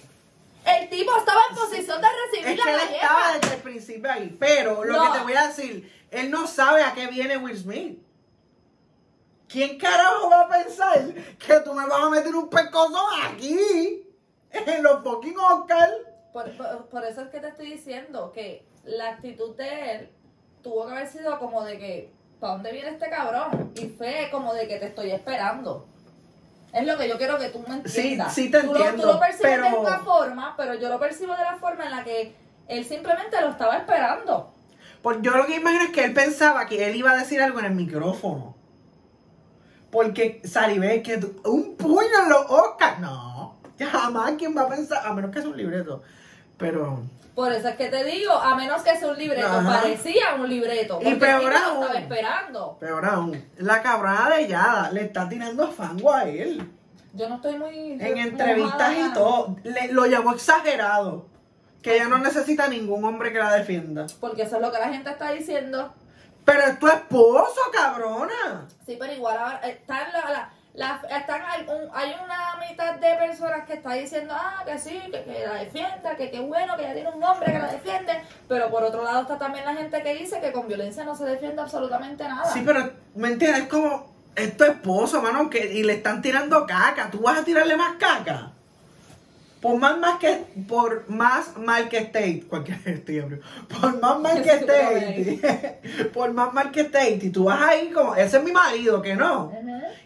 El 0.67 0.89
tipo 0.91 1.17
estaba 1.17 1.41
en 1.49 1.57
posición 1.57 2.03
de 2.03 2.09
recibir 2.27 2.59
Es 2.59 2.65
que 2.65 2.71
la 2.73 2.83
él 2.83 2.89
estaba 2.97 3.33
desde 3.41 3.55
el 3.55 3.61
principio 3.63 4.13
ahí. 4.13 4.37
Pero 4.39 4.85
lo 4.85 4.93
No. 5.05 5.13
que 5.13 5.19
te 5.19 5.25
voy 5.25 5.35
a 5.35 5.47
decir, 5.47 5.96
él 6.21 6.31
no 6.31 6.47
sabe 6.47 6.83
a 6.83 6.93
qué 6.95 7.07
viene 7.09 7.37
Will 7.37 7.57
Smith. 7.57 7.99
¿Quién 9.49 9.79
carajo 9.79 10.29
va 10.29 10.41
a 10.43 10.49
pensar 10.49 11.15
que 11.15 11.61
tú 11.65 11.73
me 11.73 11.87
vas 11.87 12.03
a 12.03 12.11
meter 12.11 12.35
un 12.35 12.49
pescozo 12.49 12.99
aquí? 13.31 14.03
En 14.51 14.83
los 14.83 15.03
fucking 15.03 15.37
Oscar. 15.39 15.91
Por, 16.33 16.51
por- 16.57 16.87
por 16.87 17.05
eso 17.05 17.23
es 17.23 17.29
que 17.29 17.41
te 17.41 17.49
estoy 17.49 17.71
diciendo 17.73 18.33
que 18.33 18.65
la 18.85 19.11
actitud 19.11 19.55
de 19.57 19.93
él 19.93 20.11
tuvo 20.63 20.87
que 20.87 20.93
haber 20.93 21.09
sido 21.09 21.39
como 21.39 21.63
de 21.65 21.79
que, 21.79 22.13
¿para 22.41 22.55
dónde 22.55 22.73
viene 22.73 22.91
este 22.91 23.09
cabrón? 23.09 23.73
Y 23.77 23.87
fue 23.87 24.29
como 24.31 24.53
de 24.55 24.67
que 24.67 24.79
te 24.79 24.87
estoy 24.87 25.11
esperando. 25.13 25.87
Es 26.73 26.85
lo 26.87 26.99
que 26.99 27.09
yo 27.09 27.17
quiero 27.17 27.39
que 27.39 27.49
tú 27.51 27.61
me 27.67 27.75
entiendas. 27.77 28.35
sí 28.35 28.51
te 28.51 28.61
Tú 28.61 28.67
lo- 28.69 28.73
Tú 28.75 28.79
entiendo, 28.83 29.13
lo, 29.13 29.21
percibes 29.21 29.63
de 29.63 29.79
una 29.79 29.99
forma, 30.01 30.55
pero 30.57 30.75
yo 30.75 30.89
lo 30.89 30.99
percibo 30.99 31.35
de 31.37 31.45
la 31.45 31.57
forma 31.57 31.85
en 31.85 31.91
la 31.93 32.03
que 32.05 32.35
él 32.69 32.85
simplemente 32.85 33.41
lo 33.41 33.51
estaba 33.51 33.77
esperando. 33.79 34.53
Pues 35.07 35.19
yo 35.23 35.37
lo 35.37 35.47
que 35.47 35.55
imagino 35.55 35.85
es 35.85 35.91
que 35.91 36.03
él 36.05 36.13
pensaba 36.13 36.67
que 36.67 36.89
él 36.89 36.97
iba 36.97 37.13
a 37.13 37.17
decir 37.17 37.41
algo 37.41 37.61
en 37.61 37.67
el 37.67 37.75
micrófono. 37.77 38.57
Porque 39.89 40.43
Saribé, 40.43 41.01
que 41.01 41.19
tú- 41.19 41.41
un 41.49 41.77
puño 41.77 42.23
en 42.25 42.29
los 42.29 42.45
Oscars. 42.51 42.99
No, 42.99 43.55
jamás 43.79 44.33
quien 44.33 44.57
va 44.57 44.63
a 44.63 44.69
pensar, 44.69 45.07
a 45.07 45.13
menos 45.13 45.31
que 45.31 45.39
es 45.39 45.45
un 45.45 45.57
libreto. 45.57 46.03
Pero, 46.59 47.05
Por 47.37 47.53
eso 47.53 47.69
es 47.69 47.77
que 47.77 47.87
te 47.89 48.03
digo, 48.03 48.33
a 48.33 48.57
menos 48.57 48.83
que 48.83 48.97
sea 48.97 49.07
un 49.09 49.17
libreto, 49.17 49.47
Ajá. 49.47 49.81
parecía 49.81 50.35
un 50.41 50.49
libreto. 50.49 50.99
Y 51.01 51.15
peor 51.15 51.53
lo 51.53 51.57
aún. 51.57 51.83
estaba 51.85 52.01
esperando. 52.01 52.77
peor 52.81 53.05
aún, 53.07 53.45
la 53.59 53.83
cabrona 53.83 54.29
de 54.31 54.49
Yada 54.49 54.91
le 54.91 55.03
está 55.03 55.29
tirando 55.29 55.71
fango 55.71 56.13
a 56.13 56.25
él. 56.25 56.69
Yo 57.15 57.29
no 57.29 57.37
estoy 57.37 57.57
muy. 57.57 57.93
En 57.93 58.19
entrevistas 58.19 58.93
y 58.99 59.13
todo, 59.15 59.57
le- 59.63 59.93
lo 59.93 60.07
llamó 60.07 60.33
exagerado. 60.33 61.36
Que 61.83 61.95
ella 61.97 62.09
no 62.09 62.19
necesita 62.19 62.69
ningún 62.69 63.05
hombre 63.05 63.33
que 63.33 63.39
la 63.39 63.55
defienda. 63.55 64.07
Porque 64.21 64.43
eso 64.43 64.57
es 64.57 64.63
lo 64.63 64.73
que 64.73 64.79
la 64.79 64.89
gente 64.89 65.11
está 65.11 65.31
diciendo. 65.31 65.93
Pero 66.45 66.61
es 66.63 66.79
tu 66.79 66.89
esposo, 66.89 67.61
cabrona. 67.73 68.67
Sí, 68.87 68.97
pero 68.99 69.13
igual 69.13 69.37
ahora 69.37 69.61
están 69.69 70.13
la, 70.13 70.31
la- 70.31 70.51
la- 70.75 71.17
están 71.17 71.43
hay, 71.45 71.63
un- 71.67 71.89
hay 71.95 72.15
una 72.25 72.69
mitad 72.69 72.95
de 72.97 73.15
personas 73.17 73.67
que 73.67 73.75
está 73.75 73.95
diciendo, 73.95 74.35
ah, 74.37 74.63
que 74.67 74.79
sí, 74.79 75.01
que, 75.11 75.25
que 75.25 75.45
la 75.47 75.55
defienda, 75.55 76.15
que 76.17 76.31
qué 76.31 76.39
bueno, 76.41 76.77
que 76.77 76.83
ella 76.85 76.95
tiene 76.95 77.09
un 77.11 77.23
hombre 77.25 77.51
que 77.53 77.59
la 77.59 77.69
defiende. 77.73 78.13
Pero 78.49 78.71
por 78.71 78.85
otro 78.85 79.03
lado 79.03 79.23
está 79.23 79.39
también 79.39 79.65
la 79.65 79.75
gente 79.75 80.03
que 80.03 80.15
dice 80.15 80.39
que 80.41 80.53
con 80.53 80.69
violencia 80.69 81.03
no 81.05 81.17
se 81.17 81.25
defiende 81.25 81.63
absolutamente 81.63 82.23
nada. 82.29 82.53
Sí, 82.53 82.63
pero, 82.65 82.91
¿me 83.15 83.29
entiendes? 83.29 83.63
Es 83.63 83.69
como, 83.69 84.13
es 84.37 84.57
tu 84.57 84.65
esposo, 84.65 85.23
mano, 85.23 85.49
que, 85.51 85.73
y 85.73 85.83
le 85.83 85.95
están 85.95 86.21
tirando 86.23 86.67
caca. 86.67 87.11
¿Tú 87.11 87.21
vas 87.21 87.39
a 87.39 87.45
tirarle 87.45 87.77
más 87.77 87.95
caca? 87.97 88.53
Por 89.61 89.79
más, 89.79 89.99
más 89.99 90.19
que, 90.19 90.45
por 90.69 91.09
más 91.09 91.57
mal 91.57 91.89
que 91.89 91.99
esté, 91.99 92.43
cualquier 92.47 93.03
por 93.69 93.99
más 94.01 94.21
mal 94.21 94.43
que 94.43 94.51
esté, 94.51 95.81
por 96.15 96.33
más 96.33 96.53
mal 96.53 96.71
que 96.71 96.83
esté, 96.83 97.11
y 97.11 97.31
tú 97.31 97.45
vas 97.45 97.63
ahí 97.63 97.89
como, 97.89 98.15
ese 98.15 98.37
es 98.37 98.43
mi 98.45 98.53
marido, 98.53 99.01
que 99.01 99.17
no. 99.17 99.53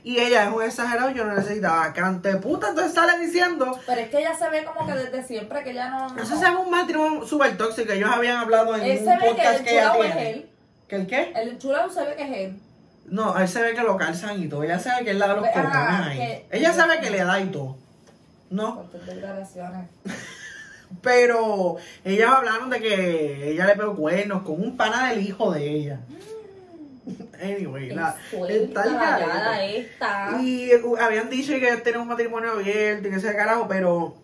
Y 0.02 0.18
ella 0.18 0.44
es 0.44 0.52
un 0.54 0.62
exagerado, 0.62 1.10
yo 1.10 1.24
no 1.24 1.34
necesitaba 1.34 1.92
cante 1.92 2.36
puta, 2.36 2.70
entonces 2.70 2.94
sale 2.94 3.18
diciendo, 3.18 3.78
Pero 3.86 4.00
es 4.00 4.08
que 4.08 4.18
ella 4.20 4.34
se 4.34 4.48
ve 4.48 4.64
como 4.64 4.86
que 4.86 4.94
desde 4.94 5.22
siempre 5.24 5.62
que 5.62 5.72
ella 5.72 5.90
no. 5.90 6.16
eso 6.22 6.36
se 6.36 6.42
llama 6.42 6.60
un 6.60 6.70
matrimonio 6.70 7.26
súper 7.26 7.56
tóxico, 7.58 7.92
ellos 7.92 8.10
habían 8.10 8.38
hablado 8.38 8.76
en 8.76 8.82
Él 8.82 8.98
un 8.98 9.04
se 9.04 9.10
ve 9.10 9.18
que 9.18 9.28
podcast 9.28 9.58
el 9.58 9.64
que, 9.64 9.72
ella 9.72 9.92
es 10.04 10.16
él. 10.16 10.50
¿Que 10.88 10.96
el 10.96 11.06
qué? 11.06 11.32
El 11.36 11.58
chulao 11.58 11.90
se 11.90 12.02
ve 12.04 12.14
que 12.16 12.22
es 12.22 12.36
él. 12.38 12.60
No, 13.06 13.36
él 13.36 13.48
se 13.48 13.60
ve 13.60 13.74
que 13.74 13.82
lo 13.82 13.96
calzan 13.96 14.40
y 14.40 14.48
todo. 14.48 14.62
Ella 14.62 14.78
sabe 14.78 15.04
que 15.04 15.10
él 15.10 15.18
le 15.18 15.26
da 15.26 15.34
los 15.34 15.44
Ah, 15.54 16.06
ahí. 16.06 16.16
que- 16.16 16.46
Ella 16.52 16.72
sabe 16.72 17.00
que 17.00 17.10
le 17.10 17.24
da 17.24 17.40
y 17.40 17.46
todo. 17.46 17.76
¿No? 18.50 18.76
Por 18.76 18.90
tus 18.90 19.06
declaraciones. 19.06 19.88
Pero 21.02 21.76
ellas 22.04 22.30
hablaron 22.30 22.68
de 22.68 22.80
que 22.80 23.52
ella 23.52 23.66
le 23.66 23.76
pegó 23.76 23.94
cuernos 23.94 24.42
con 24.42 24.60
un 24.60 24.76
pana 24.76 25.10
del 25.10 25.24
hijo 25.24 25.52
de 25.52 25.70
ella. 25.70 26.00
Anyway, 27.42 27.90
la, 27.90 28.14
está 28.48 29.64
esta. 29.64 30.38
Y 30.42 30.74
uh, 30.74 30.96
habían 30.96 31.30
dicho 31.30 31.52
que 31.52 31.76
tenían 31.78 32.02
un 32.02 32.08
matrimonio 32.08 32.52
abierto 32.52 33.08
y 33.08 33.10
que 33.10 33.16
ese 33.16 33.34
carajo, 33.34 33.66
pero 33.68 34.16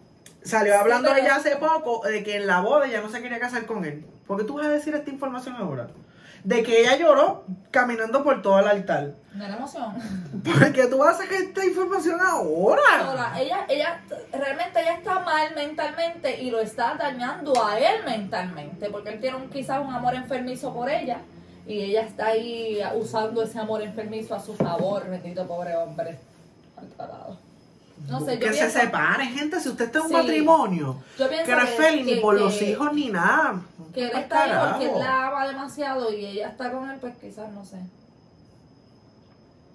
salió 0.44 0.78
hablando 0.78 1.08
pero- 1.08 1.20
ella 1.22 1.36
hace 1.36 1.56
poco 1.56 2.06
de 2.06 2.22
que 2.22 2.36
en 2.36 2.46
la 2.46 2.60
boda 2.60 2.86
ella 2.86 3.00
no 3.00 3.10
se 3.10 3.22
quería 3.22 3.40
casar 3.40 3.64
con 3.66 3.84
él. 3.84 4.04
¿Por 4.26 4.38
qué 4.38 4.44
tú 4.44 4.54
vas 4.54 4.66
a 4.66 4.70
decir 4.70 4.94
esta 4.94 5.10
información 5.10 5.54
ahora? 5.56 5.88
De 6.46 6.62
que 6.62 6.82
ella 6.82 6.96
lloró 6.96 7.44
caminando 7.72 8.22
por 8.22 8.40
todo 8.40 8.60
el 8.60 8.68
altar. 8.68 9.14
Me 9.34 9.48
da 9.48 9.56
emoción. 9.56 9.94
¿Por 10.44 10.72
qué 10.72 10.86
tú 10.86 10.98
vas 10.98 11.16
a 11.16 11.24
sacar 11.24 11.40
esta 11.40 11.64
información 11.64 12.20
ahora? 12.20 12.82
Ahora, 13.00 13.32
ella, 13.40 13.66
ella, 13.68 14.00
realmente 14.32 14.80
ella 14.80 14.94
está 14.94 15.18
mal 15.18 15.52
mentalmente 15.56 16.40
y 16.40 16.52
lo 16.52 16.60
está 16.60 16.94
dañando 16.94 17.52
a 17.66 17.80
él 17.80 18.04
mentalmente, 18.04 18.88
porque 18.90 19.10
él 19.10 19.20
tiene 19.20 19.38
un, 19.38 19.50
quizás 19.50 19.84
un 19.84 19.92
amor 19.92 20.14
enfermizo 20.14 20.72
por 20.72 20.88
ella 20.88 21.18
y 21.66 21.80
ella 21.80 22.02
está 22.02 22.26
ahí 22.26 22.78
usando 22.94 23.42
ese 23.42 23.58
amor 23.58 23.82
enfermizo 23.82 24.36
a 24.36 24.40
su 24.40 24.54
favor, 24.54 25.10
bendito 25.10 25.48
pobre 25.48 25.74
hombre. 25.74 26.16
Maltratado. 26.76 27.38
No 28.08 28.20
sé, 28.20 28.34
yo 28.34 28.40
que 28.40 28.52
se 28.52 28.58
pienso, 28.60 28.78
separen, 28.78 29.28
gente. 29.30 29.60
Si 29.60 29.68
usted 29.68 29.86
está 29.86 29.98
en 29.98 30.04
un 30.04 30.10
Sí. 30.10 30.16
matrimonio, 30.16 30.96
yo 31.18 31.28
que 31.28 31.46
no 31.52 31.60
es 31.62 31.70
feliz 31.70 32.06
ni 32.06 32.14
que- 32.16 32.20
por 32.20 32.34
que- 32.36 32.40
los 32.42 32.62
hijos 32.62 32.92
ni 32.92 33.08
nada. 33.08 33.60
que 33.94 34.04
él 34.04 34.10
Pa'l 34.10 34.22
está 34.22 34.42
ahí 34.44 34.70
porque 34.72 34.86
él 34.92 34.98
la 34.98 35.26
ama 35.28 35.46
demasiado 35.48 36.12
y 36.12 36.26
ella 36.26 36.48
está 36.48 36.70
con 36.70 36.88
él, 36.90 36.98
pues 37.00 37.14
quizás 37.16 37.50
no 37.52 37.64
sé. 37.64 37.78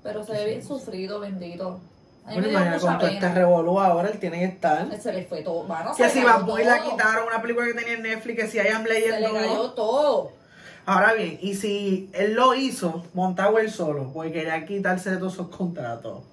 Pero 0.03 0.23
se 0.23 0.34
ve 0.34 0.45
bien 0.45 0.65
sufrido, 0.65 1.19
bendito. 1.19 1.79
Bueno, 2.25 2.47
imagina 2.47 2.79
con 2.79 2.97
todo 2.99 3.07
este 3.07 3.34
revolú 3.34 3.79
ahora, 3.79 4.10
él 4.10 4.19
tiene 4.19 4.39
que 4.39 4.45
estar. 4.45 4.88
Se 5.01 5.12
le 5.12 5.25
fue 5.25 5.41
todo, 5.41 5.63
mano, 5.63 5.93
Que 5.95 6.07
si 6.10 6.23
Bad 6.23 6.47
la 6.63 6.81
quitaron 6.84 7.27
una 7.27 7.41
película 7.41 7.65
que 7.65 7.73
tenía 7.73 7.93
en 7.93 8.03
Netflix, 8.03 8.39
que 8.39 8.47
si 8.47 8.57
I 8.57 8.67
Am 8.69 8.84
Se 8.84 8.89
le 8.89 8.99
Legend 8.99 9.23
cayó 9.34 9.55
no. 9.55 9.71
todo. 9.71 10.31
Ahora 10.86 11.13
bien, 11.13 11.38
y 11.41 11.55
si 11.55 12.10
él 12.13 12.34
lo 12.34 12.53
hizo, 12.55 13.05
montado 13.13 13.60
él 13.60 13.71
solo, 13.71 14.12
porque 14.13 14.31
quería 14.31 14.65
quitarse 14.65 15.12
de 15.12 15.17
todos 15.17 15.34
esos 15.34 15.49
contratos. 15.49 16.23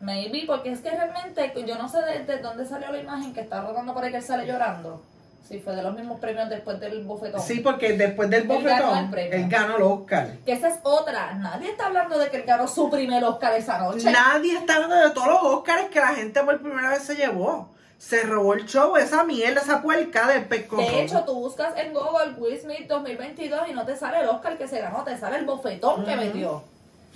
Maybe, 0.00 0.44
porque 0.46 0.70
es 0.72 0.80
que 0.80 0.90
realmente 0.90 1.52
yo 1.66 1.76
no 1.76 1.88
sé 1.88 2.00
de, 2.02 2.24
de 2.24 2.38
dónde 2.38 2.64
salió 2.64 2.92
la 2.92 2.98
imagen 2.98 3.34
que 3.34 3.40
está 3.40 3.60
rodando 3.60 3.92
por 3.94 4.04
ahí 4.04 4.10
que 4.10 4.18
él 4.18 4.22
sale 4.22 4.46
llorando. 4.46 5.02
Si 5.48 5.58
fue 5.60 5.74
de 5.74 5.82
los 5.82 5.94
mismos 5.94 6.20
premios 6.20 6.48
después 6.50 6.78
del 6.78 7.02
bofetón. 7.04 7.40
Sí, 7.40 7.60
porque 7.60 7.94
después 7.94 8.28
del 8.28 8.42
Él 8.42 8.48
ganó 8.62 8.98
el 8.98 9.06
bofetón, 9.06 9.18
él 9.18 9.48
ganó 9.48 9.76
el 9.76 9.82
Oscar. 9.82 10.28
Que 10.44 10.52
esa 10.52 10.68
es 10.68 10.78
otra. 10.82 11.34
Nadie 11.34 11.70
está 11.70 11.86
hablando 11.86 12.18
de 12.18 12.28
que 12.28 12.36
él 12.36 12.42
ganó 12.46 12.68
su 12.68 12.90
primer 12.90 13.24
Oscar 13.24 13.54
esa 13.54 13.78
noche. 13.78 14.10
Nadie 14.10 14.58
está 14.58 14.74
hablando 14.74 14.96
de 14.96 15.10
todos 15.10 15.26
los 15.26 15.42
Oscars 15.42 15.88
que 15.88 16.00
la 16.00 16.08
gente 16.08 16.42
por 16.42 16.60
primera 16.60 16.90
vez 16.90 17.02
se 17.02 17.16
llevó. 17.16 17.70
Se 17.96 18.22
robó 18.24 18.54
el 18.54 18.66
show, 18.66 18.96
esa 18.96 19.24
mierda, 19.24 19.62
esa 19.62 19.80
puerca 19.80 20.28
de 20.28 20.42
pescozo. 20.42 20.82
De 20.82 21.02
hecho, 21.02 21.24
tú 21.24 21.34
buscas 21.34 21.74
en 21.76 21.94
Google 21.94 22.34
Will 22.36 22.60
Smith 22.60 22.86
2022 22.86 23.68
y 23.70 23.72
no 23.72 23.86
te 23.86 23.96
sale 23.96 24.20
el 24.20 24.28
Oscar 24.28 24.56
que 24.58 24.68
se 24.68 24.80
ganó, 24.80 25.02
te 25.02 25.16
sale 25.16 25.38
el 25.38 25.46
bofetón 25.46 26.04
que 26.04 26.12
Ujú. 26.12 26.20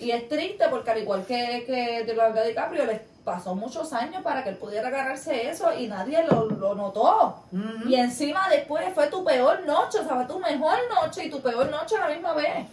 Y 0.02 0.10
es 0.10 0.28
triste 0.28 0.64
porque 0.70 0.90
al 0.90 0.98
igual 1.02 1.24
que, 1.24 1.64
que 1.66 2.04
Leonardo 2.04 2.44
DiCaprio, 2.44 2.86
les 2.86 3.00
pasó 3.24 3.54
muchos 3.54 3.92
años 3.92 4.22
para 4.22 4.42
que 4.42 4.50
él 4.50 4.56
pudiera 4.56 4.90
ganarse 4.90 5.48
eso 5.48 5.72
y 5.72 5.86
nadie 5.86 6.24
lo, 6.28 6.46
lo 6.46 6.74
notó. 6.74 7.44
Y 7.86 7.94
encima 7.94 8.48
después 8.50 8.84
fue 8.94 9.06
tu 9.06 9.24
peor 9.24 9.64
noche, 9.64 10.00
o 10.00 10.04
sea, 10.04 10.16
fue 10.16 10.26
tu 10.26 10.40
mejor 10.40 10.76
noche 10.92 11.26
y 11.26 11.30
tu 11.30 11.40
peor 11.40 11.70
noche 11.70 11.96
a 11.96 12.08
la 12.08 12.14
misma 12.14 12.34
vez. 12.34 12.66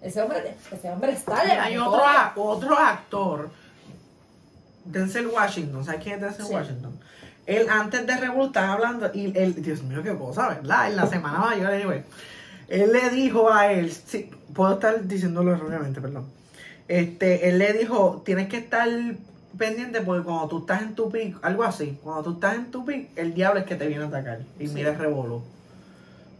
Ese 0.00 0.20
hombre, 0.20 0.56
ese 0.72 0.90
hombre 0.90 1.12
está 1.12 1.44
de 1.44 1.52
Hay 1.52 1.78
otro, 1.78 2.02
otro 2.34 2.76
actor, 2.76 3.50
Denzel 4.84 5.28
Washington, 5.28 5.84
¿sabes 5.84 6.02
quién 6.02 6.16
es 6.16 6.22
Denzel 6.22 6.46
Sí. 6.46 6.52
Washington? 6.52 6.98
Él 7.46 7.68
antes 7.70 8.04
de 8.06 8.16
Revolut 8.16 8.48
estaba 8.48 8.72
hablando, 8.72 9.10
y 9.14 9.36
él, 9.36 9.62
Dios 9.62 9.82
mío, 9.82 10.02
qué 10.02 10.16
cosa, 10.16 10.48
¿verdad? 10.48 10.88
En 10.88 10.96
la 10.96 11.06
semana 11.06 11.38
mayor, 11.38 11.72
anyway, 11.72 12.02
él 12.68 12.92
le 12.92 13.10
dijo 13.10 13.52
a 13.52 13.70
él, 13.72 13.92
sí, 13.92 14.28
puedo 14.54 14.74
estar 14.74 15.06
diciéndolo 15.06 15.54
erróneamente, 15.54 16.00
perdón. 16.00 16.26
Este, 16.88 17.48
él 17.48 17.58
le 17.58 17.72
dijo, 17.72 18.22
tienes 18.24 18.48
que 18.48 18.58
estar 18.58 18.88
pendiente 19.56 20.00
porque 20.00 20.24
cuando 20.24 20.48
tú 20.48 20.58
estás 20.60 20.82
en 20.82 20.94
tu 20.94 21.10
pic, 21.10 21.36
algo 21.42 21.62
así, 21.64 21.98
cuando 22.02 22.22
tú 22.22 22.32
estás 22.34 22.54
en 22.56 22.70
tu 22.70 22.84
pic, 22.84 23.08
el 23.16 23.34
diablo 23.34 23.60
es 23.60 23.66
que 23.66 23.76
te 23.76 23.86
viene 23.86 24.04
a 24.04 24.08
atacar. 24.08 24.40
Y 24.58 24.66
Sí. 24.66 24.74
mira 24.74 24.90
el 24.90 24.98
revolú. 24.98 25.42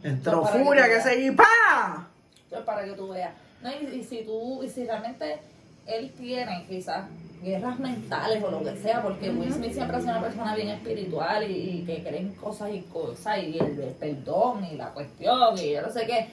Entró 0.02 0.42
que 0.50 0.59
furia 0.64 0.85
que 0.85 0.90
veas. 0.94 1.05
se 1.05 1.20
y 1.20 1.31
¡pa! 1.31 2.09
Entonces, 2.44 2.66
para 2.66 2.85
que 2.85 2.92
tú 2.92 3.09
veas. 3.11 3.33
No, 3.62 3.70
y, 3.70 3.96
y 4.00 4.05
si 4.05 4.24
tú, 4.24 4.62
y 4.64 4.68
si 4.68 4.85
realmente 4.85 5.38
él 5.87 6.12
tiene 6.18 6.66
quizás 6.68 7.05
guerras 7.42 7.78
mentales 7.78 8.42
o 8.42 8.50
lo 8.50 8.62
que 8.64 8.76
sea, 8.76 9.02
porque 9.02 9.31
Will 9.31 9.52
Smith 9.52 9.72
siempre 9.72 9.96
ha 9.96 10.00
sido 10.00 10.12
una 10.12 10.22
persona 10.22 10.55
bien 10.57 10.68
espiritual 10.68 11.48
y, 11.48 11.55
y 11.81 11.85
que 11.85 12.02
cree 12.02 12.20
en 12.20 12.35
cosas 12.35 12.70
y 12.72 12.81
cosas, 12.83 13.38
y 13.38 13.59
el, 13.59 13.81
el 13.81 13.94
perdón 13.98 14.64
y 14.64 14.76
la 14.76 14.90
cuestión, 14.90 15.57
y 15.59 15.72
yo 15.72 15.83
no 15.83 15.90
sé 15.90 16.07
qué, 16.07 16.28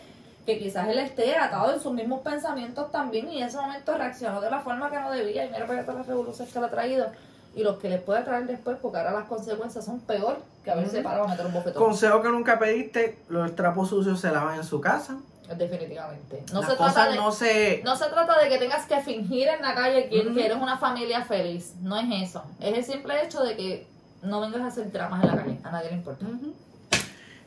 que 0.49 0.59
quizás 0.59 0.87
él 0.87 0.97
esté 0.97 1.37
atado 1.37 1.73
en 1.73 1.79
sus 1.79 1.93
mismos 1.93 2.21
pensamientos 2.21 2.91
también, 2.91 3.29
y 3.29 3.37
en 3.37 3.47
ese 3.47 3.57
momento 3.57 3.95
reaccionó 3.95 4.41
de 4.41 4.49
la 4.49 4.61
forma 4.61 4.89
que 4.89 4.99
no 4.99 5.11
debía, 5.11 5.45
y 5.45 5.49
mira 5.49 5.67
para 5.67 5.83
todas 5.83 5.99
las 5.99 6.07
revoluciones 6.07 6.51
que 6.51 6.59
le 6.59 6.65
ha 6.65 6.69
traído, 6.69 7.07
y 7.55 7.63
los 7.63 7.77
que 7.77 7.89
les 7.89 8.01
puede 8.01 8.23
traer 8.23 8.47
después, 8.47 8.77
porque 8.81 8.97
ahora 8.97 9.11
las 9.11 9.25
consecuencias 9.25 9.85
son 9.85 9.99
peor 9.99 10.39
que 10.63 10.71
haberse 10.71 11.01
parado 11.01 11.25
a 11.25 11.27
meter 11.27 11.45
un 11.45 11.53
bofetón. 11.53 11.83
Consejo 11.83 12.21
que 12.21 12.29
nunca 12.29 12.57
pediste, 12.57 13.19
los 13.29 13.55
trapos 13.55 13.89
sucios 13.89 14.19
se 14.19 14.31
lavan 14.31 14.55
en 14.55 14.63
su 14.63 14.81
casa. 14.81 15.17
Definitivamente. 15.55 16.43
No 16.53 16.61
Las 16.61 16.69
se 16.69 16.77
trata 16.77 17.09
de... 17.09 17.15
no 17.15 17.31
se... 17.31 17.81
No 17.83 17.95
se 17.95 18.05
trata 18.05 18.39
de 18.39 18.49
que 18.49 18.57
tengas 18.57 18.85
que 18.85 19.01
fingir 19.01 19.47
en 19.47 19.61
la 19.61 19.73
calle 19.73 20.07
que, 20.07 20.45
eres 20.45 20.57
una 20.57 20.77
familia 20.77 21.23
feliz. 21.25 21.73
No 21.81 21.97
es 21.97 22.29
eso. 22.29 22.43
Es 22.59 22.77
el 22.77 22.83
simple 22.83 23.23
hecho 23.23 23.41
de 23.43 23.55
que 23.55 23.87
no 24.21 24.41
vengas 24.41 24.61
a 24.61 24.67
hacer 24.67 24.91
dramas 24.91 25.23
en 25.23 25.27
la 25.27 25.35
calle. 25.37 25.59
A 25.63 25.71
nadie 25.71 25.89
le 25.89 25.95
importa. 25.95 26.25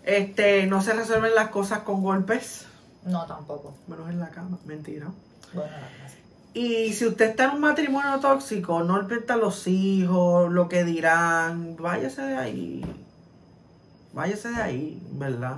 Este, 0.05 0.67
no 0.67 0.83
se 0.83 0.95
resuelven 0.95 1.35
las 1.35 1.51
cosas 1.51 1.81
con 1.81 2.03
golpes, 2.03 2.67
No, 3.05 3.27
tampoco. 3.27 3.75
menos 3.89 4.09
en 4.11 4.21
la 4.21 4.31
cama, 4.31 4.59
mentira. 4.65 5.09
Bueno, 5.53 5.71
la. 5.71 6.13
Y 6.55 6.93
si 6.93 7.07
usted 7.07 7.31
está 7.31 7.45
en 7.45 7.51
un 7.53 7.61
matrimonio 7.61 8.21
tóxico, 8.21 8.83
no 8.83 9.01
importa 9.01 9.37
los 9.37 9.67
hijos, 9.67 10.53
lo 10.53 10.69
que 10.69 10.85
dirán, 10.85 11.77
váyase 11.77 12.23
de 12.23 12.37
ahí. 12.37 12.85
Váyase 14.13 14.51
de 14.51 14.63
ahí, 14.63 15.03
¿verdad? 15.13 15.57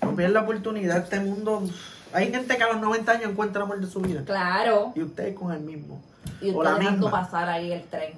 No 0.00 0.16
pierda 0.16 0.34
la 0.34 0.42
oportunidad. 0.42 0.96
Este 0.96 1.20
mundo. 1.20 1.62
Hay 2.14 2.30
gente 2.30 2.56
que 2.56 2.62
a 2.62 2.72
los 2.72 2.80
90 2.80 3.12
años 3.12 3.30
encuentra 3.30 3.60
el 3.60 3.64
amor 3.64 3.80
de 3.80 3.86
su 3.86 4.00
vida. 4.00 4.22
Claro. 4.24 4.92
Y 4.94 5.02
usted 5.02 5.34
con 5.34 5.52
el 5.52 5.60
mismo. 5.60 6.00
Y 6.40 6.50
o 6.50 6.58
usted 6.58 6.64
la 6.72 6.78
dejando 6.78 7.06
misma. 7.06 7.20
pasar 7.22 7.48
ahí 7.48 7.72
el 7.72 7.84
tren. 7.84 8.14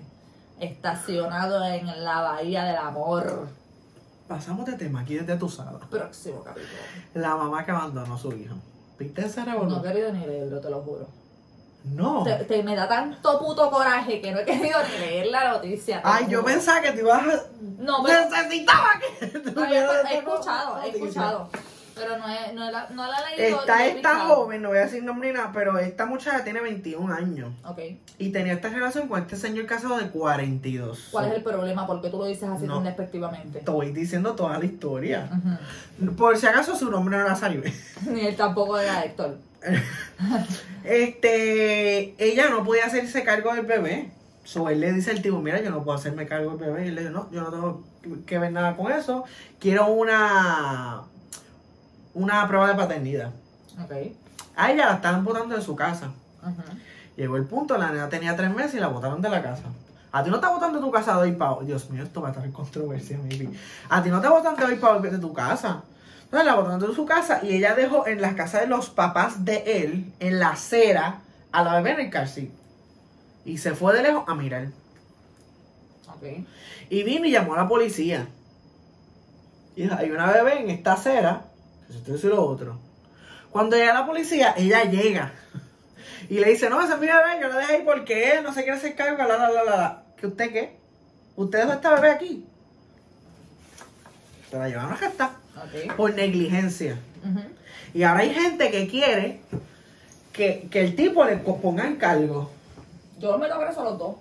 Estacionado 0.60 1.64
en 1.64 2.04
la 2.04 2.22
bahía 2.22 2.64
del 2.64 2.76
amor. 2.76 3.48
Pasamos 4.28 4.64
de 4.64 4.72
tema 4.74 5.00
aquí 5.00 5.16
desde 5.16 5.36
tu 5.36 5.48
sala. 5.48 5.78
Próximo 5.90 6.42
capítulo. 6.42 6.78
La 7.14 7.36
mamá 7.36 7.64
que 7.64 7.70
abandonó 7.72 8.14
a 8.14 8.18
su 8.18 8.32
hijo. 8.32 8.54
¿Viste 8.98 9.26
ese 9.26 9.44
revolú? 9.44 9.70
No 9.70 9.80
he 9.80 9.82
querido 9.82 10.12
ni 10.12 10.24
leerlo, 10.24 10.60
te 10.60 10.70
lo 10.70 10.80
juro. 10.82 11.06
No. 11.84 12.24
Te, 12.24 12.32
te- 12.44 12.62
me 12.62 12.74
da 12.74 12.88
tanto 12.88 13.38
puto 13.38 13.70
coraje 13.70 14.22
que 14.22 14.32
no 14.32 14.38
he 14.38 14.44
querido 14.46 14.78
ni 14.84 14.98
leer 14.98 15.26
la 15.26 15.50
noticia. 15.50 16.00
Ay, 16.02 16.26
yo 16.30 16.42
pensaba 16.42 16.80
que 16.80 16.92
te 16.92 17.00
ibas 17.00 17.20
a... 17.22 17.42
No, 17.78 18.02
pero- 18.02 18.30
Necesitaba 18.30 18.92
que 18.98 19.50
No, 19.54 19.64
he 19.66 19.78
esa 19.84 20.00
escuchado, 20.12 20.82
he 20.82 20.88
escuchado. 20.88 21.48
Pero 21.94 22.18
no 22.18 22.28
he- 22.28 22.52
no, 22.52 22.70
la, 22.70 22.88
no 22.90 23.06
la 23.06 23.20
leído. 23.30 23.60
Está 23.60 23.86
esta 23.86 24.20
joven, 24.26 24.62
no 24.62 24.70
voy 24.70 24.78
a 24.78 24.82
decir 24.82 25.02
nombre 25.04 25.28
ni 25.30 25.34
nada, 25.38 25.50
pero 25.52 25.78
esta 25.78 26.06
muchacha 26.06 26.42
tiene 26.44 26.60
21 26.60 27.12
años. 27.14 27.52
Ok. 27.64 27.78
Y 28.18 28.30
tenía 28.30 28.52
esta 28.54 28.68
relación 28.68 29.06
con 29.08 29.20
este 29.22 29.36
señor 29.36 29.66
casado 29.66 29.98
de 29.98 30.08
42. 30.10 31.08
¿Cuál 31.12 31.26
es 31.26 31.34
el 31.34 31.42
problema? 31.42 31.86
¿Por 31.86 32.00
qué 32.02 32.08
tú 32.10 32.18
lo 32.18 32.26
dices 32.26 32.48
así 32.48 32.66
No. 32.66 32.74
tan 32.76 32.84
despectivamente? 32.84 33.60
Te 33.60 33.70
voy 33.70 33.92
diciendo 33.92 34.34
toda 34.34 34.58
la 34.58 34.64
historia. 34.64 35.28
Por 36.16 36.36
si 36.36 36.46
acaso 36.46 36.76
su 36.76 36.90
nombre 36.90 37.16
no 37.16 37.24
era 37.24 37.36
Saribe. 37.36 37.72
Ni 38.10 38.26
él 38.26 38.36
tampoco 38.36 38.78
era 38.78 39.04
Héctor. 39.04 39.38
Este, 40.84 42.14
ella 42.22 42.50
no 42.50 42.64
podía 42.64 42.84
hacerse 42.86 43.24
cargo 43.24 43.54
del 43.54 43.66
bebé. 43.66 44.10
So, 44.44 44.68
él 44.68 44.80
le 44.80 44.92
dice 44.92 45.10
al 45.10 45.22
tipo, 45.22 45.40
mira, 45.40 45.62
yo 45.62 45.70
no 45.70 45.82
puedo 45.82 45.96
hacerme 45.96 46.26
cargo 46.26 46.56
del 46.56 46.60
bebé. 46.70 46.84
Y 46.84 46.88
él 46.88 46.94
le 46.94 47.00
dice, 47.00 47.12
no, 47.12 47.30
yo 47.32 47.40
no 47.40 47.50
tengo 47.50 47.84
que 48.26 48.38
ver 48.38 48.52
nada 48.52 48.76
con 48.76 48.92
eso. 48.92 49.24
Quiero 49.58 49.86
una, 49.86 51.02
una 52.14 52.46
prueba 52.48 52.68
de 52.68 52.74
paternidad. 52.74 53.30
Ok. 53.82 53.92
A 54.56 54.70
ella 54.70 54.86
la 54.86 54.94
estaban 54.94 55.24
botando 55.24 55.54
de 55.54 55.62
su 55.62 55.74
casa. 55.74 56.12
Llegó 57.16 57.36
el 57.36 57.44
punto, 57.44 57.76
la 57.76 57.90
nena 57.90 58.08
tenía 58.08 58.36
tres 58.36 58.54
meses 58.54 58.74
y 58.74 58.80
la 58.80 58.88
botaron 58.88 59.20
de 59.20 59.28
la 59.28 59.42
casa. 59.42 59.64
A 60.12 60.22
ti 60.22 60.30
no 60.30 60.38
te 60.38 60.46
botan 60.46 60.72
de 60.72 60.78
tu 60.78 60.90
casa 60.90 61.16
de 61.16 61.22
hoy 61.22 61.32
para 61.32 61.52
hoy. 61.52 61.66
Dios 61.66 61.90
mío, 61.90 62.04
esto 62.04 62.20
va 62.20 62.28
a 62.28 62.30
estar 62.30 62.44
en 62.44 62.52
controversia, 62.52 63.18
maybe. 63.18 63.50
A 63.88 64.02
ti 64.02 64.10
no 64.10 64.20
te 64.20 64.28
botan 64.28 64.54
de 64.54 64.64
hoy 64.64 64.76
para 64.76 64.96
hoy 64.96 65.10
de 65.10 65.18
tu 65.18 65.32
casa. 65.32 65.82
Entonces 66.22 66.46
la 66.46 66.54
botaron 66.54 66.80
de 66.80 66.94
su 66.94 67.04
casa 67.04 67.40
y 67.42 67.56
ella 67.56 67.74
dejó 67.74 68.06
en 68.06 68.20
la 68.20 68.36
casa 68.36 68.60
de 68.60 68.66
los 68.66 68.90
papás 68.90 69.44
de 69.44 69.82
él, 69.82 70.12
en 70.20 70.38
la 70.38 70.50
acera, 70.50 71.20
a 71.50 71.64
la 71.64 71.74
bebé 71.76 71.92
en 71.92 72.00
el 72.06 72.10
car 72.10 72.28
seat. 72.28 72.50
Y 73.44 73.58
se 73.58 73.74
fue 73.74 73.92
de 73.94 74.02
lejos 74.02 74.24
a 74.28 74.34
mirar. 74.34 74.68
Ok. 76.08 76.46
Y 76.90 77.02
vino 77.02 77.26
y 77.26 77.32
llamó 77.32 77.54
a 77.54 77.58
la 77.58 77.68
policía. 77.68 78.28
Y 79.76 79.90
hay 79.90 80.10
una 80.10 80.30
bebé 80.30 80.60
en 80.60 80.70
esta 80.70 80.92
acera, 80.92 81.46
esto 81.90 82.26
y 82.26 82.30
lo 82.30 82.44
otro. 82.44 82.78
Cuando 83.50 83.76
llega 83.76 83.94
la 83.94 84.06
policía, 84.06 84.54
ella 84.56 84.84
llega. 84.84 85.32
Y 86.28 86.38
le 86.38 86.48
dice, 86.50 86.68
no, 86.70 86.82
esa 86.82 86.94
es 86.94 87.00
mi 87.00 87.06
bebé, 87.06 87.38
yo 87.40 87.48
la 87.48 87.56
dejé 87.58 87.74
ahí 87.76 87.82
porque 87.84 88.32
él 88.32 88.42
no 88.44 88.52
se 88.52 88.62
quiere 88.62 88.78
hacer 88.78 88.94
cargo, 88.96 89.18
la, 89.18 89.26
la, 89.26 89.48
la, 89.50 89.52
la, 89.52 89.64
la. 89.64 90.02
¿Que 90.16 90.26
usted 90.26 90.52
qué? 90.52 90.76
¿Usted 91.36 91.58
dejó 91.60 91.72
esta 91.72 91.94
bebé 91.94 92.10
aquí? 92.10 92.46
Se 94.50 94.58
la 94.58 94.68
llevaron 94.68 94.92
a 94.92 94.96
gestar 94.96 95.30
Ok. 95.56 95.94
por 95.96 96.14
negligencia. 96.14 96.98
Y 97.92 98.02
ahora 98.02 98.20
hay 98.20 98.34
gente 98.34 98.70
que 98.70 98.88
quiere 98.88 99.40
que, 100.32 100.68
que 100.70 100.80
el 100.80 100.96
tipo 100.96 101.24
le 101.24 101.36
ponga 101.36 101.86
en 101.86 101.96
cargo. 101.96 102.50
Yo 103.18 103.38
me 103.38 103.48
lo 103.48 103.58
preso 103.60 103.80
a 103.80 103.84
los 103.84 103.98
dos. 103.98 104.16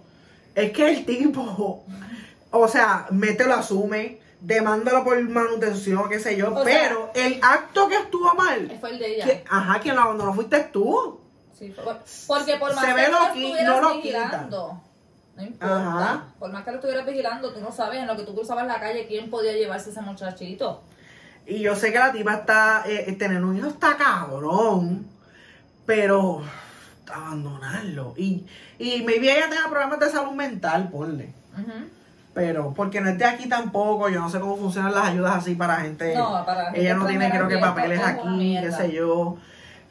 Es 0.55 0.71
que 0.71 0.89
el 0.91 1.05
tipo, 1.05 1.83
o 2.51 2.67
sea, 2.67 3.07
mete 3.11 3.45
lo 3.45 3.55
asume, 3.55 4.19
demándalo 4.45 5.03
por 5.05 5.19
manutención, 5.21 6.09
qué 6.09 6.19
sé 6.19 6.35
yo, 6.35 6.53
O 6.53 6.63
sea- 6.63 6.65
pero 6.65 7.11
el 7.15 7.39
acto 7.41 7.87
que 7.87 7.95
estuvo 7.95 8.33
mal, 8.35 8.77
Fue 8.79 8.89
el 8.91 8.99
de 8.99 9.15
ella. 9.15 9.25
que- 9.25 9.43
ajá, 9.49 9.79
quien 9.79 9.95
lo 9.95 10.01
abandonó 10.01 10.33
fuiste 10.33 10.59
tú. 10.71 11.19
Sí, 11.57 11.73
porque 12.27 12.57
por 12.57 12.75
más 12.75 12.83
Se 12.85 12.87
que 12.89 12.93
ve 13.01 13.07
lo 13.09 13.23
estuvieras 13.27 13.81
no 13.81 13.93
vigilando, 13.95 14.81
no 15.37 15.43
importa. 15.43 15.75
Ajá. 15.77 16.25
Por 16.39 16.51
más 16.51 16.63
que 16.65 16.71
lo 16.71 16.75
estuvieras 16.77 17.05
vigilando, 17.05 17.53
tú 17.53 17.61
no 17.61 17.71
sabes 17.71 17.99
en 18.01 18.07
lo 18.07 18.17
que 18.17 18.23
tú 18.23 18.35
cruzabas 18.35 18.67
la 18.67 18.79
calle 18.81 19.07
quién 19.07 19.29
podía 19.29 19.53
llevarse 19.53 19.91
ese 19.91 20.01
muchachito. 20.01 20.81
Y 21.45 21.59
yo 21.59 21.75
sé 21.75 21.93
que 21.93 21.99
la 21.99 22.11
tipa 22.11 22.33
está, 22.33 22.83
eh, 22.85 23.05
eh, 23.07 23.13
tener 23.13 23.41
un 23.43 23.55
hijo 23.57 23.67
está 23.67 23.95
cabrón, 23.95 25.07
pero 25.85 26.41
abandonarlo. 27.13 28.13
Y, 28.17 28.45
y 28.79 29.03
maybe 29.03 29.31
ella 29.37 29.49
tenga 29.49 29.69
problemas 29.69 29.99
de 29.99 30.09
salud 30.09 30.31
mental, 30.31 30.89
ponle. 30.89 31.33
Ujú. 31.53 31.71
Pero, 32.33 32.73
porque 32.75 32.99
no 32.99 33.09
es 33.09 33.17
de 33.17 33.25
aquí 33.25 33.47
tampoco, 33.47 34.09
yo 34.09 34.19
no 34.19 34.29
sé 34.29 34.39
cómo 34.39 34.57
funcionan 34.57 34.93
las 34.93 35.05
ayudas 35.09 35.35
así 35.35 35.53
para 35.55 35.75
gente. 35.77 36.15
No, 36.15 36.43
para 36.45 36.65
gente 36.65 36.81
ella 36.81 36.95
no 36.95 37.05
tiene 37.05 37.29
creo 37.29 37.47
que 37.47 37.57
papeles 37.59 38.01
aquí, 38.03 38.57
qué 38.61 38.71
sé 38.71 38.91
yo. 38.91 39.37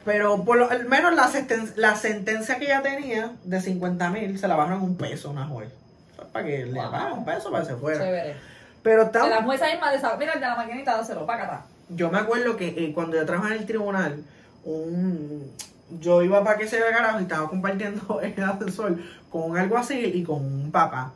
Pero 0.03 0.43
por 0.43 0.57
lo 0.57 0.69
al 0.69 0.85
menos 0.85 1.13
la, 1.15 1.29
senten- 1.31 1.71
la 1.77 1.95
sentencia 1.95 2.59
que 2.59 2.65
ella 2.65 2.81
tenía 2.81 3.31
de 3.45 3.61
50 3.61 4.09
mil 4.09 4.37
se 4.37 4.49
la 4.49 4.57
bajaron 4.57 4.81
un 4.81 4.97
peso 4.97 5.29
una 5.31 5.45
juez. 5.45 5.69
O 6.11 6.15
sea, 6.15 6.25
Para 6.33 6.45
que 6.45 6.65
le 6.65 6.73
Wow. 6.81 6.91
bajen 6.91 7.13
un 7.19 7.25
peso 7.25 7.49
para 7.49 7.63
que 7.63 7.69
se 7.69 7.75
fuera. 7.77 7.99
Chévere. 8.03 8.35
Pero 8.83 9.05
De 9.05 9.19
la 9.19 9.25
está, 9.29 9.43
jueza 9.43 9.65
misma 9.67 9.91
de 9.91 9.97
esa, 9.97 10.17
mira 10.17 10.33
de 10.33 10.41
la 10.41 10.55
maquinita, 10.57 10.97
dáselo, 10.97 11.25
para 11.25 11.43
acá. 11.45 11.61
yo 11.87 12.11
me 12.11 12.17
acuerdo 12.19 12.57
que 12.57 12.67
eh, 12.67 12.91
cuando 12.93 13.15
yo 13.15 13.25
trabajaba 13.25 13.55
en 13.55 13.61
el 13.61 13.65
tribunal, 13.65 14.21
un, 14.65 15.49
yo 16.01 16.21
iba 16.21 16.43
para 16.43 16.57
que 16.57 16.67
se 16.67 16.79
vea 16.81 16.91
carajo 16.91 17.19
y 17.19 17.23
estaba 17.23 17.47
compartiendo 17.47 18.19
el 18.21 18.43
ascensor 18.43 18.97
con 19.29 19.51
un 19.51 19.57
alguacil 19.57 20.13
y 20.13 20.23
con 20.23 20.43
un 20.43 20.69
papá. 20.71 21.13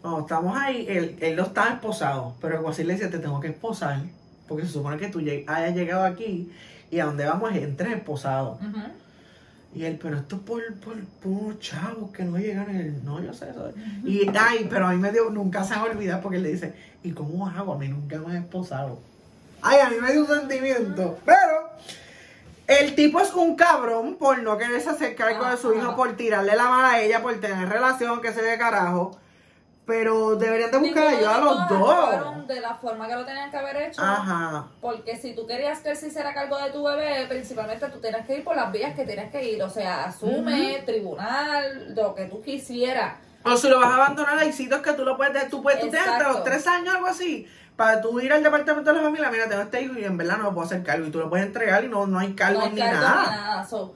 Cuando 0.00 0.20
estamos 0.20 0.56
ahí, 0.58 0.86
él, 0.88 1.16
él 1.20 1.36
no 1.36 1.44
estaba 1.44 1.70
esposado, 1.70 2.34
pero 2.40 2.54
el 2.54 2.58
alguacil 2.58 2.88
le 2.88 2.94
decía, 2.94 3.10
te 3.10 3.18
tengo 3.18 3.40
que 3.40 3.48
esposar, 3.48 4.00
porque 4.48 4.66
se 4.66 4.72
supone 4.72 4.96
que 4.96 5.08
tú 5.08 5.20
hayas 5.46 5.74
llegado 5.74 6.04
aquí 6.04 6.50
y 6.90 7.00
a 7.00 7.06
donde 7.06 7.24
vamos 7.24 7.54
es 7.54 7.62
entres 7.62 7.96
esposado. 7.96 8.58
Ujú. 8.60 8.80
Y 9.74 9.84
él, 9.84 9.98
pero 10.02 10.18
esto 10.18 10.36
es 10.36 10.42
por, 10.42 10.74
por, 10.74 11.02
por 11.04 11.32
unos 11.32 11.58
chavos 11.58 12.10
que 12.10 12.24
no 12.24 12.36
llegan. 12.36 12.74
Y 12.74 12.80
él, 12.80 13.00
no, 13.04 13.22
yo 13.22 13.32
sé 13.32 13.48
eso. 13.48 13.70
Y, 14.04 14.28
ay, 14.38 14.66
pero 14.68 14.86
a 14.86 14.92
mí 14.92 14.98
me 14.98 15.10
dio, 15.10 15.30
nunca 15.30 15.64
se 15.64 15.74
me 15.76 15.82
olvida 15.82 16.20
porque 16.20 16.36
él 16.36 16.42
le 16.42 16.52
dice, 16.52 16.74
¿y 17.02 17.12
cómo 17.12 17.48
hago? 17.48 17.72
A 17.72 17.78
mí 17.78 17.88
nunca 17.88 18.18
me 18.18 18.34
he 18.34 18.38
esposado. 18.38 18.98
Ay, 19.62 19.80
a 19.80 19.88
mí 19.88 19.96
me 20.00 20.12
dio 20.12 20.22
un 20.22 20.26
sentimiento. 20.26 21.18
Pero 21.24 21.70
el 22.66 22.94
tipo 22.94 23.20
es 23.20 23.32
un 23.32 23.56
cabrón 23.56 24.16
por 24.16 24.42
no 24.42 24.58
quererse 24.58 24.90
hacer 24.90 25.14
cargo 25.14 25.46
de 25.48 25.56
su 25.56 25.72
hijo, 25.72 25.96
por 25.96 26.14
tirarle 26.16 26.54
la 26.54 26.68
mano 26.68 26.88
a 26.88 27.00
ella, 27.00 27.22
por 27.22 27.34
tener 27.40 27.68
relación, 27.68 28.20
que 28.20 28.32
se 28.32 28.42
ve 28.42 28.58
carajo. 28.58 29.18
Pero 29.84 30.36
deberían 30.36 30.70
de 30.70 30.78
buscar 30.78 31.04
Ninguno 31.04 31.18
ayuda 31.18 31.36
a 31.36 31.40
los 31.40 31.68
dos. 31.68 32.46
de 32.46 32.60
la 32.60 32.74
forma 32.76 33.08
que 33.08 33.14
lo 33.16 33.24
tenían 33.24 33.50
que 33.50 33.56
haber 33.56 33.76
hecho. 33.76 34.00
Ajá. 34.00 34.66
Porque 34.80 35.16
si 35.16 35.34
tú 35.34 35.44
querías 35.46 35.80
que 35.80 35.90
él 35.90 35.96
se 35.96 36.06
hiciera 36.08 36.32
cargo 36.32 36.56
de 36.58 36.70
tu 36.70 36.84
bebé, 36.84 37.26
principalmente 37.28 37.88
tú 37.88 37.98
tenías 37.98 38.24
que 38.24 38.36
ir 38.36 38.44
por 38.44 38.54
las 38.54 38.70
vías 38.70 38.94
que 38.94 39.04
tenías 39.04 39.30
que 39.32 39.44
ir. 39.44 39.62
O 39.62 39.68
sea, 39.68 40.04
asume, 40.04 40.82
tribunal, 40.86 41.94
lo 41.96 42.14
que 42.14 42.26
tú 42.26 42.40
quisieras. 42.40 43.14
O 43.44 43.56
si 43.56 43.68
lo 43.68 43.80
vas 43.80 43.90
a 43.90 43.94
abandonar, 43.96 44.38
hay 44.38 44.52
sitios 44.52 44.80
que 44.82 44.92
tú 44.92 45.04
lo 45.04 45.16
puedes. 45.16 45.48
Tú 45.48 45.62
puedes, 45.62 45.80
tú 45.80 45.90
tienes 45.90 46.08
hasta 46.08 46.28
los 46.28 46.44
tres 46.44 46.64
años, 46.68 46.94
algo 46.94 47.08
así. 47.08 47.48
Para 47.74 48.00
tú 48.00 48.20
ir 48.20 48.32
al 48.32 48.42
departamento 48.42 48.90
de 48.92 48.98
la 48.98 49.02
familia, 49.02 49.30
mira, 49.30 49.48
tengo 49.48 49.62
este 49.62 49.82
hijo 49.82 49.98
y 49.98 50.04
en 50.04 50.16
verdad 50.16 50.36
no 50.36 50.44
me 50.44 50.50
puedo 50.52 50.66
hacer 50.66 50.84
cargo. 50.84 51.06
Y 51.06 51.10
tú 51.10 51.18
lo 51.18 51.28
puedes 51.28 51.46
entregar 51.46 51.82
y 51.84 51.88
no, 51.88 52.06
no 52.06 52.18
hay 52.20 52.34
cargo 52.34 52.60
no 52.60 52.66
hay 52.66 52.72
ni 52.72 52.80
cargo 52.80 53.00
nada. 53.00 53.22
ni 53.24 53.36
nada. 53.36 53.66
So, 53.66 53.94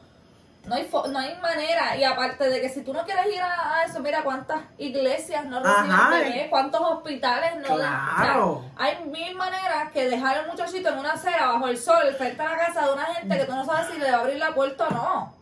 no, 0.67 0.75
hay 0.75 0.89
fo- 0.91 1.09
no 1.09 1.19
hay 1.19 1.37
manera. 1.41 1.97
Y 1.97 2.05
aparte 2.05 2.49
de 2.49 2.61
que 2.61 2.69
si 2.69 2.83
tú 2.83 2.93
no 2.93 3.05
quieres 3.05 3.27
ir 3.35 3.41
a, 3.41 3.77
a 3.79 3.85
eso, 3.85 4.01
mira 4.01 4.23
cuántas 4.23 4.61
iglesias 4.79 5.45
no 5.47 5.61
reciben 5.63 5.91
Ajá, 5.91 6.11
bebés, 6.11 6.49
cuántos 6.51 6.81
hospitales 6.81 7.57
no 7.57 7.79
dan. 7.79 7.95
O 7.95 8.07
sea, 8.07 8.15
Claro. 8.17 8.65
hay 8.77 9.05
mil 9.07 9.35
maneras 9.37 9.91
que 9.93 10.09
dejar 10.09 10.39
al 10.39 10.47
muchachito 10.49 10.89
en 10.89 10.99
una 10.99 11.13
acera 11.13 11.47
bajo 11.47 11.69
el 11.69 11.79
sol, 11.79 12.15
frente 12.19 12.43
a 12.43 12.51
la 12.51 12.57
casa 12.59 12.87
de 12.87 12.93
una 12.93 13.05
gente 13.07 13.39
que 13.39 13.45
tú 13.45 13.53
no 13.55 13.65
sabes 13.65 13.87
si 13.93 13.99
le 13.99 14.11
va 14.11 14.19
a 14.19 14.21
abrir 14.21 14.37
la 14.39 14.55
puerta 14.55 14.89
o 14.89 14.91
no. 14.91 15.37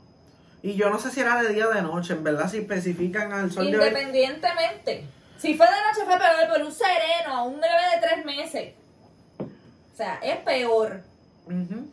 Y 0.63 0.75
yo 0.77 0.89
no 0.89 0.99
sé 0.99 1.11
si 1.11 1.21
era 1.21 1.43
de 1.43 1.51
día 1.53 1.69
o 1.69 1.73
de 1.73 1.83
noche, 1.83 2.15
en 2.15 2.25
verdad, 2.25 2.49
si 2.51 2.59
especifican 2.59 3.33
al 3.33 3.51
sol 3.53 3.71
de 3.71 3.79
hoy. 3.79 3.87
Independientemente. 3.89 5.07
Si 5.39 5.55
fue 5.57 5.67
de 5.67 5.73
noche 5.73 6.05
fue 6.07 6.17
peor, 6.19 6.49
pero 6.53 6.67
un 6.67 6.73
sereno, 6.73 7.35
a 7.37 7.43
un 7.43 7.61
bebé 7.61 7.75
de 8.01 8.07
tres 8.07 8.25
meses. 8.25 8.75
O 9.39 9.97
sea, 9.97 10.19
es 10.23 10.37
peor. 10.39 11.03
Ujú. 11.47 11.89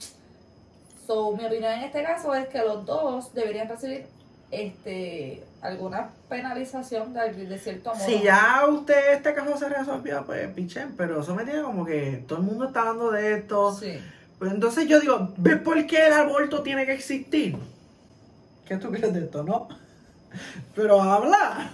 So, 1.11 1.35
mi 1.35 1.45
opinión 1.45 1.73
en 1.73 1.81
este 1.83 2.03
caso 2.03 2.33
es 2.33 2.47
que 2.47 2.59
los 2.59 2.85
dos 2.85 3.33
deberían 3.33 3.67
recibir 3.67 4.07
este 4.49 5.43
alguna 5.61 6.09
penalización 6.29 7.13
de, 7.13 7.33
de 7.33 7.59
cierto 7.59 7.93
modo. 7.93 8.05
Si 8.05 8.21
ya 8.21 8.63
usted 8.69 9.11
este 9.15 9.33
caso 9.33 9.57
se 9.57 9.67
resolvió, 9.67 10.25
pues 10.25 10.47
pichen, 10.53 10.95
pero 10.95 11.19
eso 11.19 11.35
me 11.35 11.43
tiene 11.43 11.63
como 11.63 11.85
que 11.85 12.23
todo 12.25 12.39
el 12.39 12.45
mundo 12.45 12.65
está 12.67 12.79
hablando 12.79 13.11
de 13.11 13.33
esto. 13.39 13.73
Sí. 13.73 13.99
Pues 14.39 14.53
entonces 14.53 14.87
yo 14.87 15.01
digo, 15.01 15.33
¿ves 15.35 15.59
por 15.59 15.85
qué 15.85 16.07
el 16.07 16.13
aborto 16.13 16.63
tiene 16.63 16.85
que 16.85 16.93
existir? 16.93 17.57
¿Qué 18.65 18.77
tú 18.77 18.89
crees 18.89 19.13
de 19.13 19.25
esto, 19.25 19.43
no? 19.43 19.67
Pero 20.73 21.01
habla 21.01 21.71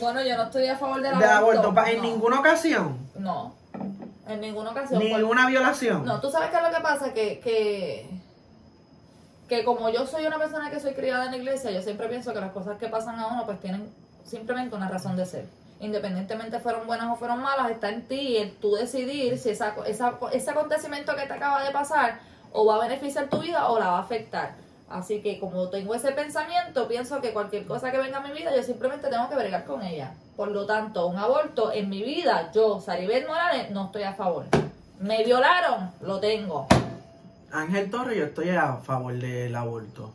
Bueno, 0.00 0.22
yo 0.22 0.34
no 0.34 0.44
estoy 0.44 0.66
a 0.68 0.78
favor 0.78 1.02
del 1.02 1.18
de 1.18 1.24
aborto. 1.26 1.60
aborto 1.68 1.84
en 1.90 1.96
no. 1.98 2.02
ninguna 2.04 2.40
ocasión, 2.40 2.96
No. 3.18 3.54
En 4.26 4.40
ninguna 4.40 4.70
ocasión. 4.70 4.98
ni 4.98 5.10
Por- 5.10 5.24
una 5.24 5.46
violación. 5.46 6.06
No, 6.06 6.20
tú 6.22 6.30
sabes 6.30 6.48
qué 6.48 6.56
es 6.56 6.62
lo 6.62 6.70
que 6.74 6.82
pasa, 6.82 7.12
que, 7.12 7.38
que, 7.40 8.21
que 9.52 9.64
como 9.64 9.90
yo 9.90 10.06
soy 10.06 10.24
una 10.24 10.38
persona 10.38 10.70
que 10.70 10.80
soy 10.80 10.94
criada 10.94 11.26
en 11.26 11.32
la 11.32 11.36
iglesia, 11.36 11.70
yo 11.70 11.82
siempre 11.82 12.08
pienso 12.08 12.32
que 12.32 12.40
las 12.40 12.52
cosas 12.52 12.78
que 12.78 12.88
pasan 12.88 13.18
a 13.18 13.26
uno 13.26 13.44
pues 13.44 13.60
tienen 13.60 13.86
simplemente 14.24 14.74
una 14.74 14.88
razón 14.88 15.14
de 15.14 15.26
ser. 15.26 15.44
Independientemente 15.78 16.58
fueron 16.58 16.86
buenas 16.86 17.12
o 17.12 17.16
fueron 17.16 17.42
malas, 17.42 17.70
está 17.70 17.90
en 17.90 18.08
ti 18.08 18.38
el 18.38 18.56
tú 18.56 18.74
decidir 18.76 19.36
si 19.36 19.50
esa, 19.50 19.74
ese 19.84 20.50
acontecimiento 20.50 21.14
que 21.14 21.26
te 21.26 21.34
acaba 21.34 21.62
de 21.62 21.70
pasar 21.70 22.20
o 22.50 22.64
va 22.64 22.76
a 22.76 22.88
beneficiar 22.88 23.28
tu 23.28 23.40
vida 23.40 23.68
o 23.68 23.78
la 23.78 23.88
va 23.88 23.98
a 23.98 24.00
afectar. 24.00 24.54
Así 24.88 25.20
que 25.20 25.38
como 25.38 25.68
tengo 25.68 25.94
ese 25.94 26.12
pensamiento, 26.12 26.88
pienso 26.88 27.20
que 27.20 27.34
cualquier 27.34 27.66
cosa 27.66 27.90
que 27.90 27.98
venga 27.98 28.18
a 28.18 28.26
mi 28.26 28.32
vida, 28.32 28.56
yo 28.56 28.62
simplemente 28.62 29.08
tengo 29.08 29.28
que 29.28 29.36
bregar 29.36 29.66
con 29.66 29.82
ella. 29.82 30.14
Por 30.34 30.48
lo 30.48 30.64
tanto, 30.64 31.06
un 31.08 31.18
aborto 31.18 31.70
en 31.72 31.90
mi 31.90 32.02
vida, 32.02 32.50
yo, 32.54 32.80
Saribel 32.80 33.26
Morales, 33.26 33.70
no 33.70 33.86
estoy 33.86 34.04
a 34.04 34.14
favor. 34.14 34.46
Me 34.98 35.22
violaron, 35.24 35.90
lo 36.00 36.20
tengo. 36.20 36.68
Ángel 37.52 37.90
Torres, 37.90 38.16
yo 38.16 38.24
estoy 38.24 38.48
a 38.48 38.78
favor 38.78 39.12
del 39.12 39.54
aborto. 39.54 40.14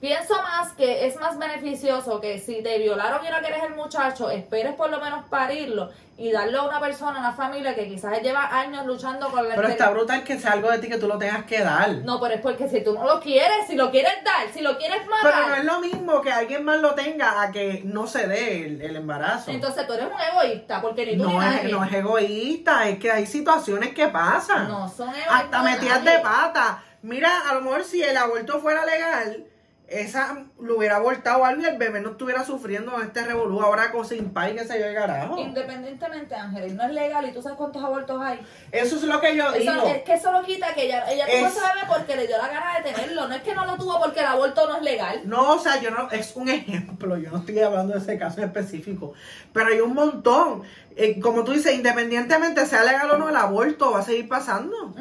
Pienso 0.00 0.34
más 0.42 0.72
que 0.74 1.06
es 1.06 1.16
más 1.16 1.36
beneficioso 1.38 2.20
que 2.20 2.38
si 2.38 2.62
te 2.62 2.78
violaron 2.78 3.24
y 3.26 3.30
no 3.30 3.38
quieres 3.40 3.64
el 3.64 3.74
muchacho, 3.74 4.30
esperes 4.30 4.74
por 4.74 4.90
lo 4.90 5.00
menos 5.00 5.24
parirlo 5.28 5.90
y 6.16 6.30
darlo 6.30 6.60
a 6.60 6.68
una 6.68 6.80
persona, 6.80 7.16
a 7.16 7.20
una 7.20 7.32
familia 7.32 7.74
que 7.74 7.88
quizás 7.88 8.22
lleva 8.22 8.46
años 8.60 8.86
luchando 8.86 9.28
con 9.28 9.48
la 9.48 9.56
Pero 9.56 9.66
está 9.68 9.90
brutal 9.90 10.22
que 10.22 10.38
sea 10.38 10.52
algo 10.52 10.70
de 10.70 10.78
ti 10.78 10.88
que 10.88 10.98
tú 10.98 11.08
lo 11.08 11.18
tengas 11.18 11.44
que 11.44 11.60
dar. 11.64 11.90
No, 12.04 12.20
pero 12.20 12.34
es 12.34 12.40
porque 12.40 12.68
si 12.68 12.82
tú 12.84 12.92
no 12.94 13.04
lo 13.04 13.20
quieres, 13.20 13.66
si 13.66 13.74
lo 13.74 13.90
quieres 13.90 14.22
dar, 14.24 14.48
si 14.54 14.60
lo 14.60 14.78
quieres 14.78 14.98
Pero 15.22 15.34
no 15.36 15.42
matar, 15.42 15.58
es 15.58 15.64
lo 15.64 15.80
mismo 15.80 16.20
que 16.22 16.30
alguien 16.30 16.64
más 16.64 16.80
lo 16.80 16.94
tenga 16.94 17.42
a 17.42 17.50
que 17.50 17.82
no 17.84 18.06
se 18.06 18.28
dé 18.28 18.66
el, 18.66 18.80
el 18.80 18.94
embarazo. 18.96 19.50
entonces 19.50 19.84
tú 19.86 19.94
eres 19.94 20.06
un 20.06 20.20
egoísta, 20.20 20.80
porque 20.80 21.06
ni 21.06 21.16
tú 21.18 21.26
ni 21.28 21.34
no, 21.34 21.42
es, 21.42 21.54
nadie. 21.56 21.72
no 21.72 21.84
es 21.84 21.92
egoísta, 21.92 22.88
es 22.88 22.98
que 23.00 23.10
hay 23.10 23.26
situaciones 23.26 23.94
que 23.94 24.06
pasan. 24.08 24.68
No, 24.68 24.88
son 24.88 25.08
egoístas 25.08 25.34
Hasta 25.42 25.62
metidas 25.62 26.04
nadie. 26.04 26.18
de 26.18 26.22
pata. 26.22 26.84
Mira, 27.02 27.30
a 27.48 27.54
lo 27.54 27.62
mejor 27.62 27.82
si 27.84 28.02
el 28.02 28.16
aborto 28.16 28.60
fuera 28.60 28.84
legal, 28.84 29.44
esa 29.88 30.44
lo 30.60 30.76
hubiera 30.76 30.96
abortado 30.96 31.44
algo 31.46 31.62
y 31.62 31.64
el 31.64 31.78
bebé 31.78 32.00
no 32.00 32.10
estuviera 32.10 32.44
sufriendo 32.44 32.94
en 32.96 33.06
este 33.06 33.24
revolú 33.24 33.60
ahora 33.62 33.90
con 33.90 34.04
sin 34.04 34.30
pai 34.34 34.54
que 34.54 34.64
se 34.66 34.78
yo 34.78 34.84
el 34.86 34.94
carajo. 34.94 35.38
Independientemente, 35.38 36.34
Ángeles, 36.34 36.74
no 36.74 36.82
es 36.84 36.92
legal 36.92 37.26
y 37.26 37.32
tú 37.32 37.40
sabes 37.40 37.56
cuántos 37.56 37.82
abortos 37.82 38.20
hay. 38.22 38.38
Eso 38.70 38.96
es 38.96 39.02
lo 39.04 39.18
que 39.20 39.34
yo 39.34 39.50
digo. 39.52 39.72
Es 39.86 40.02
que 40.02 40.12
eso 40.14 40.30
lo 40.30 40.42
quita 40.42 40.74
que 40.74 40.84
ella, 40.84 41.10
ella 41.10 41.24
tuvo 41.24 41.46
Es- 41.46 41.52
ese 41.56 41.60
bebé 41.60 41.86
porque 41.88 42.16
le 42.16 42.26
dio 42.26 42.36
la 42.36 42.48
gana 42.48 42.78
de 42.78 42.92
tenerlo. 42.92 43.28
No 43.28 43.34
es 43.34 43.42
que 43.42 43.54
no 43.54 43.64
lo 43.64 43.76
tuvo 43.76 43.98
porque 43.98 44.20
el 44.20 44.26
aborto 44.26 44.68
no 44.68 44.76
es 44.76 44.82
legal. 44.82 45.22
No, 45.24 45.52
o 45.54 45.58
sea, 45.58 45.80
yo 45.80 45.90
no, 45.90 46.10
es 46.10 46.36
un 46.36 46.48
ejemplo, 46.50 47.16
yo 47.16 47.30
no 47.30 47.38
estoy 47.38 47.58
hablando 47.60 47.94
de 47.94 48.00
ese 48.00 48.18
caso 48.18 48.40
en 48.40 48.48
específico, 48.48 49.14
pero 49.54 49.68
hay 49.68 49.80
un 49.80 49.94
montón. 49.94 50.62
Eh, 51.00 51.20
como 51.20 51.44
tú 51.44 51.52
dices, 51.52 51.72
independientemente 51.74 52.66
sea 52.66 52.82
legal 52.82 53.08
o 53.12 53.18
no, 53.18 53.28
el 53.28 53.36
aborto 53.36 53.92
va 53.92 54.00
a 54.00 54.02
seguir 54.02 54.28
pasando. 54.28 54.74
Ujú. 54.86 54.96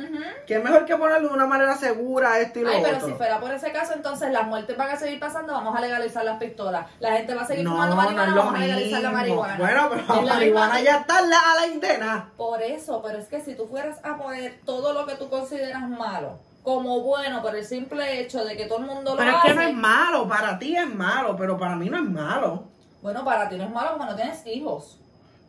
Que 0.46 0.58
es 0.58 0.64
mejor 0.64 0.86
que 0.86 0.96
ponerlo 0.96 1.30
de 1.30 1.34
una 1.34 1.48
manera 1.48 1.76
segura, 1.76 2.40
esto 2.40 2.60
y 2.60 2.64
lo 2.64 2.70
Ay, 2.70 2.82
pero 2.84 2.98
otro. 2.98 3.08
si 3.08 3.14
fuera 3.16 3.40
por 3.40 3.52
ese 3.52 3.72
caso, 3.72 3.94
entonces 3.96 4.32
las 4.32 4.46
muertes 4.46 4.78
van 4.78 4.92
a 4.92 4.96
seguir 4.96 5.20
pasando, 5.20 5.54
vamos 5.54 5.76
a 5.76 5.82
legalizar 5.82 6.24
las 6.24 6.38
pistolas. 6.38 6.86
La 7.00 7.14
gente 7.14 7.34
va 7.34 7.42
a 7.42 7.48
seguir 7.48 7.64
no, 7.64 7.72
fumando 7.72 7.96
marihuana, 7.96 8.28
es 8.30 8.36
vamos 8.36 8.54
a 8.54 8.60
legalizar 8.60 9.02
la 9.02 9.10
marihuana. 9.12 9.58
Bueno, 9.58 9.88
pero 9.90 10.02
Es 10.02 10.08
la 10.08 10.34
marihuana 10.36 10.82
ya 10.82 10.98
está 10.98 11.22
la- 11.22 11.40
a 11.52 11.56
la 11.62 11.68
indena. 11.68 12.30
Por 12.38 12.62
eso, 12.62 13.02
pero 13.02 13.18
es 13.18 13.28
que 13.28 13.42
si 13.42 13.56
tú 13.56 13.68
fueras 13.68 13.98
a 14.04 14.18
poner 14.18 14.60
todo 14.66 14.94
lo 14.94 15.08
que 15.08 15.16
tú 15.16 15.30
consideras 15.32 15.82
malo 15.90 16.38
como 16.62 17.00
bueno 17.02 17.42
por 17.42 17.56
el 17.56 17.66
simple 17.66 18.20
hecho 18.20 18.44
de 18.46 18.56
que 18.58 18.66
todo 18.66 18.80
el 18.80 18.86
mundo 18.86 19.12
lo 19.12 19.18
Pero 19.18 19.30
es 19.32 19.36
hace, 19.38 19.48
que 19.48 19.54
no 19.56 19.62
es 19.62 19.74
malo, 19.74 20.28
para 20.28 20.60
ti 20.60 20.76
es 20.76 20.94
malo, 20.94 21.36
pero 21.38 21.58
para 21.58 21.76
mí 21.76 21.90
no 21.90 21.98
es 21.98 22.04
malo. 22.04 22.66
bueno, 23.02 23.24
para 23.26 23.48
ti 23.50 23.58
no 23.58 23.64
es 23.64 23.72
malo 23.72 23.92
porque 23.98 24.12
no 24.12 24.16
tienes 24.16 24.46
hijos. 24.46 25.00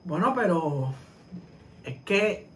Bueno, 0.08 0.32
pero 0.34 0.94
es 1.84 1.96
que 2.02 2.46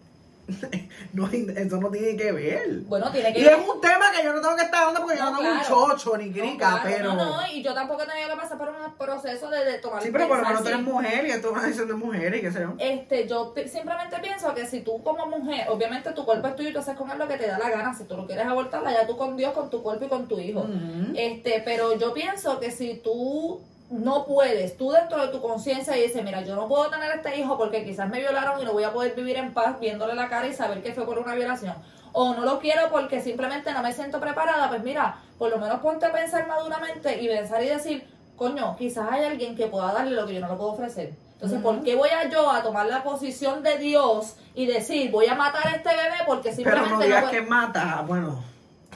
no, 1.12 1.28
eso 1.28 1.76
no 1.76 1.90
tiene 1.90 2.16
que 2.16 2.32
ver. 2.32 2.80
Bueno, 2.86 3.12
tiene 3.12 3.30
que 3.30 3.40
Y 3.40 3.44
es 3.44 3.56
un 3.56 3.78
tema 3.78 4.10
que 4.10 4.24
yo 4.24 4.32
no 4.32 4.40
tengo 4.40 4.56
que 4.56 4.62
estar 4.62 4.80
hablando 4.84 5.02
porque 5.02 5.18
yo 5.18 5.30
No, 5.30 5.38
tengo 5.38 5.52
un 5.52 5.60
chocho 5.60 6.16
ni 6.16 6.30
No, 6.30 6.56
claro, 6.56 6.80
pero... 6.82 7.14
No, 7.14 7.42
no, 7.42 7.52
y 7.52 7.62
yo 7.62 7.74
tampoco 7.74 8.04
he 8.04 8.06
tenido 8.06 8.30
que 8.30 8.36
pasar 8.36 8.56
por 8.56 8.70
un 8.70 8.94
proceso 8.94 9.50
de, 9.50 9.66
de 9.66 9.78
tomar 9.80 10.02
Sí, 10.02 10.08
pero 10.10 10.28
por 10.28 10.38
lo 10.38 10.48
menos 10.48 10.66
eres 10.66 10.80
mujer 10.80 11.26
y 11.26 11.30
esto 11.30 11.48
es 11.48 11.52
una 11.52 11.62
decisión 11.62 11.88
de 11.88 11.94
mujer 11.94 12.34
y 12.34 12.40
qué 12.40 12.52
sé 12.52 12.60
yo. 12.60 12.74
Este, 12.78 13.28
yo 13.28 13.54
simplemente 13.70 14.16
pienso 14.22 14.54
que 14.54 14.66
si 14.66 14.80
tú 14.80 15.02
como 15.02 15.26
mujer, 15.26 15.66
obviamente 15.68 16.10
tu 16.12 16.24
cuerpo 16.24 16.48
es 16.48 16.56
tuyo 16.56 16.70
y 16.70 16.72
tú 16.72 16.78
haces 16.78 16.96
con 16.96 17.10
él 17.10 17.18
lo 17.18 17.28
que 17.28 17.36
te 17.36 17.48
da 17.48 17.58
la 17.58 17.68
gana, 17.68 17.94
si 17.94 18.04
tú 18.04 18.16
lo 18.16 18.26
quieres 18.26 18.46
abortar, 18.46 18.82
ya 18.84 19.06
tú 19.06 19.18
con 19.18 19.36
Dios, 19.36 19.52
con 19.52 19.68
tu 19.68 19.82
cuerpo 19.82 20.06
y 20.06 20.08
con 20.08 20.26
tu 20.26 20.40
hijo. 20.40 20.66
Este, 21.14 21.60
pero 21.66 21.98
yo 21.98 22.14
pienso 22.14 22.58
que 22.58 22.70
si 22.70 22.94
tú 22.94 23.60
no 23.92 24.24
puedes, 24.24 24.76
tú 24.76 24.90
dentro 24.90 25.20
de 25.24 25.28
tu 25.28 25.40
conciencia 25.40 25.96
y 25.96 26.02
dices, 26.02 26.24
mira, 26.24 26.40
yo 26.42 26.56
no 26.56 26.66
puedo 26.66 26.88
tener 26.90 27.12
este 27.14 27.38
hijo 27.38 27.56
porque 27.58 27.84
quizás 27.84 28.08
me 28.08 28.18
violaron 28.20 28.60
y 28.60 28.64
no 28.64 28.72
voy 28.72 28.84
a 28.84 28.92
poder 28.92 29.14
vivir 29.14 29.36
en 29.36 29.52
paz 29.52 29.78
viéndole 29.78 30.14
la 30.14 30.28
cara 30.28 30.46
y 30.48 30.54
saber 30.54 30.82
que 30.82 30.92
fue 30.94 31.04
por 31.06 31.18
una 31.18 31.34
violación. 31.34 31.74
O 32.12 32.34
no 32.34 32.44
lo 32.44 32.58
quiero 32.58 32.90
porque 32.90 33.20
simplemente 33.22 33.72
no 33.72 33.82
me 33.82 33.92
siento 33.92 34.18
preparada, 34.20 34.68
pues 34.68 34.82
mira, 34.82 35.16
por 35.38 35.50
lo 35.50 35.58
menos 35.58 35.80
ponte 35.80 36.06
a 36.06 36.12
pensar 36.12 36.46
maduramente 36.48 37.20
y 37.22 37.28
pensar 37.28 37.62
y 37.62 37.68
decir, 37.68 38.06
coño, 38.36 38.76
quizás 38.76 39.08
hay 39.10 39.24
alguien 39.24 39.54
que 39.56 39.66
pueda 39.66 39.92
darle 39.92 40.12
lo 40.12 40.26
que 40.26 40.34
yo 40.34 40.40
no 40.40 40.48
le 40.48 40.54
puedo 40.54 40.70
ofrecer. 40.72 41.12
Entonces, 41.34 41.60
¿por 41.60 41.82
qué 41.82 41.94
voy 41.96 42.08
a 42.10 42.28
yo 42.30 42.50
a 42.50 42.62
tomar 42.62 42.86
la 42.86 43.02
posición 43.02 43.62
de 43.62 43.76
Dios 43.78 44.36
y 44.54 44.66
decir, 44.66 45.10
voy 45.10 45.26
a 45.26 45.34
matar 45.34 45.66
a 45.66 45.70
este 45.76 45.88
bebé 45.88 46.16
porque 46.26 46.50
Pero 46.50 46.54
simplemente 46.56 46.90
no 46.90 46.96
no 46.98 47.04
digas 47.04 47.20
puedo- 47.24 47.32
que 47.32 47.42
mata, 47.42 48.04
bueno, 48.06 48.44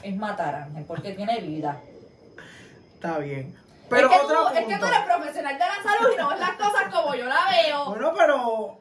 es 0.01 0.15
matar, 0.15 0.55
Ángel, 0.55 0.85
porque 0.87 1.11
tiene 1.13 1.39
vida. 1.41 1.77
está 2.93 3.17
bien. 3.19 3.53
Pero 3.89 4.09
es, 4.09 4.13
que 4.17 4.25
otro 4.25 4.41
tú, 4.41 4.57
es 4.57 4.65
que 4.65 4.77
tú 4.77 4.85
eres 4.85 4.99
profesional 4.99 5.53
de 5.53 5.59
la 5.59 5.83
salud 5.83 6.09
y 6.13 6.17
no 6.17 6.29
ves 6.29 6.39
las 6.39 6.51
cosas 6.51 6.93
como 6.93 7.15
yo 7.15 7.25
la 7.25 7.47
veo. 7.49 7.85
Bueno, 7.85 8.13
pero, 8.15 8.79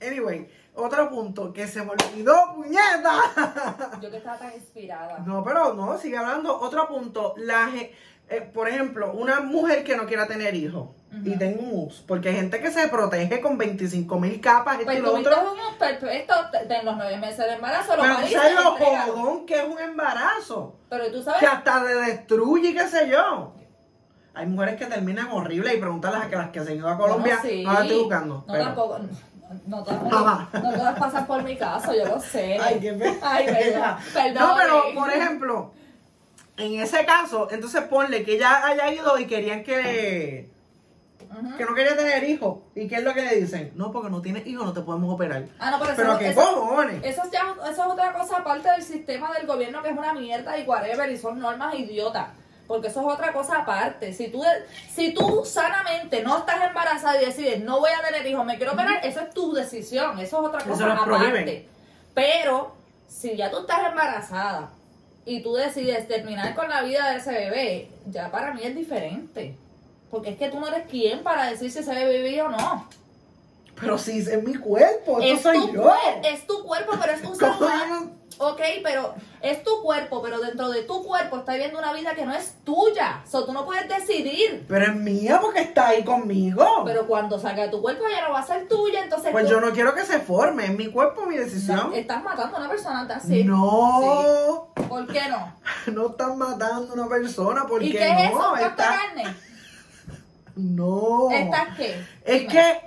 anyway, 0.00 0.48
otro 0.74 1.08
punto 1.10 1.52
que 1.52 1.66
se 1.66 1.82
me 1.82 1.90
olvidó, 1.90 2.54
puñeta. 2.54 3.98
Yo 4.00 4.10
que 4.10 4.16
estaba 4.18 4.38
tan 4.38 4.52
inspirada. 4.54 5.18
No, 5.20 5.42
pero 5.44 5.74
no, 5.74 5.98
sigue 5.98 6.16
hablando. 6.16 6.58
Otro 6.58 6.88
punto, 6.88 7.34
la 7.36 7.70
eh, 8.30 8.42
por 8.42 8.68
ejemplo, 8.68 9.12
una 9.12 9.40
mujer 9.40 9.82
que 9.84 9.96
no 9.96 10.06
quiera 10.06 10.26
tener 10.26 10.54
hijos 10.54 10.88
y 11.24 11.38
tenga 11.38 11.62
un 11.62 11.70
ups, 11.72 12.04
porque 12.06 12.28
hay 12.28 12.36
gente 12.36 12.60
que 12.60 12.70
se 12.70 12.86
protege 12.88 13.40
con 13.40 13.56
25 13.56 14.20
mil 14.20 14.38
capas, 14.42 14.74
esto 14.74 14.84
Pues 14.84 14.98
y 14.98 15.00
lo 15.00 15.14
otro. 15.14 15.52
un 15.52 15.78
perfecto 15.78 16.34
de 16.52 16.74
en 16.74 16.84
los 16.84 16.96
nueve 16.96 17.16
meses 17.16 17.38
de 17.38 17.54
embarazo, 17.54 17.96
lo 17.96 18.02
Pero 18.02 18.14
sabes 18.14 18.54
lo 18.54 18.72
jodón 18.72 19.46
que 19.46 19.58
es 19.58 19.66
un 19.66 19.78
embarazo. 19.78 20.76
Pero 20.90 21.10
tú 21.10 21.22
sabes, 21.22 21.40
Que 21.40 21.46
hasta 21.46 21.82
te 21.82 21.94
destruye, 21.94 22.74
qué 22.74 22.86
sé 22.86 23.08
yo. 23.08 23.54
Hay 24.38 24.46
mujeres 24.46 24.76
que 24.76 24.86
terminan 24.86 25.28
horrible 25.32 25.74
y 25.74 25.78
preguntarles 25.80 26.22
a 26.22 26.28
que 26.28 26.36
las 26.36 26.50
que 26.50 26.62
se 26.64 26.70
han 26.70 26.76
ido 26.76 26.88
a 26.88 26.96
Colombia, 26.96 27.38
Bueno, 27.42 27.56
sí. 27.56 27.64
no 27.64 27.72
las 27.72 27.82
estoy 27.82 27.98
buscando. 27.98 28.34
No, 28.46 28.52
pero- 28.52 28.64
tampoco. 28.66 28.98
No 29.66 29.82
todas, 29.82 30.52
no 30.52 30.72
todas 30.74 30.98
pasan 30.98 31.26
por 31.26 31.42
mi 31.42 31.56
caso, 31.56 31.92
yo 31.94 32.04
lo 32.04 32.20
sé. 32.20 32.56
Ay, 32.62 32.78
qué 32.80 32.92
pe- 32.92 33.18
Ay, 33.22 33.46
perdón. 33.46 33.96
perdón. 34.14 34.34
No, 34.34 34.54
pero 34.56 34.82
por 34.94 35.10
ejemplo, 35.10 35.72
en 36.58 36.80
ese 36.80 37.04
caso, 37.04 37.48
entonces 37.50 37.82
ponle 37.84 38.22
que 38.24 38.34
ella 38.36 38.64
haya 38.64 38.92
ido 38.92 39.18
y 39.18 39.26
querían 39.26 39.64
que, 39.64 40.48
Ujú. 41.30 41.56
que 41.56 41.64
no 41.64 41.74
quería 41.74 41.96
tener 41.96 42.22
hijos. 42.24 42.58
¿Y 42.76 42.86
qué 42.86 42.96
es 42.96 43.02
lo 43.02 43.12
que 43.14 43.22
le 43.22 43.36
dicen? 43.40 43.72
No, 43.74 43.90
porque 43.90 44.10
no 44.10 44.20
tienes 44.22 44.46
hijos, 44.46 44.64
no 44.66 44.72
te 44.74 44.82
podemos 44.82 45.12
operar. 45.14 45.46
Ah, 45.58 45.70
no, 45.72 45.80
pero, 45.80 45.92
Pero 45.96 46.10
eso, 46.10 46.18
qué 46.18 46.28
eso, 46.28 46.40
cojones. 46.40 47.00
eso 47.04 47.22
es 47.24 47.30
ya, 47.32 47.54
eso 47.62 47.70
es 47.70 47.78
otra 47.78 48.12
cosa 48.12 48.36
aparte 48.36 48.70
del 48.70 48.82
sistema 48.82 49.32
del 49.32 49.46
gobierno 49.48 49.82
que 49.82 49.88
es 49.88 49.96
una 49.98 50.12
mierda 50.12 50.56
y 50.58 50.64
whatever 50.64 51.10
y 51.10 51.16
son 51.16 51.38
normas 51.40 51.74
idiotas. 51.74 52.28
Porque 52.68 52.88
eso 52.88 53.00
es 53.00 53.06
otra 53.14 53.32
cosa 53.32 53.60
aparte. 53.60 54.12
Si 54.12 54.28
tú, 54.28 54.44
si 54.94 55.14
tú 55.14 55.42
sanamente 55.44 56.22
no 56.22 56.36
estás 56.38 56.68
embarazada 56.68 57.20
y 57.20 57.24
decides 57.24 57.64
no 57.64 57.80
voy 57.80 57.90
a 57.90 58.06
tener 58.06 58.24
hijos, 58.26 58.44
me 58.44 58.58
quiero 58.58 58.74
operar, 58.74 59.04
eso 59.04 59.20
es 59.20 59.30
tu 59.30 59.52
decisión. 59.54 60.18
Eso 60.20 60.40
es 60.40 60.46
otra 60.46 60.60
Eso 60.60 60.68
cosa 60.68 61.02
prohíben. 61.04 61.30
aparte. 61.32 61.68
Pero 62.14 62.72
si 63.08 63.36
ya 63.36 63.50
tú 63.50 63.60
estás 63.60 63.88
embarazada 63.88 64.68
y 65.24 65.42
tú 65.42 65.54
decides 65.54 66.06
terminar 66.06 66.54
con 66.54 66.68
la 66.68 66.82
vida 66.82 67.10
de 67.10 67.16
ese 67.16 67.32
bebé, 67.32 67.90
ya 68.06 68.30
para 68.30 68.52
mí 68.52 68.60
es 68.62 68.76
diferente. 68.76 69.56
Porque 70.10 70.30
es 70.30 70.38
que 70.38 70.48
tú 70.50 70.60
no 70.60 70.68
eres 70.68 70.86
quien 70.88 71.22
para 71.22 71.46
decir 71.50 71.70
si 71.70 71.78
ese 71.78 71.94
bebé 71.94 72.22
vive 72.22 72.42
o 72.42 72.50
no. 72.50 72.86
Pero 73.80 73.98
si 73.98 74.18
es 74.18 74.42
mi 74.42 74.54
cuerpo, 74.54 75.20
Es 75.20 75.42
soy 75.42 75.58
tu, 75.58 75.72
yo. 75.72 75.92
es 76.24 76.46
tu 76.46 76.62
cuerpo, 76.64 76.92
pero 77.00 77.12
es 77.12 77.24
un 77.24 77.36
ser 77.36 77.48
¿Cómo 77.52 77.66
humano. 77.66 78.18
Ok, 78.40 78.60
pero 78.84 79.14
es 79.42 79.64
tu 79.64 79.82
cuerpo, 79.82 80.22
pero 80.22 80.38
dentro 80.38 80.68
de 80.70 80.82
tu 80.82 81.02
cuerpo 81.04 81.38
está 81.38 81.54
viviendo 81.54 81.76
una 81.80 81.92
vida 81.92 82.14
que 82.14 82.24
no 82.24 82.32
es 82.32 82.54
tuya. 82.62 83.20
So, 83.28 83.44
tú 83.44 83.52
no 83.52 83.64
puedes 83.64 83.88
decidir. 83.88 84.64
Pero 84.68 84.84
es 84.92 84.94
mía 84.94 85.40
porque 85.42 85.60
está 85.62 85.88
ahí 85.88 86.04
conmigo. 86.04 86.64
Pero 86.84 87.08
cuando 87.08 87.40
salga 87.40 87.64
de 87.64 87.68
tu 87.70 87.82
cuerpo 87.82 88.04
ya 88.08 88.24
no 88.28 88.32
va 88.32 88.38
a 88.38 88.46
ser 88.46 88.68
tuya, 88.68 89.02
entonces 89.02 89.32
pues 89.32 89.44
tú 89.46 89.50
yo 89.50 89.60
no 89.60 89.72
quiero 89.72 89.92
que 89.92 90.04
se 90.04 90.20
forme, 90.20 90.66
es 90.66 90.76
mi 90.76 90.86
cuerpo, 90.86 91.26
mi 91.26 91.36
decisión. 91.36 91.92
estás 91.94 92.22
matando 92.22 92.56
a 92.58 92.60
una 92.60 92.68
persona, 92.68 93.08
así. 93.12 93.42
No, 93.42 94.68
¿Por 94.88 95.06
qué 95.08 95.22
no? 95.28 95.56
no 95.92 96.10
están 96.10 96.38
matando 96.38 96.92
a 96.92 96.94
una 96.94 97.08
persona 97.08 97.64
porque 97.68 97.86
¿Y 97.86 97.92
qué 97.92 98.08
es 98.08 98.30
eso? 98.30 98.36
¿Un 98.36 98.40
canto 98.40 98.54
de 98.56 98.66
está- 98.66 98.84
carne? 99.14 99.24
No. 100.56 101.28
¿Estás 101.30 101.76
qué? 101.76 102.04
Es 102.24 102.40
Dime. 102.40 102.52
que, 102.52 102.80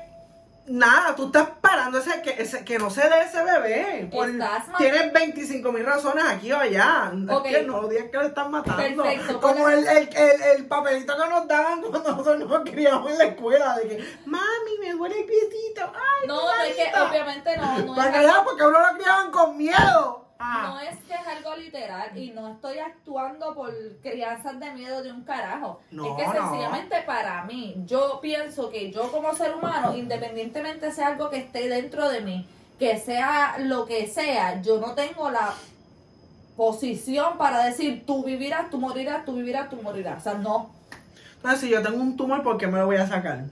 nada, 0.72 1.16
tú 1.16 1.26
estás 1.28 1.48
parando 1.62 1.98
ese, 2.00 2.22
que, 2.22 2.42
ese, 2.42 2.64
que 2.66 2.80
no 2.80 2.90
se 2.90 3.02
dé 3.02 3.22
ese 3.24 3.44
bebé. 3.44 4.10
Por- 4.12 4.30
tienes 4.78 5.14
25 5.14 5.72
mil 5.72 5.86
razones 5.86 6.24
aquí 6.26 6.52
o 6.52 6.58
allá. 6.58 7.12
Ok. 7.30 7.46
Es 7.46 7.58
que 7.58 7.64
no 7.64 7.88
digas 7.88 8.06
que 8.12 8.18
le 8.18 8.26
están 8.28 8.52
matando. 8.52 9.04
Perfecto, 9.04 9.40
Como 9.42 9.70
el, 9.70 9.88
el, 9.88 10.10
el, 10.16 10.42
el 10.42 10.66
papelito 10.68 11.14
que 11.16 11.30
nos 11.30 11.48
daban 11.48 11.82
cuando 11.82 12.12
nosotros 12.12 12.40
nos 12.40 12.70
criamos 12.70 13.12
en 13.12 13.18
la 13.18 13.24
escuela. 13.26 13.76
De 13.78 13.88
que, 13.88 14.04
mami, 14.26 14.78
me 14.80 14.92
duele 14.94 15.20
el 15.20 15.26
piecito. 15.26 15.82
Ay, 15.94 16.28
No, 16.28 16.36
no 16.42 16.64
es 16.64 16.76
que 16.76 16.86
fulanita". 16.90 17.10
obviamente 17.10 17.58
no, 17.58 17.78
no 17.80 17.96
Para 17.96 18.20
vean, 18.20 18.44
porque 18.46 18.64
uno 18.64 18.80
lo 18.80 18.98
criaban 18.98 19.32
con 19.32 19.58
miedo. 19.58 20.26
Ah. 20.44 20.70
No 20.70 20.80
es 20.80 20.98
que 21.04 21.14
es 21.14 21.28
algo 21.28 21.56
literal 21.56 22.18
y 22.18 22.32
no 22.32 22.50
estoy 22.50 22.80
actuando 22.80 23.54
por 23.54 23.72
crianzas 24.02 24.60
de 24.60 24.72
miedo 24.72 25.04
de 25.04 25.12
un 25.12 25.24
carajo. 25.24 25.80
No, 25.92 26.18
es 26.18 26.24
que 26.24 26.40
no. 26.40 26.50
sencillamente 26.50 27.02
para 27.06 27.44
mí, 27.46 27.76
yo 27.86 28.20
pienso 28.22 28.72
que 28.72 28.92
yo 28.92 29.12
como 29.12 29.36
ser 29.36 29.54
humano, 29.54 29.96
independientemente 29.96 30.92
sea 30.92 31.10
algo 31.10 31.30
que 31.30 31.38
esté 31.38 31.70
dentro 31.70 32.10
de 32.10 32.22
mí, 32.22 32.48
que 32.80 32.98
sea 32.98 33.58
lo 33.60 33.86
que 33.86 34.08
sea, 34.08 34.62
yo 34.64 34.80
no 34.80 34.96
tengo 34.96 35.30
la 35.30 35.54
posición 36.58 37.38
para 37.38 37.64
decir 37.64 38.04
tú 38.08 38.24
vivirás, 38.24 38.72
tú 38.72 38.80
morirás, 38.80 39.26
tú 39.26 39.36
vivirás, 39.36 39.70
tú 39.70 39.76
morirás. 39.82 40.20
O 40.20 40.24
sea, 40.24 40.34
no. 40.34 40.72
Entonces, 41.36 41.62
si 41.62 41.70
yo 41.70 41.84
tengo 41.84 41.98
un 41.98 42.18
tumor, 42.18 42.42
¿por 42.42 42.58
qué 42.58 42.66
me 42.66 42.80
lo 42.80 42.88
voy 42.88 42.98
a 42.98 43.08
sacar? 43.08 43.46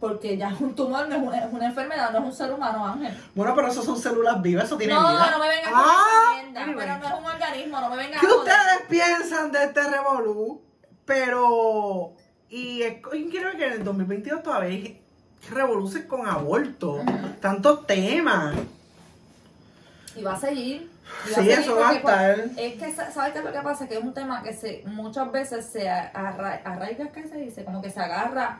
Porque 0.00 0.36
ya 0.36 0.54
un 0.60 0.74
tumor 0.74 1.08
no 1.08 1.16
es 1.16 1.22
una, 1.22 1.38
es 1.38 1.68
enfermedad, 1.70 2.10
no 2.12 2.18
es 2.18 2.24
un 2.26 2.32
ser 2.34 2.52
humano, 2.52 2.86
Ángel. 2.86 3.16
Bueno, 3.34 3.54
pero 3.54 3.68
eso 3.68 3.82
son 3.82 3.98
células 3.98 4.42
vivas, 4.42 4.64
eso 4.66 4.76
tiene 4.76 4.92
No, 4.92 5.00
vida. 5.08 5.30
no 5.30 5.38
me 5.38 5.48
vengas 5.48 5.70
con 5.70 5.80
Ah, 5.82 5.94
esa 6.34 6.42
mierda, 6.42 6.62
anyway. 6.62 6.78
pero 6.86 6.98
no 6.98 7.06
es 7.06 7.14
un 7.20 7.26
organismo, 7.26 7.80
no 7.80 7.90
me 7.90 7.96
vengas 7.96 8.20
¿Qué 8.20 8.26
ustedes 8.26 8.82
piensan 8.90 9.52
de 9.52 9.64
este 9.64 9.82
revolú? 9.90 10.62
Pero, 11.06 12.12
y 12.50 12.82
es 12.82 12.94
increíble 13.14 13.56
que 13.56 13.66
en 13.66 13.72
el 13.72 13.84
2022 13.84 14.42
todavía 14.42 14.68
hay 14.68 15.02
revoluciones 15.50 16.06
con 16.08 16.26
aborto, 16.28 17.00
tantos 17.40 17.86
temas. 17.86 18.54
Y 20.14 20.22
va 20.22 20.34
a 20.34 20.40
seguir. 20.40 20.90
Sí, 21.26 21.34
seguir 21.34 21.52
eso 21.52 21.76
va 21.76 21.90
a 21.90 22.00
pues, 22.02 22.14
estar. 22.14 22.40
Es 22.58 22.74
que, 22.74 22.92
sa- 22.94 23.10
¿sabes 23.12 23.32
qué 23.32 23.38
es 23.38 23.44
lo 23.44 23.52
que 23.52 23.60
pasa? 23.60 23.86
Que 23.88 23.96
es 23.98 24.02
un 24.02 24.12
tema 24.12 24.42
que 24.42 24.52
se 24.52 24.82
muchas 24.86 25.30
veces 25.30 25.64
se 25.66 25.88
arra- 25.88 26.60
arraiga, 26.64 27.08
¿qué 27.12 27.28
se 27.28 27.36
dice? 27.36 27.64
Como 27.64 27.80
que 27.80 27.90
se 27.90 28.00
agarra 28.00 28.58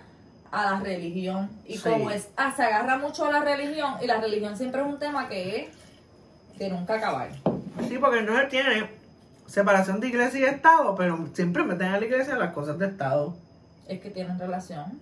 a 0.57 0.73
la 0.73 0.81
religión. 0.81 1.51
Y 1.67 1.77
Sí. 1.77 1.89
como 1.91 2.11
es, 2.11 2.29
ah, 2.37 2.53
se 2.57 2.63
agarra 2.63 2.97
mucho 2.99 3.27
a 3.27 3.31
la 3.33 3.41
religión, 3.41 3.95
y 4.01 4.07
la 4.07 4.21
religión 4.21 4.57
siempre 4.57 4.81
es 4.81 4.87
un 4.87 4.99
tema 4.99 5.29
que 5.29 5.61
es 5.61 6.59
de 6.59 6.71
nunca 6.71 6.95
acabar. 6.95 7.29
Sí, 7.89 7.99
porque 7.99 8.21
entonces 8.21 8.49
tiene 8.49 8.91
separación 9.47 10.01
de 10.01 10.09
iglesia 10.09 10.41
y 10.41 10.45
Estado, 10.45 10.95
pero 10.95 11.29
siempre 11.35 11.63
meten 11.63 11.89
a 11.89 11.99
la 12.01 12.05
iglesia 12.07 12.37
las 12.37 12.55
cosas 12.55 12.79
de 12.79 12.87
Estado. 12.87 13.37
Es 13.87 14.01
que 14.01 14.11
tienen 14.11 14.39
relación. 14.39 14.99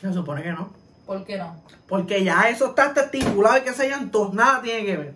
Se 0.00 0.12
supone 0.12 0.42
que 0.42 0.52
no. 0.52 0.72
¿Por 1.06 1.24
qué 1.24 1.36
no? 1.36 1.62
Porque 1.86 2.24
ya 2.24 2.48
eso 2.48 2.68
está 2.68 2.92
estipulado 2.98 3.58
y 3.58 3.62
que 3.62 3.72
se 3.72 3.82
hayan 3.84 4.10
todos, 4.10 4.32
nada 4.32 4.62
tiene 4.62 4.86
que 4.86 4.96
ver. 4.96 5.14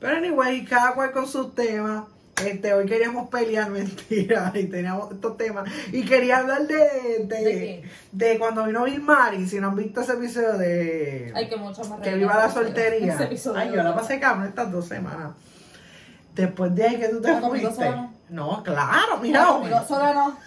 Pero 0.00 0.16
anyway, 0.16 0.64
cada 0.64 0.94
cual 0.94 1.12
con 1.12 1.26
sus 1.26 1.54
temas. 1.54 2.04
Este, 2.44 2.74
hoy 2.74 2.86
queríamos 2.86 3.28
pelear, 3.30 3.70
mentira, 3.70 4.52
y 4.54 4.64
teníamos 4.64 5.10
estos 5.12 5.36
temas. 5.36 5.68
Y 5.90 6.04
quería 6.04 6.38
hablar 6.38 6.66
de, 6.66 7.24
de, 7.24 7.44
¿De 7.44 7.84
de 8.12 8.38
cuando 8.38 8.64
vino 8.64 8.84
Bill 8.84 9.00
Murray, 9.00 9.46
si 9.46 9.58
no 9.58 9.68
han 9.68 9.76
visto 9.76 10.02
ese 10.02 10.12
episodio 10.12 10.58
de 10.58 11.32
Hay 11.34 11.48
que 11.48 11.56
mucho 11.56 11.82
más 11.84 12.00
Que 12.00 12.14
viva 12.14 12.36
la 12.36 12.50
soltería. 12.50 13.14
Ese 13.14 13.24
episodio. 13.24 13.60
Ay, 13.60 13.70
yo 13.74 13.82
la 13.82 13.94
pasé 13.94 14.20
cabrón 14.20 14.48
estas 14.48 14.70
dos 14.70 14.86
semanas. 14.86 15.32
Después 16.34 16.74
de 16.74 16.84
ahí 16.84 16.96
que 16.98 17.08
tú 17.08 17.22
te 17.22 17.32
¿No 17.32 17.48
fuiste. 17.48 17.74
sola 17.74 18.10
No, 18.28 18.62
claro, 18.62 19.18
mira. 19.22 19.42
No, 19.42 19.86
sola 19.86 20.12
no. 20.12 20.38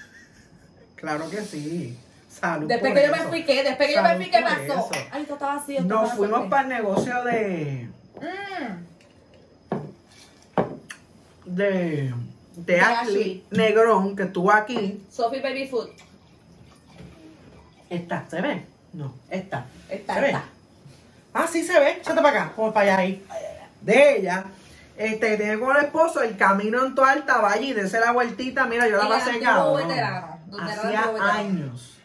Claro 0.96 1.30
que 1.30 1.42
sí. 1.42 1.98
Salud. 2.30 2.68
Después 2.68 2.94
que 2.94 3.08
yo 3.08 3.12
me 3.12 3.22
fui, 3.24 3.44
¿qué? 3.44 3.64
Después 3.64 3.90
que 3.90 3.96
yo 3.96 4.04
me 4.04 4.16
fui, 4.18 4.30
¿qué 4.30 4.42
pasó? 4.42 4.64
eso. 4.64 4.90
Ay, 5.12 5.24
esto 5.24 5.34
estaba 5.34 5.56
así. 5.56 5.80
Nos 5.80 6.14
fuimos 6.14 6.48
para 6.48 6.62
el 6.64 6.70
negocio 6.70 7.24
de. 7.24 7.90
Mm. 8.22 8.89
De. 11.46 11.66
de 11.66 12.14
De 12.56 12.80
Ashley 12.82 13.08
Ashley. 13.10 13.46
Negrón, 13.52 14.16
que 14.16 14.24
estuvo 14.24 14.52
aquí. 14.52 15.04
Sophie 15.10 15.42
Baby 15.42 15.68
Food. 15.68 15.90
Esta, 17.90 18.26
¿se 18.30 18.42
ve? 18.42 18.66
No, 18.94 19.14
esta. 19.30 19.66
Esta, 19.90 20.14
¿Se 20.16 20.22
ve? 20.22 20.38
Ah, 21.34 21.48
sí 21.48 21.64
se 21.64 21.80
ve. 21.80 21.92
Échate 21.94 22.22
para 22.22 22.30
acá. 22.44 22.54
Vamos 22.58 22.74
para 22.74 22.94
allá 22.94 22.98
ahí. 23.00 23.26
De 23.82 24.18
ella. 24.18 24.46
Este, 24.98 25.38
tiene 25.38 25.58
con 25.60 25.76
el 25.78 25.86
esposo 25.86 26.22
el 26.22 26.36
camino 26.36 26.86
en 26.86 26.94
toda 26.94 27.12
alta 27.12 27.38
valle 27.40 27.68
y 27.68 27.74
de 27.74 27.90
la 28.00 28.12
vueltita. 28.12 28.66
Mira, 28.66 28.88
yo 28.88 28.98
la 28.98 29.08
pasé 29.08 29.30
era 29.32 30.34
el 30.52 30.60
Hacía 30.60 31.34
años 31.34 31.98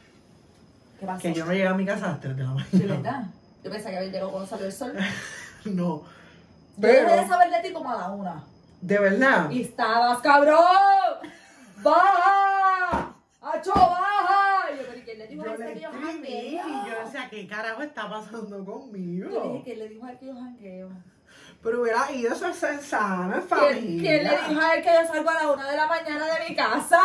¿Qué 1.01 1.07
pasó? 1.07 1.22
que 1.22 1.32
yo 1.35 1.45
no 1.45 1.53
llegué 1.53 1.66
a 1.66 1.74
mi 1.74 1.85
casa 1.85 2.07
a 2.07 2.09
las 2.11 2.20
3 2.20 2.37
de 2.37 2.43
la 2.45 2.51
De 2.51 2.55
mañana. 2.55 2.95
verdad. 2.95 3.24
Yo 3.64 3.70
pensé 3.70 3.91
que 3.91 3.97
había 3.97 4.11
llegado 4.11 4.30
cuando 4.30 4.49
salió 4.49 4.66
el 4.66 4.72
sol. 4.72 4.93
No. 5.64 6.03
Yo 6.76 6.89
dejé 6.89 7.01
de 7.01 7.07
Pero, 7.07 7.28
saber 7.28 7.51
de 7.51 7.66
ti 7.68 7.72
como 7.72 7.91
a 7.91 7.97
la 7.97 8.11
una. 8.11 8.45
De 8.85 8.99
verdad. 8.99 9.51
Y 9.51 9.62
estabas, 9.62 10.18
cabrón. 10.18 10.61
¡Baja! 11.78 13.14
¡Acho, 13.41 13.72
baja! 13.72 14.70
Y 14.72 14.76
yo, 14.76 14.82
pero 14.87 14.99
¿y 14.99 15.03
quién 15.03 15.18
le 15.18 15.26
dijo 15.26 15.43
a 15.43 15.47
Yo 15.47 15.57
le 15.57 15.72
que 15.74 15.80
yo 15.80 15.89
escribí 15.91 16.28
y 16.55 16.91
yo 16.91 17.05
decía, 17.05 17.28
¿qué 17.30 17.47
carajo 17.47 17.82
está 17.82 18.11
pasando 18.11 18.59
Yo 18.59 18.64
conmigo? 18.64 19.28
dije, 19.53 19.62
¿quién 19.64 19.78
le 19.78 19.89
dijo 19.89 20.05
a 20.05 20.11
él 20.12 20.18
que 20.18 20.26
yo 20.26 20.35
jangueo? 20.35 20.91
Pero 21.62 21.80
hubiera 21.80 22.12
ido 22.12 22.35
sano, 22.35 23.39
es 23.39 23.45
¿Quién, 23.45 23.49
familia. 23.49 24.03
quién 24.03 24.24
le 24.24 24.49
dijo 24.49 24.61
a 24.61 24.74
él 24.74 24.82
que 24.82 24.91
yo 24.93 25.07
salgo 25.12 25.30
a 25.30 25.35
la 25.35 25.51
una 25.51 25.70
de 25.70 25.76
la 25.76 25.87
mañana 25.87 26.26
de 26.26 26.49
mi 26.49 26.55
casa? 26.55 27.01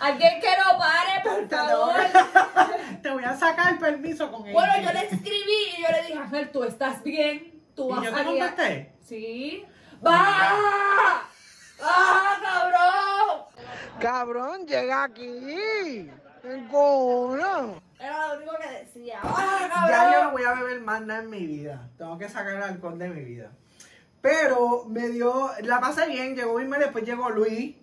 Alguien 0.00 0.40
que 0.40 0.48
lo 0.48 0.78
pare, 0.78 1.22
por 1.24 1.48
favor. 1.48 1.94
Te 3.02 3.10
voy 3.10 3.24
a 3.24 3.36
sacar 3.36 3.72
el 3.72 3.78
permiso 3.78 4.30
con 4.30 4.46
él. 4.46 4.52
Bueno, 4.52 4.72
yo 4.82 4.92
le 4.92 5.04
escribí 5.06 5.78
y 5.78 5.82
yo 5.82 5.88
le 5.90 6.02
dije, 6.02 6.18
Ángel, 6.18 6.50
tú 6.50 6.64
estás 6.64 7.02
bien. 7.02 7.62
Tú 7.74 7.88
¿Y 7.88 7.92
vas 7.94 8.04
yo 8.04 8.14
a 8.14 8.18
te 8.18 8.24
contesté? 8.24 8.92
Sí. 9.00 9.64
¡Va! 10.04 11.22
¡Ah, 11.82 12.38
cabrón! 12.42 14.00
Cabrón, 14.00 14.66
llega 14.66 15.04
aquí. 15.04 16.10
¡Qué 16.42 16.66
cono! 16.70 17.80
Era 17.98 18.28
lo 18.28 18.36
único 18.38 18.52
que 18.58 18.78
decía. 18.84 19.20
¡Ah, 19.22 19.86
Ya 19.88 20.12
yo 20.12 20.24
no 20.24 20.30
voy 20.32 20.44
a 20.44 20.54
beber 20.54 20.80
más 20.80 21.02
nada 21.02 21.20
en 21.22 21.30
mi 21.30 21.46
vida. 21.46 21.88
Tengo 21.98 22.16
que 22.16 22.28
sacar 22.28 22.54
el 22.54 22.62
alcohol 22.62 22.98
de 22.98 23.08
mi 23.08 23.22
vida. 23.24 23.50
Pero 24.22 24.84
me 24.86 25.08
dio, 25.08 25.50
la 25.62 25.80
pasé 25.80 26.06
bien, 26.06 26.34
llegó 26.34 26.60
Irma, 26.60 26.78
después 26.78 27.04
llegó 27.04 27.30
Luis. 27.30 27.76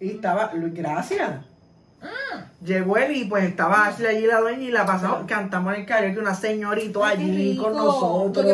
Y 0.00 0.10
estaba, 0.10 0.52
Luis, 0.52 0.74
gracias. 0.74 1.44
Llegó 2.64 2.96
él 2.96 3.16
y 3.16 3.24
pues 3.26 3.44
estaba 3.44 3.86
Ashley 3.86 4.16
allí 4.16 4.26
la 4.26 4.40
dueña 4.40 4.62
y 4.62 4.70
la 4.70 4.84
pasamos, 4.84 5.26
cantamos 5.26 5.74
en 5.74 5.80
el 5.80 5.86
karaoke 5.86 6.18
una 6.18 6.34
qué 6.34 7.04
allí 7.04 7.56
con 7.56 7.74
nosotros. 7.74 8.44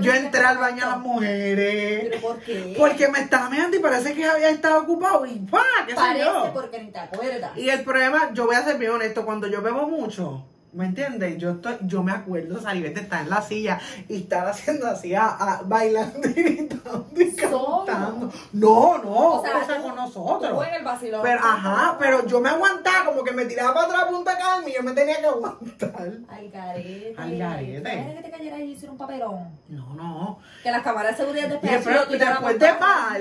Yo 0.00 0.12
en 0.12 0.24
entré 0.24 0.40
al 0.40 0.58
baño 0.58 0.84
a 0.84 0.90
las 0.90 0.98
mujeres. 0.98 2.06
¿Pero 2.08 2.20
por 2.20 2.38
qué? 2.40 2.74
Porque 2.76 3.08
me 3.08 3.20
estaba 3.20 3.50
mirando 3.50 3.76
y 3.76 3.80
parece 3.80 4.14
que 4.14 4.24
había 4.24 4.48
estado 4.48 4.80
ocupado 4.80 5.24
y 5.26 5.38
¡pa! 5.38 5.62
¿Qué 5.86 5.94
Parece 5.94 6.24
yo? 6.24 6.50
porque 6.52 6.82
ni 6.82 6.90
te 6.90 6.98
acuerdas. 6.98 7.56
Y 7.56 7.68
el 7.68 7.82
problema, 7.82 8.30
yo 8.32 8.46
voy 8.46 8.56
a 8.56 8.64
ser 8.64 8.78
bien 8.78 8.92
honesto, 8.92 9.24
cuando 9.24 9.46
yo 9.46 9.62
bebo 9.62 9.86
mucho, 9.86 10.44
¿me 10.74 10.86
entiendes? 10.86 11.38
Yo 11.38 11.52
estoy, 11.52 11.76
yo 11.82 12.02
me 12.02 12.12
acuerdo, 12.12 12.60
Saribete 12.60 13.00
está 13.00 13.20
en 13.22 13.30
la 13.30 13.40
silla 13.42 13.80
y 14.08 14.18
estar 14.18 14.46
haciendo 14.46 14.86
así, 14.86 15.14
a, 15.14 15.26
a- 15.26 15.62
bailando 15.64 16.28
y 16.28 16.32
gritando 16.32 17.06
y 17.16 17.30
Solo. 17.30 17.84
cantando. 17.86 18.32
No, 18.52 18.98
no, 18.98 19.10
O 19.34 19.42
sea, 19.44 19.58
o 19.58 19.64
sea, 19.66 19.76
tú- 19.76 19.82
con 19.84 19.96
nosotros. 19.96 20.66
en 20.68 20.74
el 20.74 20.84
vacilón. 20.84 21.20
Pero, 21.22 21.40
ajá, 21.40 21.96
pero 21.98 22.26
yo 22.26 22.40
me 22.40 22.48
aguantaba, 22.50 23.04
como 23.06 23.22
que 23.24 23.32
me 23.32 23.44
tiraba 23.46 23.72
para 23.74 23.86
atrás 23.86 24.04
punta 24.06 24.36
calma 24.36 24.68
y 24.68 24.74
yo 24.74 24.82
me 24.82 24.92
tenía 24.92 25.18
que 25.20 25.26
aguantar. 25.26 26.12
Al 26.28 26.50
garete. 26.50 27.14
Al 27.16 27.38
garete. 27.38 28.14
Que 28.16 28.22
te 28.22 28.30
cayera 28.30 28.58
y 28.58 28.72
hiciera 28.72 28.92
un 28.92 28.98
papelón. 28.98 29.48
No, 29.68 29.94
no. 29.94 30.38
Que 30.62 30.70
las 30.70 30.82
cámaras 30.82 31.12
de 31.16 31.24
seguridad 31.24 31.60
PH 31.60 31.90
lo 31.94 32.06
tiraran 32.08 32.34
después 32.42 32.58
de 32.58 32.74
par, 32.74 33.20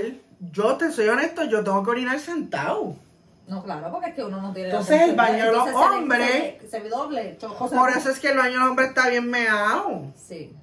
yo 0.52 0.76
te 0.78 0.92
soy 0.92 1.08
honesto, 1.08 1.44
yo 1.46 1.64
tengo 1.64 1.84
que 1.84 1.90
orinar 1.92 2.20
sentado. 2.20 2.96
No, 3.48 3.62
claro, 3.64 3.92
porque 3.92 4.10
es 4.10 4.16
que 4.16 4.24
uno 4.24 4.42
no 4.42 4.54
tiene. 4.54 4.70
Entonces, 4.70 5.02
el 5.02 5.16
baño 5.16 5.46
de 5.46 5.52
los 5.52 5.68
Entonces, 5.68 5.92
hombres- 5.92 6.70
Se, 6.72 6.80
ve 6.80 6.90
doble. 6.90 7.38
Por 7.76 7.90
eso 7.90 8.10
es 8.10 8.20
que 8.20 8.30
el 8.30 8.38
baño 8.38 8.54
de 8.54 8.60
los 8.60 8.70
hombres 8.70 8.88
está 8.90 9.10
bien 9.10 9.30
meado. 9.30 10.04
Sí. 10.16 10.56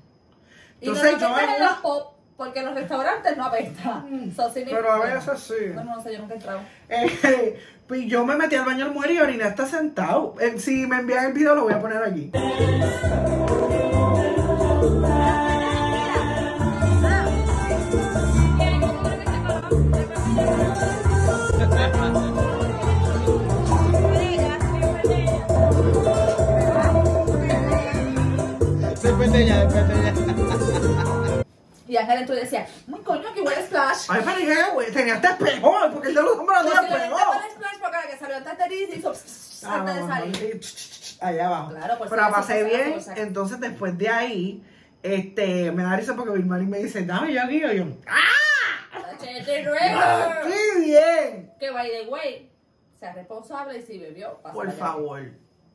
Y 0.81 0.89
Entonces, 0.89 1.13
no 1.13 1.19
yo 1.19 1.39
en 1.39 1.63
los 1.63 1.73
pop, 1.83 2.15
porque 2.39 2.61
en 2.61 2.67
los 2.67 2.75
restaurantes 2.75 3.37
no 3.37 3.45
apesta. 3.45 4.03
So, 4.35 4.51
sí 4.51 4.65
me- 4.65 4.71
Pero 4.71 4.93
a 4.93 4.99
veces 4.99 5.41
sí. 5.41 5.67
Bueno, 5.75 5.95
no 5.97 6.03
sé, 6.03 6.13
yo 6.15 6.21
nunca 6.21 6.33
he 6.35 6.37
entrado. 6.39 6.61
Eh, 6.89 7.61
pues 7.87 8.07
yo 8.07 8.25
me 8.25 8.35
metí 8.37 8.57
al 8.57 8.65
baño 8.65 8.79
de 8.79 8.85
la 8.87 8.91
mujer 8.93 9.11
y 9.11 9.21
oriné 9.21 9.45
hasta 9.45 9.67
sentado. 9.67 10.35
Eh, 10.41 10.59
si 10.59 10.87
me 10.87 11.01
envían 11.01 11.27
el 11.27 11.33
video 11.35 11.55
lo 11.55 11.65
voy 11.65 11.75
a 11.75 11.81
poner 11.81 12.03
aquí. 12.03 12.33
Ya, 29.47 29.65
depende 29.65 30.03
ya. 30.05 31.45
Y 31.89 31.97
Ángel 31.97 32.19
entonces 32.21 32.45
decía, 32.45 32.67
muy 32.87 33.01
coño, 33.01 33.35
que 33.35 33.41
huele 33.41 33.67
splash. 33.67 34.07
Ay, 34.09 34.23
pero 34.25 34.37
dije, 34.39 34.55
güey, 34.75 34.93
tenía 34.93 35.15
este 35.15 35.27
espejo, 35.27 35.75
porque 35.93 36.09
el 36.09 36.15
de 36.15 36.23
los 36.23 36.39
hombres 36.39 36.59
no 36.63 36.71
Porque 36.71 36.87
tenía 36.87 37.05
espejo. 37.07 37.31
huele 37.31 37.51
splash 37.55 37.79
porque 37.81 37.97
la 37.97 38.07
que 38.13 38.19
salió 38.19 38.37
antes 38.37 38.59
de 38.59 38.65
ti 38.69 38.89
hizo 38.97 39.13
pss, 39.13 39.65
Ah, 39.65 39.75
antes 39.81 39.95
de 39.97 40.03
salir. 40.07 40.61
Allá 41.21 41.47
abajo. 41.49 41.71
Claro, 41.71 41.99
por 41.99 42.07
si 42.07 42.11
Pero 42.11 42.23
la 42.23 42.31
pasé 42.31 42.65
bien. 42.65 42.95
Entonces, 43.17 43.61
después 43.61 43.99
de 43.99 44.09
ahí, 44.09 44.65
este, 45.03 45.73
me 45.73 45.83
da 45.83 45.97
risa 45.97 46.15
porque 46.15 46.33
Vilmari 46.33 46.67
me 46.67 46.79
dice, 46.79 47.05
dame 47.05 47.33
yo 47.33 47.43
aquí. 47.43 47.57
Y 47.57 47.77
yo, 47.77 47.85
¡ah! 48.07 48.19
¡Ah. 48.93 50.41
¡Qué 50.45 50.81
bien! 50.81 51.53
Que 51.59 51.71
by 51.71 51.91
the 51.91 52.09
way, 52.09 52.51
sea 52.99 53.13
responsable 53.13 53.79
y 53.79 53.83
si 53.83 53.99
bebió, 53.99 54.39
pasa 54.43 54.55
Por 54.55 54.71
favor. 54.73 55.23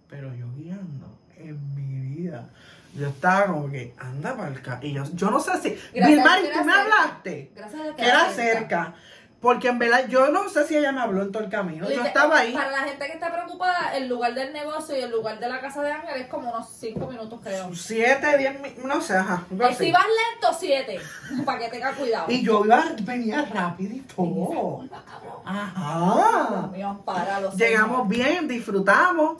Pero 0.09 0.33
yo 0.33 0.47
guiando 0.55 1.19
en 1.37 1.75
mi 1.75 2.15
vida. 2.15 2.49
Yo 2.95 3.07
estaba 3.07 3.47
como 3.47 3.69
que, 3.69 3.93
anda 3.99 4.35
para 4.35 4.47
el 4.49 4.61
ca... 4.61 4.79
Y 4.81 4.93
yo, 4.93 5.03
yo 5.13 5.29
no 5.29 5.39
sé 5.39 5.51
si. 5.61 5.71
Que 5.71 6.01
tú 6.01 6.63
me 6.65 6.73
hablaste. 6.73 7.51
Gracias 7.55 7.81
a 7.81 7.95
Que 7.95 8.05
era 8.05 8.29
cerca. 8.31 8.93
Porque 9.41 9.67
en 9.67 9.77
verdad, 9.77 10.07
yo 10.07 10.31
no 10.31 10.49
sé 10.49 10.65
si 10.65 10.75
ella 10.75 10.91
me 10.91 11.01
habló 11.01 11.21
en 11.21 11.31
todo 11.31 11.43
el 11.43 11.49
camino. 11.51 11.87
Yo 11.87 12.03
estaba 12.03 12.39
ahí. 12.39 12.51
Para 12.51 12.71
la 12.71 12.79
gente 12.79 13.05
que 13.05 13.11
está 13.13 13.31
preocupada, 13.31 13.95
el 13.95 14.07
lugar 14.07 14.33
del 14.33 14.51
negocio 14.51 14.97
y 14.97 15.01
el 15.01 15.11
lugar 15.11 15.39
de 15.39 15.47
la 15.47 15.61
casa 15.61 15.83
de 15.83 15.91
Ángel 15.91 16.21
es 16.21 16.27
como 16.29 16.49
unos 16.49 16.67
5 16.79 17.05
minutos, 17.05 17.39
creo. 17.43 17.75
Siete, 17.75 18.37
diez, 18.39 18.59
mi- 18.59 18.73
no 18.83 18.99
sé, 19.01 19.15
ajá. 19.15 19.43
Y 19.51 19.75
si 19.75 19.91
vas 19.91 20.05
lento, 20.05 20.57
7. 20.57 20.99
Para 21.45 21.59
que 21.59 21.69
tenga 21.69 21.91
cuidado. 21.93 22.25
Y 22.31 22.43
yo 22.43 22.65
iba, 22.65 22.85
venía 23.01 23.45
rapidito. 23.45 24.15
Curva, 24.15 25.03
cabrón. 25.05 25.41
Ajá. 25.45 26.47
Dios 26.49 26.71
mío, 26.71 26.87
ampáralo, 26.89 27.51
Llegamos 27.51 28.07
bien, 28.07 28.47
disfrutamos. 28.47 29.37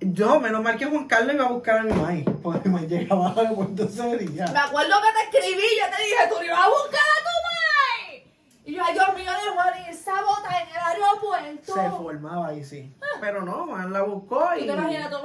Yo, 0.00 0.38
menos 0.38 0.62
mal 0.62 0.76
que 0.76 0.86
Juan 0.86 1.08
Carlos 1.08 1.34
iba 1.34 1.44
a 1.46 1.48
buscar 1.48 1.78
a 1.78 1.82
mi 1.82 1.92
maíz, 1.92 2.24
porque 2.42 2.68
me 2.68 2.86
llegaba 2.86 3.30
al 3.30 3.38
aeropuerto 3.38 3.82
ese 3.82 4.16
día. 4.18 4.46
Me 4.52 4.58
acuerdo 4.58 4.94
que 5.02 5.30
te 5.30 5.38
escribí, 5.38 5.62
yo 5.62 5.96
te 5.96 6.02
dije, 6.02 6.28
tú 6.28 6.34
no 6.36 6.44
ibas 6.44 6.60
a 6.60 6.68
buscar 6.68 7.00
a 7.00 7.18
tu 7.26 7.34
madre. 7.48 8.26
Y 8.64 8.74
yo, 8.74 8.82
ay 8.84 8.94
Dios 8.94 9.08
mío, 9.14 9.32
de 9.32 9.50
Juan, 9.50 9.74
y 9.84 9.90
esa 9.90 10.12
bota 10.22 10.48
en 10.60 10.68
el 10.68 11.20
muerto. 11.20 11.74
Se 11.74 11.90
formaba 11.90 12.46
ahí, 12.48 12.64
sí. 12.64 12.94
Pero 13.20 13.42
no, 13.42 13.66
Juan 13.66 13.92
la 13.92 14.02
buscó 14.02 14.48
¿Tú 14.54 14.60
y... 14.60 14.66
te 14.66 14.72
imaginas 14.72 15.10
tú 15.10 15.16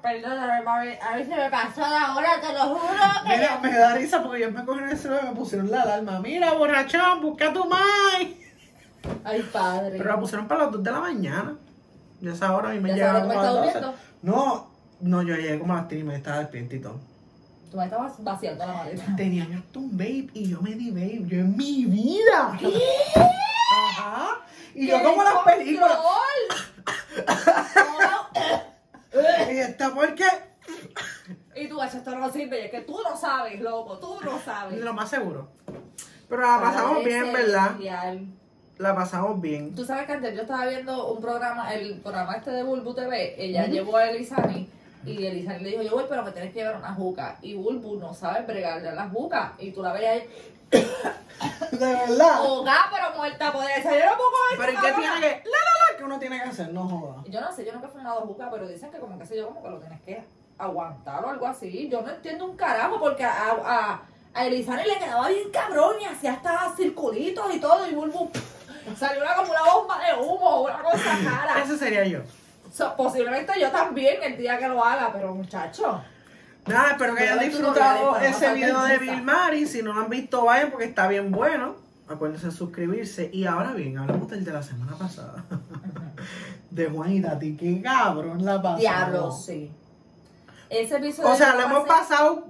perdóname, 0.00 0.62
mami, 0.62 0.88
a 1.02 1.16
ver 1.16 1.24
si 1.24 1.30
me 1.30 1.50
pasó 1.50 1.80
la 1.80 2.14
hora, 2.14 2.40
te 2.40 2.52
lo 2.52 2.60
juro 2.76 3.02
que 3.24 3.36
Mira, 3.36 3.58
me 3.60 3.76
da 3.76 3.94
risa 3.96 4.22
porque 4.22 4.40
yo 4.42 4.52
me 4.52 4.64
cogí 4.64 4.78
en 4.78 4.90
el 4.90 4.98
celular 4.98 5.24
y 5.24 5.28
me 5.28 5.34
pusieron 5.34 5.70
la 5.70 5.82
alarma. 5.82 6.20
Mira, 6.20 6.52
borrachón, 6.52 7.20
busca 7.20 7.48
a 7.48 7.52
tu 7.52 7.64
mai. 7.64 8.36
Ay, 9.24 9.42
padre. 9.52 9.98
Pero 9.98 10.10
la 10.10 10.20
pusieron 10.20 10.46
para 10.46 10.64
las 10.64 10.72
2 10.72 10.84
de 10.84 10.92
la 10.92 11.00
mañana. 11.00 11.56
Y 12.20 12.28
a 12.28 12.32
esa 12.32 12.54
hora 12.54 12.70
a 12.70 12.72
mí 12.72 12.80
me 12.80 12.90
¿Y 12.90 12.94
llegaba 12.94 13.20
como 13.20 13.32
a 13.32 13.36
me 13.36 13.42
las 13.42 13.66
estás 13.66 13.82
12. 13.82 13.98
No, 14.22 14.70
no, 15.00 15.22
yo 15.22 15.34
llegué 15.36 15.58
como 15.58 15.72
a 15.74 15.76
las 15.76 15.88
3 15.88 16.00
y 16.00 16.04
me 16.04 16.16
estaba 16.16 16.38
despierto 16.40 16.76
y 16.76 16.80
todo. 16.80 17.00
Tú 17.70 17.76
me 17.76 17.84
estabas 17.84 18.12
vaciando 18.22 18.66
la 18.66 18.72
maleta. 18.72 19.04
Tenía 19.16 19.46
yo 19.48 19.58
hasta 19.58 19.78
un 19.78 19.90
vape 19.92 20.30
y 20.34 20.48
yo 20.48 20.60
me 20.60 20.74
di 20.74 20.90
vape. 20.90 21.22
Yo 21.26 21.40
en 21.40 21.56
mi 21.56 21.84
vida. 21.86 22.58
Ajá. 23.72 24.38
Y 24.74 24.88
yo 24.88 24.98
¡Qué 24.98 25.04
como 25.04 25.22
las 25.22 25.38
películas. 25.44 25.98
Y 29.50 29.56
esta 29.56 29.92
porque 29.92 30.24
y 31.54 31.68
tú, 31.68 31.82
esto 31.82 32.16
no 32.16 32.30
sirve, 32.32 32.60
y 32.60 32.64
es 32.66 32.70
que 32.70 32.80
tú 32.82 32.98
no 33.02 33.16
sabes, 33.16 33.60
loco, 33.60 33.98
tú 33.98 34.18
no 34.24 34.38
sabes. 34.38 34.80
lo 34.80 34.94
más 34.94 35.10
seguro. 35.10 35.50
Pero 36.28 36.42
la 36.42 36.60
pasamos 36.60 37.04
bien, 37.04 37.32
¿verdad? 37.32 37.76
La 38.80 38.94
pasamos 38.94 39.38
bien. 39.42 39.74
Tú 39.74 39.84
sabes 39.84 40.06
que 40.06 40.12
antes 40.12 40.34
yo 40.34 40.40
estaba 40.40 40.64
viendo 40.64 41.12
un 41.12 41.20
programa, 41.20 41.74
el 41.74 42.00
programa 42.00 42.36
este 42.36 42.50
de 42.50 42.62
Bulbu 42.62 42.94
TV, 42.94 43.34
ella 43.36 43.66
llevó 43.66 43.98
a 43.98 44.08
Elizani 44.08 44.70
y 45.04 45.26
Elizani 45.26 45.62
le 45.64 45.70
dijo, 45.72 45.82
yo 45.82 45.90
voy, 45.90 46.04
pero 46.08 46.24
me 46.24 46.32
tienes 46.32 46.50
que 46.54 46.60
llevar 46.60 46.76
una 46.76 46.94
juca. 46.94 47.36
Y 47.42 47.56
Bulbu 47.56 47.96
no 47.96 48.14
sabe 48.14 48.40
bregarle 48.40 48.88
a 48.88 48.94
la 48.94 49.06
juca. 49.10 49.52
Y 49.58 49.72
tú 49.72 49.82
la 49.82 49.92
veías 49.92 50.12
ahí, 50.12 50.28
De 51.72 51.78
verdad. 51.78 52.30
ahogada, 52.36 52.86
pero 52.90 53.18
muerta 53.18 53.52
por 53.52 53.64
eso. 53.64 53.90
Yo 53.90 54.06
no 54.06 54.16
puedo 54.16 54.30
comer 54.30 54.56
Pero 54.58 54.72
¿y 54.72 54.74
esta 54.76 54.88
qué 54.88 54.94
tiene 54.94 55.20
que.? 55.20 55.50
La, 55.50 55.58
la, 55.58 55.92
la, 55.92 55.98
que 55.98 56.04
uno 56.04 56.18
tiene 56.18 56.42
que 56.42 56.48
hacer, 56.48 56.72
no 56.72 56.88
joda. 56.88 57.22
Yo 57.28 57.40
no 57.42 57.52
sé, 57.52 57.66
yo 57.66 57.72
nunca 57.74 57.86
he 57.86 57.90
fumado 57.90 58.22
juca, 58.22 58.48
pero 58.50 58.66
dicen 58.66 58.90
que 58.90 58.98
como 58.98 59.18
que 59.18 59.26
sé 59.26 59.36
yo, 59.36 59.48
como 59.48 59.62
que 59.62 59.68
lo 59.68 59.78
tienes 59.78 60.00
que 60.00 60.24
aguantar 60.56 61.22
o 61.22 61.28
algo 61.28 61.46
así. 61.46 61.86
Yo 61.90 62.00
no 62.00 62.08
entiendo 62.08 62.46
un 62.46 62.56
carajo 62.56 62.98
porque 62.98 63.24
a, 63.24 63.50
a, 63.62 64.02
a 64.32 64.46
Elizani 64.46 64.84
le 64.84 64.98
quedaba 64.98 65.28
bien 65.28 65.50
cabrón 65.50 65.96
y 66.00 66.04
hacía 66.06 66.32
hasta 66.32 66.74
circulitos 66.74 67.54
y 67.54 67.60
todo 67.60 67.86
y 67.86 67.94
Bulbu 67.94 68.30
salió 68.96 69.22
una, 69.22 69.34
como 69.34 69.50
una 69.50 69.62
bomba 69.62 69.98
de 69.98 70.22
humo, 70.22 70.62
una 70.62 70.82
cosa 70.82 71.18
cara. 71.24 71.62
Ese 71.62 71.78
sería 71.78 72.04
yo. 72.04 72.20
So, 72.72 72.94
posiblemente 72.96 73.52
yo 73.60 73.70
también 73.70 74.22
el 74.22 74.36
día 74.36 74.58
que 74.58 74.68
lo 74.68 74.84
haga, 74.84 75.12
pero 75.12 75.34
muchacho. 75.34 76.02
Nada, 76.66 76.92
espero 76.92 77.14
que 77.14 77.22
hayan 77.22 77.38
hay 77.38 77.48
disfrutado 77.48 78.16
ese 78.18 78.52
video 78.54 78.82
de. 78.82 78.98
Bill 78.98 79.22
Mari. 79.22 79.66
Si 79.66 79.82
no 79.82 79.92
lo 79.92 80.02
han 80.02 80.10
visto, 80.10 80.44
vayan 80.44 80.70
porque 80.70 80.86
está 80.86 81.08
bien 81.08 81.30
bueno. 81.30 81.76
Acuérdense 82.08 82.46
de 82.46 82.52
suscribirse. 82.52 83.30
Y 83.32 83.46
ahora 83.46 83.72
bien, 83.72 83.98
hablamos 83.98 84.28
del 84.28 84.44
de 84.44 84.52
la 84.52 84.62
semana 84.62 84.96
pasada. 84.96 85.44
de 86.70 86.86
Juan 86.86 87.12
y 87.12 87.22
Tati. 87.22 87.56
Qué 87.56 87.82
cabrón 87.82 88.44
la 88.44 88.60
pasó. 88.60 88.78
Diablo, 88.78 89.32
sí. 89.32 89.70
Ese 90.68 90.96
episodio. 90.96 91.30
O 91.30 91.34
sea, 91.34 91.54
lo 91.54 91.62
hemos 91.62 91.86
pasado 91.86 92.46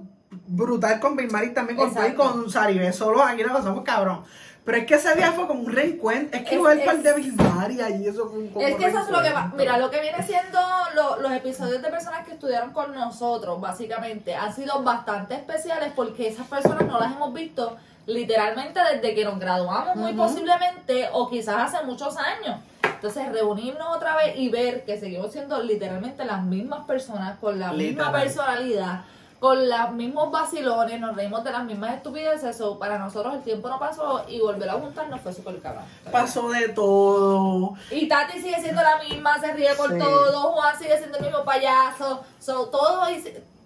brutal 0.47 0.99
con 0.99 1.15
Bill 1.15 1.31
Mari 1.31 1.53
también 1.53 1.77
con 1.77 1.91
Flo 1.91 2.03
y 2.03 2.11
Exacto. 2.11 2.31
con 2.31 2.49
Saribé. 2.49 2.93
Solo 2.93 3.23
aquí 3.23 3.43
lo 3.43 3.53
pasamos 3.53 3.83
cabrón. 3.83 4.23
Pero 4.63 4.77
es 4.77 4.85
que 4.85 4.93
ese 4.93 5.15
día 5.15 5.31
fue 5.31 5.47
como 5.47 5.61
un 5.63 5.71
reencuentro. 5.73 6.39
Es 6.39 6.47
que 6.47 6.55
igual 6.55 6.79
para 6.79 6.91
el 6.97 7.01
de 7.03 7.13
Bill 7.13 7.33
Mari 7.33 7.81
allí 7.81 8.07
eso 8.07 8.29
fue 8.29 8.39
un 8.39 8.49
como 8.49 8.65
Es 8.65 8.75
que 8.75 8.85
eso 8.85 8.99
es 8.99 9.09
lo 9.09 9.21
que 9.23 9.31
va. 9.33 9.51
Mira, 9.57 9.77
lo 9.79 9.89
que 9.89 9.99
viene 10.01 10.21
siendo 10.23 10.59
lo- 10.95 11.19
los 11.19 11.31
episodios 11.31 11.81
de 11.81 11.89
personas 11.89 12.25
que 12.27 12.33
estudiaron 12.33 12.71
con 12.71 12.93
nosotros, 12.93 13.59
básicamente, 13.59 14.35
han 14.35 14.53
sido 14.53 14.83
bastante 14.83 15.33
especiales 15.33 15.91
porque 15.95 16.27
esas 16.27 16.45
personas 16.47 16.85
no 16.85 16.99
las 16.99 17.11
hemos 17.13 17.33
visto 17.33 17.75
literalmente 18.05 18.79
desde 18.93 19.15
que 19.15 19.23
nos 19.25 19.39
graduamos, 19.39 19.95
muy 19.95 20.13
posiblemente, 20.13 21.09
o 21.13 21.29
quizás 21.29 21.73
hace 21.73 21.85
muchos 21.85 22.15
años. 22.17 22.59
Entonces, 22.83 23.31
reunirnos 23.31 23.95
otra 23.95 24.15
vez 24.17 24.35
y 24.37 24.49
ver 24.49 24.85
que 24.85 24.99
seguimos 24.99 25.31
siendo 25.31 25.61
literalmente 25.63 26.23
las 26.25 26.43
mismas 26.43 26.85
personas, 26.85 27.39
con 27.39 27.59
la 27.59 27.71
misma 27.71 28.03
Literal. 28.05 28.11
personalidad, 28.21 29.01
con 29.41 29.67
los 29.67 29.91
mismos 29.93 30.31
vacilones, 30.31 30.99
nos 30.99 31.15
reímos 31.15 31.43
de 31.43 31.51
las 31.51 31.65
mismas 31.65 31.95
estupideces. 31.95 32.55
So, 32.55 32.77
para 32.77 32.99
nosotros 32.99 33.33
el 33.33 33.41
tiempo 33.41 33.69
no 33.69 33.79
pasó 33.79 34.23
y 34.27 34.39
volver 34.39 34.69
a 34.69 34.73
juntarnos 34.73 35.19
fue 35.19 35.33
súper 35.33 35.59
cabrón. 35.59 35.83
Pasó 36.11 36.47
de 36.51 36.69
todo. 36.69 37.73
Y 37.89 38.07
Tati 38.07 38.39
sigue 38.39 38.61
siendo 38.61 38.83
la 38.83 38.99
misma, 38.99 39.39
se 39.39 39.51
ríe 39.53 39.73
por 39.73 39.91
Sí. 39.91 39.97
todo, 39.97 40.51
Juan 40.51 40.77
sigue 40.77 40.95
siendo 40.95 41.17
el 41.17 41.23
mismo 41.25 41.43
payaso. 41.43 42.23
So, 42.39 42.67
todo 42.67 43.07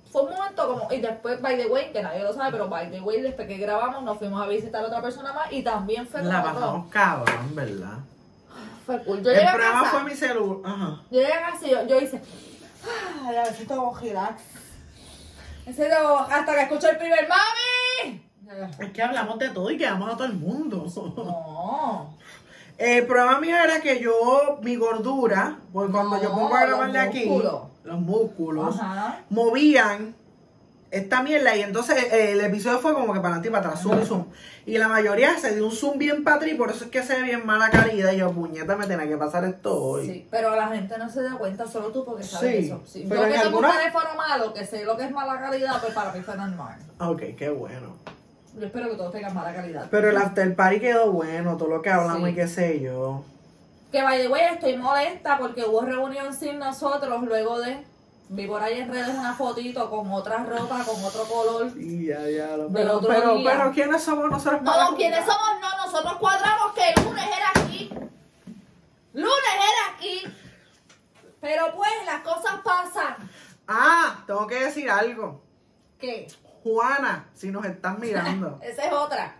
fue 0.09 0.21
un 0.21 0.29
momento 0.29 0.65
como. 0.65 0.93
Y 0.93 1.01
después, 1.01 1.41
by 1.41 1.57
the 1.57 1.67
way, 1.67 1.91
que 1.91 2.01
nadie 2.01 2.23
lo 2.23 2.31
sabe, 2.33 2.51
pero 2.53 2.69
by 2.69 2.89
the 2.89 3.01
way, 3.01 3.19
después 3.19 3.45
que 3.45 3.57
grabamos, 3.57 4.01
nos 4.01 4.17
fuimos 4.17 4.41
a 4.41 4.47
visitar 4.47 4.81
a 4.81 4.87
otra 4.87 5.01
persona 5.01 5.33
más 5.33 5.51
y 5.51 5.61
también 5.61 6.07
fue 6.07 6.23
La 6.23 6.41
pasamos 6.41 6.87
cabrón, 6.89 7.53
¿verdad? 7.53 7.97
Fue 8.85 9.03
cool. 9.03 9.21
Yo 9.21 9.31
llegué 9.31 9.43
El 9.43 9.51
programa 9.51 9.83
fue 9.89 10.03
mi 10.05 10.15
celular. 10.15 10.71
Ajá. 10.73 11.01
Yo 11.11 11.19
llegué 11.19 11.33
a 11.33 11.51
casa 11.51 11.67
y 11.67 11.71
yo, 11.71 11.85
yo 11.85 11.99
hice. 11.99 12.21
Ay, 13.27 13.35
a 13.35 13.43
ver 13.43 13.53
si 13.53 13.65
tengo 13.65 13.93
relax. 13.93 14.41
Hasta 15.67 16.53
que 16.53 16.61
escuché 16.61 16.89
el 16.89 16.97
primer 16.97 17.27
¡Mami! 17.27 18.21
Es 18.79 18.91
que 18.91 19.01
hablamos 19.01 19.39
de 19.39 19.49
todo 19.49 19.71
y 19.71 19.77
quedamos 19.77 20.11
a 20.13 20.15
todo 20.15 20.25
el 20.27 20.33
mundo. 20.35 20.85
No. 20.95 22.15
El 22.77 23.05
programa 23.07 23.39
mío 23.39 23.55
era 23.55 23.79
que 23.79 24.01
yo, 24.01 24.59
mi 24.61 24.75
gordura, 24.75 25.59
pues 25.71 25.89
cuando 25.91 26.17
No, 26.17 26.21
yo 26.21 26.31
pongo 26.31 26.53
a 26.53 26.65
grabar 26.65 26.91
de 26.91 26.97
los 26.99 27.07
aquí, 27.07 27.25
músculos. 27.25 27.61
los 27.85 27.99
músculos, 28.01 28.75
Ajá. 28.79 29.19
movían 29.29 30.13
esta 30.97 31.21
mierda 31.21 31.55
y 31.55 31.61
entonces 31.61 31.95
eh, 32.11 32.31
el 32.31 32.41
episodio 32.41 32.79
fue 32.79 32.93
como 32.93 33.13
que 33.13 33.19
para 33.19 33.35
adelante 33.35 33.47
y 33.47 33.51
para 33.51 33.67
atrás, 33.67 33.81
zoom, 33.83 34.03
zoom. 34.05 34.25
Y 34.65 34.77
la 34.77 34.87
mayoría 34.87 35.37
se 35.37 35.53
dio 35.55 35.65
un 35.65 35.71
zoom 35.71 35.97
bien 35.97 36.23
y 36.47 36.53
por 36.55 36.71
eso 36.71 36.85
es 36.85 36.89
que 36.91 37.03
se 37.03 37.15
ve 37.17 37.23
bien 37.23 37.45
mala 37.45 37.69
calidad 37.69 38.11
y 38.13 38.17
yo, 38.17 38.31
puñeta, 38.31 38.75
me 38.75 38.87
tenía 38.87 39.07
que 39.07 39.17
pasar 39.17 39.43
esto 39.45 39.79
hoy. 39.79 40.05
Sí, 40.07 40.27
pero 40.31 40.55
la 40.55 40.67
gente 40.69 40.97
no 40.97 41.09
se 41.09 41.21
da 41.21 41.37
cuenta, 41.37 41.67
solo 41.67 41.89
tú 41.89 42.03
porque 42.05 42.23
sabes 42.23 42.51
Sí, 42.61 42.65
eso. 42.65 42.81
Sí, 42.85 43.05
pero 43.07 43.21
yo 43.21 43.27
que 43.27 43.33
tengo 43.33 43.45
alguna- 43.47 43.69
un 43.69 43.77
teléfono 43.77 44.09
malo, 44.15 44.53
que 44.53 44.65
sé 44.65 44.83
lo 44.85 44.97
que 44.97 45.03
es 45.03 45.11
mala 45.11 45.39
calidad, 45.39 45.79
pues 45.81 45.93
para 45.93 46.11
mí 46.11 46.21
fue 46.21 46.35
normal. 46.35 46.79
Ok, 46.99 47.21
qué 47.37 47.49
bueno. 47.49 47.97
Yo 48.57 48.65
espero 48.65 48.89
que 48.89 48.95
todos 48.95 49.11
tengan 49.11 49.33
mala 49.35 49.53
calidad. 49.53 49.87
Pero 49.91 50.09
el 50.09 50.17
after 50.17 50.55
party 50.55 50.79
quedó 50.79 51.11
bueno, 51.11 51.57
todo 51.57 51.67
lo 51.69 51.81
que 51.81 51.89
hablamos 51.91 52.23
Sí. 52.23 52.29
y 52.29 52.35
qué 52.35 52.47
sé 52.47 52.79
yo. 52.79 53.23
Que 53.91 54.01
by 54.01 54.19
the 54.21 54.27
way, 54.29 54.41
estoy 54.53 54.77
molesta 54.77 55.37
porque 55.37 55.63
hubo 55.65 55.81
reunión 55.81 56.33
sin 56.33 56.57
nosotros 56.59 57.23
luego 57.23 57.59
de. 57.59 57.77
Vi 58.27 58.47
por 58.47 58.61
ahí 58.61 58.79
en 58.79 58.91
redes 58.91 59.09
una 59.15 59.33
fotito 59.35 59.89
con 59.89 60.11
otra 60.11 60.43
ropa, 60.43 60.83
con 60.83 61.03
otro 61.03 61.23
color. 61.25 61.71
Sí, 61.71 62.07
ya, 62.07 62.27
ya. 62.29 62.57
lo- 62.57 62.69
Pero, 62.71 62.97
otro 62.97 63.09
pero, 63.09 63.35
día. 63.35 63.51
pero, 63.51 63.71
¿quiénes 63.71 64.01
somos 64.03 64.29
nosotros 64.31 64.61
para 64.65 64.89
No, 64.89 64.95
¿quiénes 64.95 65.19
somos? 65.25 65.59
No, 65.61 65.85
nosotros 65.85 66.13
cuadramos 66.17 66.73
que 66.73 66.89
el 66.89 67.03
lunes 67.05 67.25
era 67.25 67.63
aquí. 67.63 67.89
Lunes 69.13 69.53
era 69.55 69.95
aquí. 69.95 70.21
Pero 71.39 71.65
pues 71.75 71.91
las 72.05 72.21
cosas 72.21 72.61
pasan. 72.63 73.29
Ah, 73.67 74.23
tengo 74.25 74.47
que 74.47 74.63
decir 74.65 74.89
algo. 74.89 75.43
¿Qué? 75.99 76.27
Juana, 76.63 77.29
si 77.35 77.51
nos 77.51 77.63
estás 77.65 77.99
mirando. 77.99 78.59
Esa 78.63 78.85
es 78.85 78.91
otra. 78.93 79.35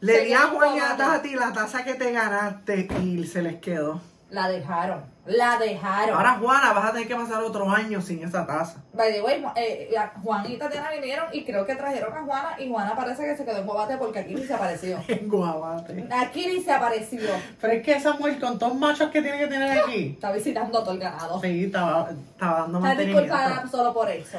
Le 0.00 0.24
di 0.24 0.32
a 0.34 0.40
Seguimos 0.42 0.64
Juan 0.64 0.76
y 0.76 0.80
a. 0.80 0.96
Tati 0.96 1.34
la 1.34 1.52
taza 1.52 1.82
que 1.84 1.94
te 1.94 2.12
ganaste 2.12 2.88
y 3.02 3.26
se 3.26 3.40
les 3.42 3.56
quedó. 3.60 4.00
La 4.30 4.48
dejaron. 4.48 5.02
La 5.26 5.58
dejaron. 5.58 6.16
Ahora, 6.16 6.38
Juana, 6.40 6.72
vas 6.72 6.86
a 6.86 6.92
tener 6.92 7.06
que 7.08 7.14
pasar 7.16 7.42
otro 7.42 7.68
año 7.70 8.00
sin 8.00 8.22
esa 8.24 8.46
taza. 8.46 8.78
By 8.94 9.12
the 9.12 9.20
way, 9.22 9.44
eh, 9.56 9.88
la- 9.92 10.12
Juan 10.22 10.50
y 10.50 10.56
Tatiana 10.56 10.90
vinieron 10.90 11.26
y 11.32 11.44
creo 11.44 11.66
que 11.66 11.74
trajeron 11.74 12.12
a 12.16 12.22
Juana 12.24 12.50
y 12.58 12.68
Juana 12.68 12.94
parece 12.96 13.24
que 13.24 13.36
se 13.36 13.44
quedó 13.44 13.58
en 13.58 13.66
Guabate 13.66 13.96
porque 13.96 14.20
aquí 14.20 14.34
ni 14.34 14.44
se 14.44 14.54
apareció. 14.54 14.98
En 15.08 15.28
Guabate. 15.28 16.08
Aquí 16.10 16.46
ni 16.46 16.60
se 16.62 16.72
apareció. 16.72 17.28
Pero 17.60 17.72
es 17.74 17.82
que 17.82 17.92
esa 17.92 18.12
mujer 18.14 18.38
con 18.40 18.58
todos 18.58 18.72
los 18.72 18.80
machos 18.80 19.10
que 19.10 19.20
tiene 19.20 19.38
que 19.38 19.46
tener 19.48 19.78
aquí. 19.80 20.10
Está 20.14 20.32
visitando 20.32 20.80
todo 20.82 20.92
el 20.92 21.00
ganado. 21.00 21.40
Sí, 21.40 21.64
estaba, 21.64 22.10
estaba 22.10 22.60
dando 22.60 22.78
Está 22.78 22.88
mantenimiento. 22.88 23.22
disculpada 23.34 23.68
solo 23.68 23.92
por 23.92 24.08
eso. 24.10 24.38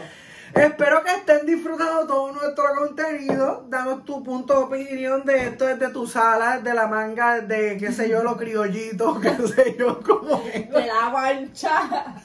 Espero 0.54 1.04
que 1.04 1.12
estén 1.12 1.46
disfrutando 1.46 2.06
todo 2.08 2.32
nuestro 2.34 2.64
contenido. 2.78 3.66
Danos 3.70 4.04
tu 4.06 4.24
punto 4.24 4.54
de 4.58 4.64
opinión 4.64 5.24
de 5.26 5.48
esto 5.48 5.66
desde 5.66 5.90
tu 5.90 6.06
sala, 6.08 6.58
desde 6.60 6.74
la 6.76 6.88
manga, 6.88 7.40
de 7.42 7.78
qué 7.78 7.92
sé 7.92 8.10
yo, 8.10 8.24
los 8.24 8.36
criollitos, 8.38 9.20
qué 9.22 9.36
sé 9.48 9.76
yo, 9.80 10.02
cómo 10.02 10.42
es. 10.54 10.70
De 10.70 10.86
la 10.86 11.10
guancha. 11.10 12.16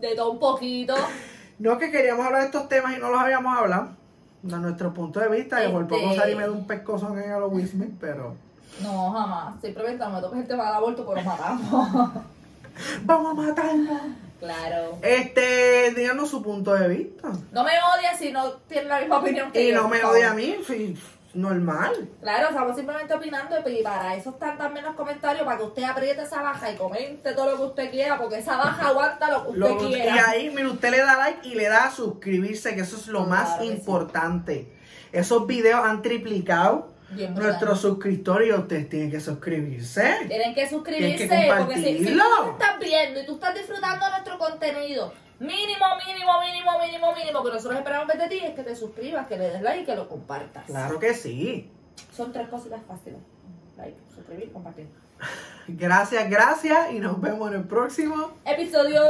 De 0.00 0.14
todo 0.14 0.32
un 0.32 0.38
poquito. 0.38 0.94
No 1.58 1.78
que 1.78 1.90
queríamos 1.90 2.24
hablar 2.26 2.42
de 2.42 2.46
estos 2.46 2.68
temas 2.68 2.96
y 2.96 3.00
no 3.00 3.10
los 3.10 3.20
habíamos 3.20 3.56
hablado. 3.56 3.88
De 4.42 4.56
nuestro 4.58 4.92
punto 4.92 5.20
de 5.20 5.28
vista, 5.28 5.60
que 5.62 5.70
por 5.70 5.82
Este- 5.82 5.94
poco 5.94 6.14
Sari 6.14 6.34
me 6.34 6.42
da 6.42 6.52
un 6.52 6.66
pescozón 6.66 7.18
en 7.18 7.30
el 7.32 7.42
Wismith, 7.44 7.94
pero. 8.00 8.34
No, 8.82 9.10
jamás. 9.12 9.54
No 9.62 10.10
me 10.10 10.20
toques 10.20 10.40
el 10.40 10.48
tema 10.48 10.64
del 10.66 10.74
aborto, 10.74 11.06
pero 11.06 11.24
matamos. 11.24 11.88
¡Vamos 13.04 13.30
a 13.38 13.42
matarnos! 13.42 14.00
Claro. 14.44 14.98
Este, 15.02 15.92
díganos 15.96 16.30
su 16.30 16.42
punto 16.42 16.74
de 16.74 16.88
vista. 16.88 17.28
No 17.52 17.64
me 17.64 17.70
odies 17.72 18.18
si 18.18 18.30
no 18.32 18.52
tienes 18.68 18.88
la 18.88 19.00
misma 19.00 19.18
opinión 19.18 19.50
que 19.52 19.62
Y 19.62 19.72
yo. 19.72 19.82
no 19.82 19.88
me 19.88 20.02
odia 20.04 20.30
a 20.30 20.34
mí, 20.34 20.56
sí, 20.66 20.96
normal. 21.34 22.08
Claro, 22.20 22.48
estamos 22.50 22.76
simplemente 22.76 23.12
opinando 23.14 23.56
y 23.68 23.82
para 23.82 24.14
eso 24.14 24.30
están 24.30 24.56
también 24.56 24.84
los 24.84 24.94
comentarios, 24.94 25.44
para 25.44 25.58
que 25.58 25.64
usted 25.64 25.82
apriete 25.82 26.22
esa 26.22 26.42
baja 26.42 26.70
y 26.70 26.76
comente 26.76 27.32
todo 27.32 27.50
lo 27.50 27.56
que 27.56 27.62
usted 27.64 27.90
quiera, 27.90 28.18
porque 28.18 28.38
esa 28.38 28.56
baja 28.56 28.88
aguanta 28.88 29.30
lo 29.30 29.42
que 29.42 29.48
usted 29.50 29.60
Lo- 29.60 29.88
y 29.88 29.92
quiera. 29.94 30.28
ahí, 30.30 30.50
mira, 30.50 30.68
usted 30.70 30.90
le 30.90 30.98
da 30.98 31.16
like 31.16 31.48
y 31.48 31.54
le 31.56 31.68
da 31.68 31.86
a 31.86 31.90
suscribirse, 31.90 32.74
que 32.74 32.82
eso 32.82 32.96
es 32.96 33.08
lo 33.08 33.26
Claro 33.26 33.30
más 33.30 33.58
sí. 33.58 33.66
importante. 33.66 34.72
Esos 35.12 35.46
videos 35.46 35.84
han 35.84 36.02
triplicado 36.02 36.93
Bien 37.14 37.34
brutal. 37.34 37.50
nuestros 37.50 37.80
suscriptores 37.80 38.48
y 38.48 38.52
ustedes 38.52 38.88
tienen 38.88 39.10
que 39.10 39.20
suscribirse. 39.20 40.16
Tienen 40.28 40.54
que 40.54 40.68
suscribirse 40.68 41.28
Tienen 41.28 41.48
que 41.48 41.54
porque 41.56 41.74
si, 41.76 42.04
si 42.04 42.12
tú 42.14 42.50
estás 42.50 42.78
viendo 42.80 43.20
y 43.20 43.26
tú 43.26 43.34
estás 43.34 43.54
disfrutando 43.54 44.04
de 44.04 44.10
nuestro 44.10 44.38
contenido, 44.38 45.12
mínimo, 45.38 45.86
mínimo, 46.06 46.40
mínimo, 46.40 46.80
mínimo, 46.80 47.14
mínimo 47.14 47.44
que 47.44 47.50
nosotros 47.50 47.78
esperamos 47.78 48.06
ver 48.06 48.18
de 48.18 48.28
ti 48.28 48.44
es 48.44 48.54
que 48.54 48.62
te 48.62 48.76
suscribas, 48.76 49.26
que 49.26 49.36
le 49.36 49.50
des 49.50 49.62
like 49.62 49.82
y 49.82 49.84
que 49.84 49.96
lo 49.96 50.08
compartas. 50.08 50.64
Claro 50.66 50.98
que 50.98 51.14
sí. 51.14 51.70
Son 52.12 52.32
tres 52.32 52.48
cositas 52.48 52.80
fáciles. 52.86 53.20
Like, 53.76 53.96
suscribir, 54.14 54.52
compartir. 54.52 54.88
Gracias, 55.66 56.28
gracias 56.28 56.92
y 56.92 56.98
nos 57.00 57.20
vemos 57.20 57.50
en 57.50 57.60
el 57.60 57.64
próximo. 57.64 58.32
Episodio. 58.44 59.00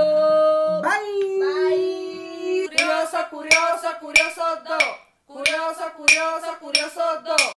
Bye. 0.83 1.41
Bye. 1.41 2.69
Curioso, 2.69 3.19
curioso, 3.31 3.89
curioso 4.01 4.43
dos. 4.65 4.85
Curioso, 5.27 5.93
curioso, 5.97 6.59
curioso 6.61 7.01
dos. 7.25 7.53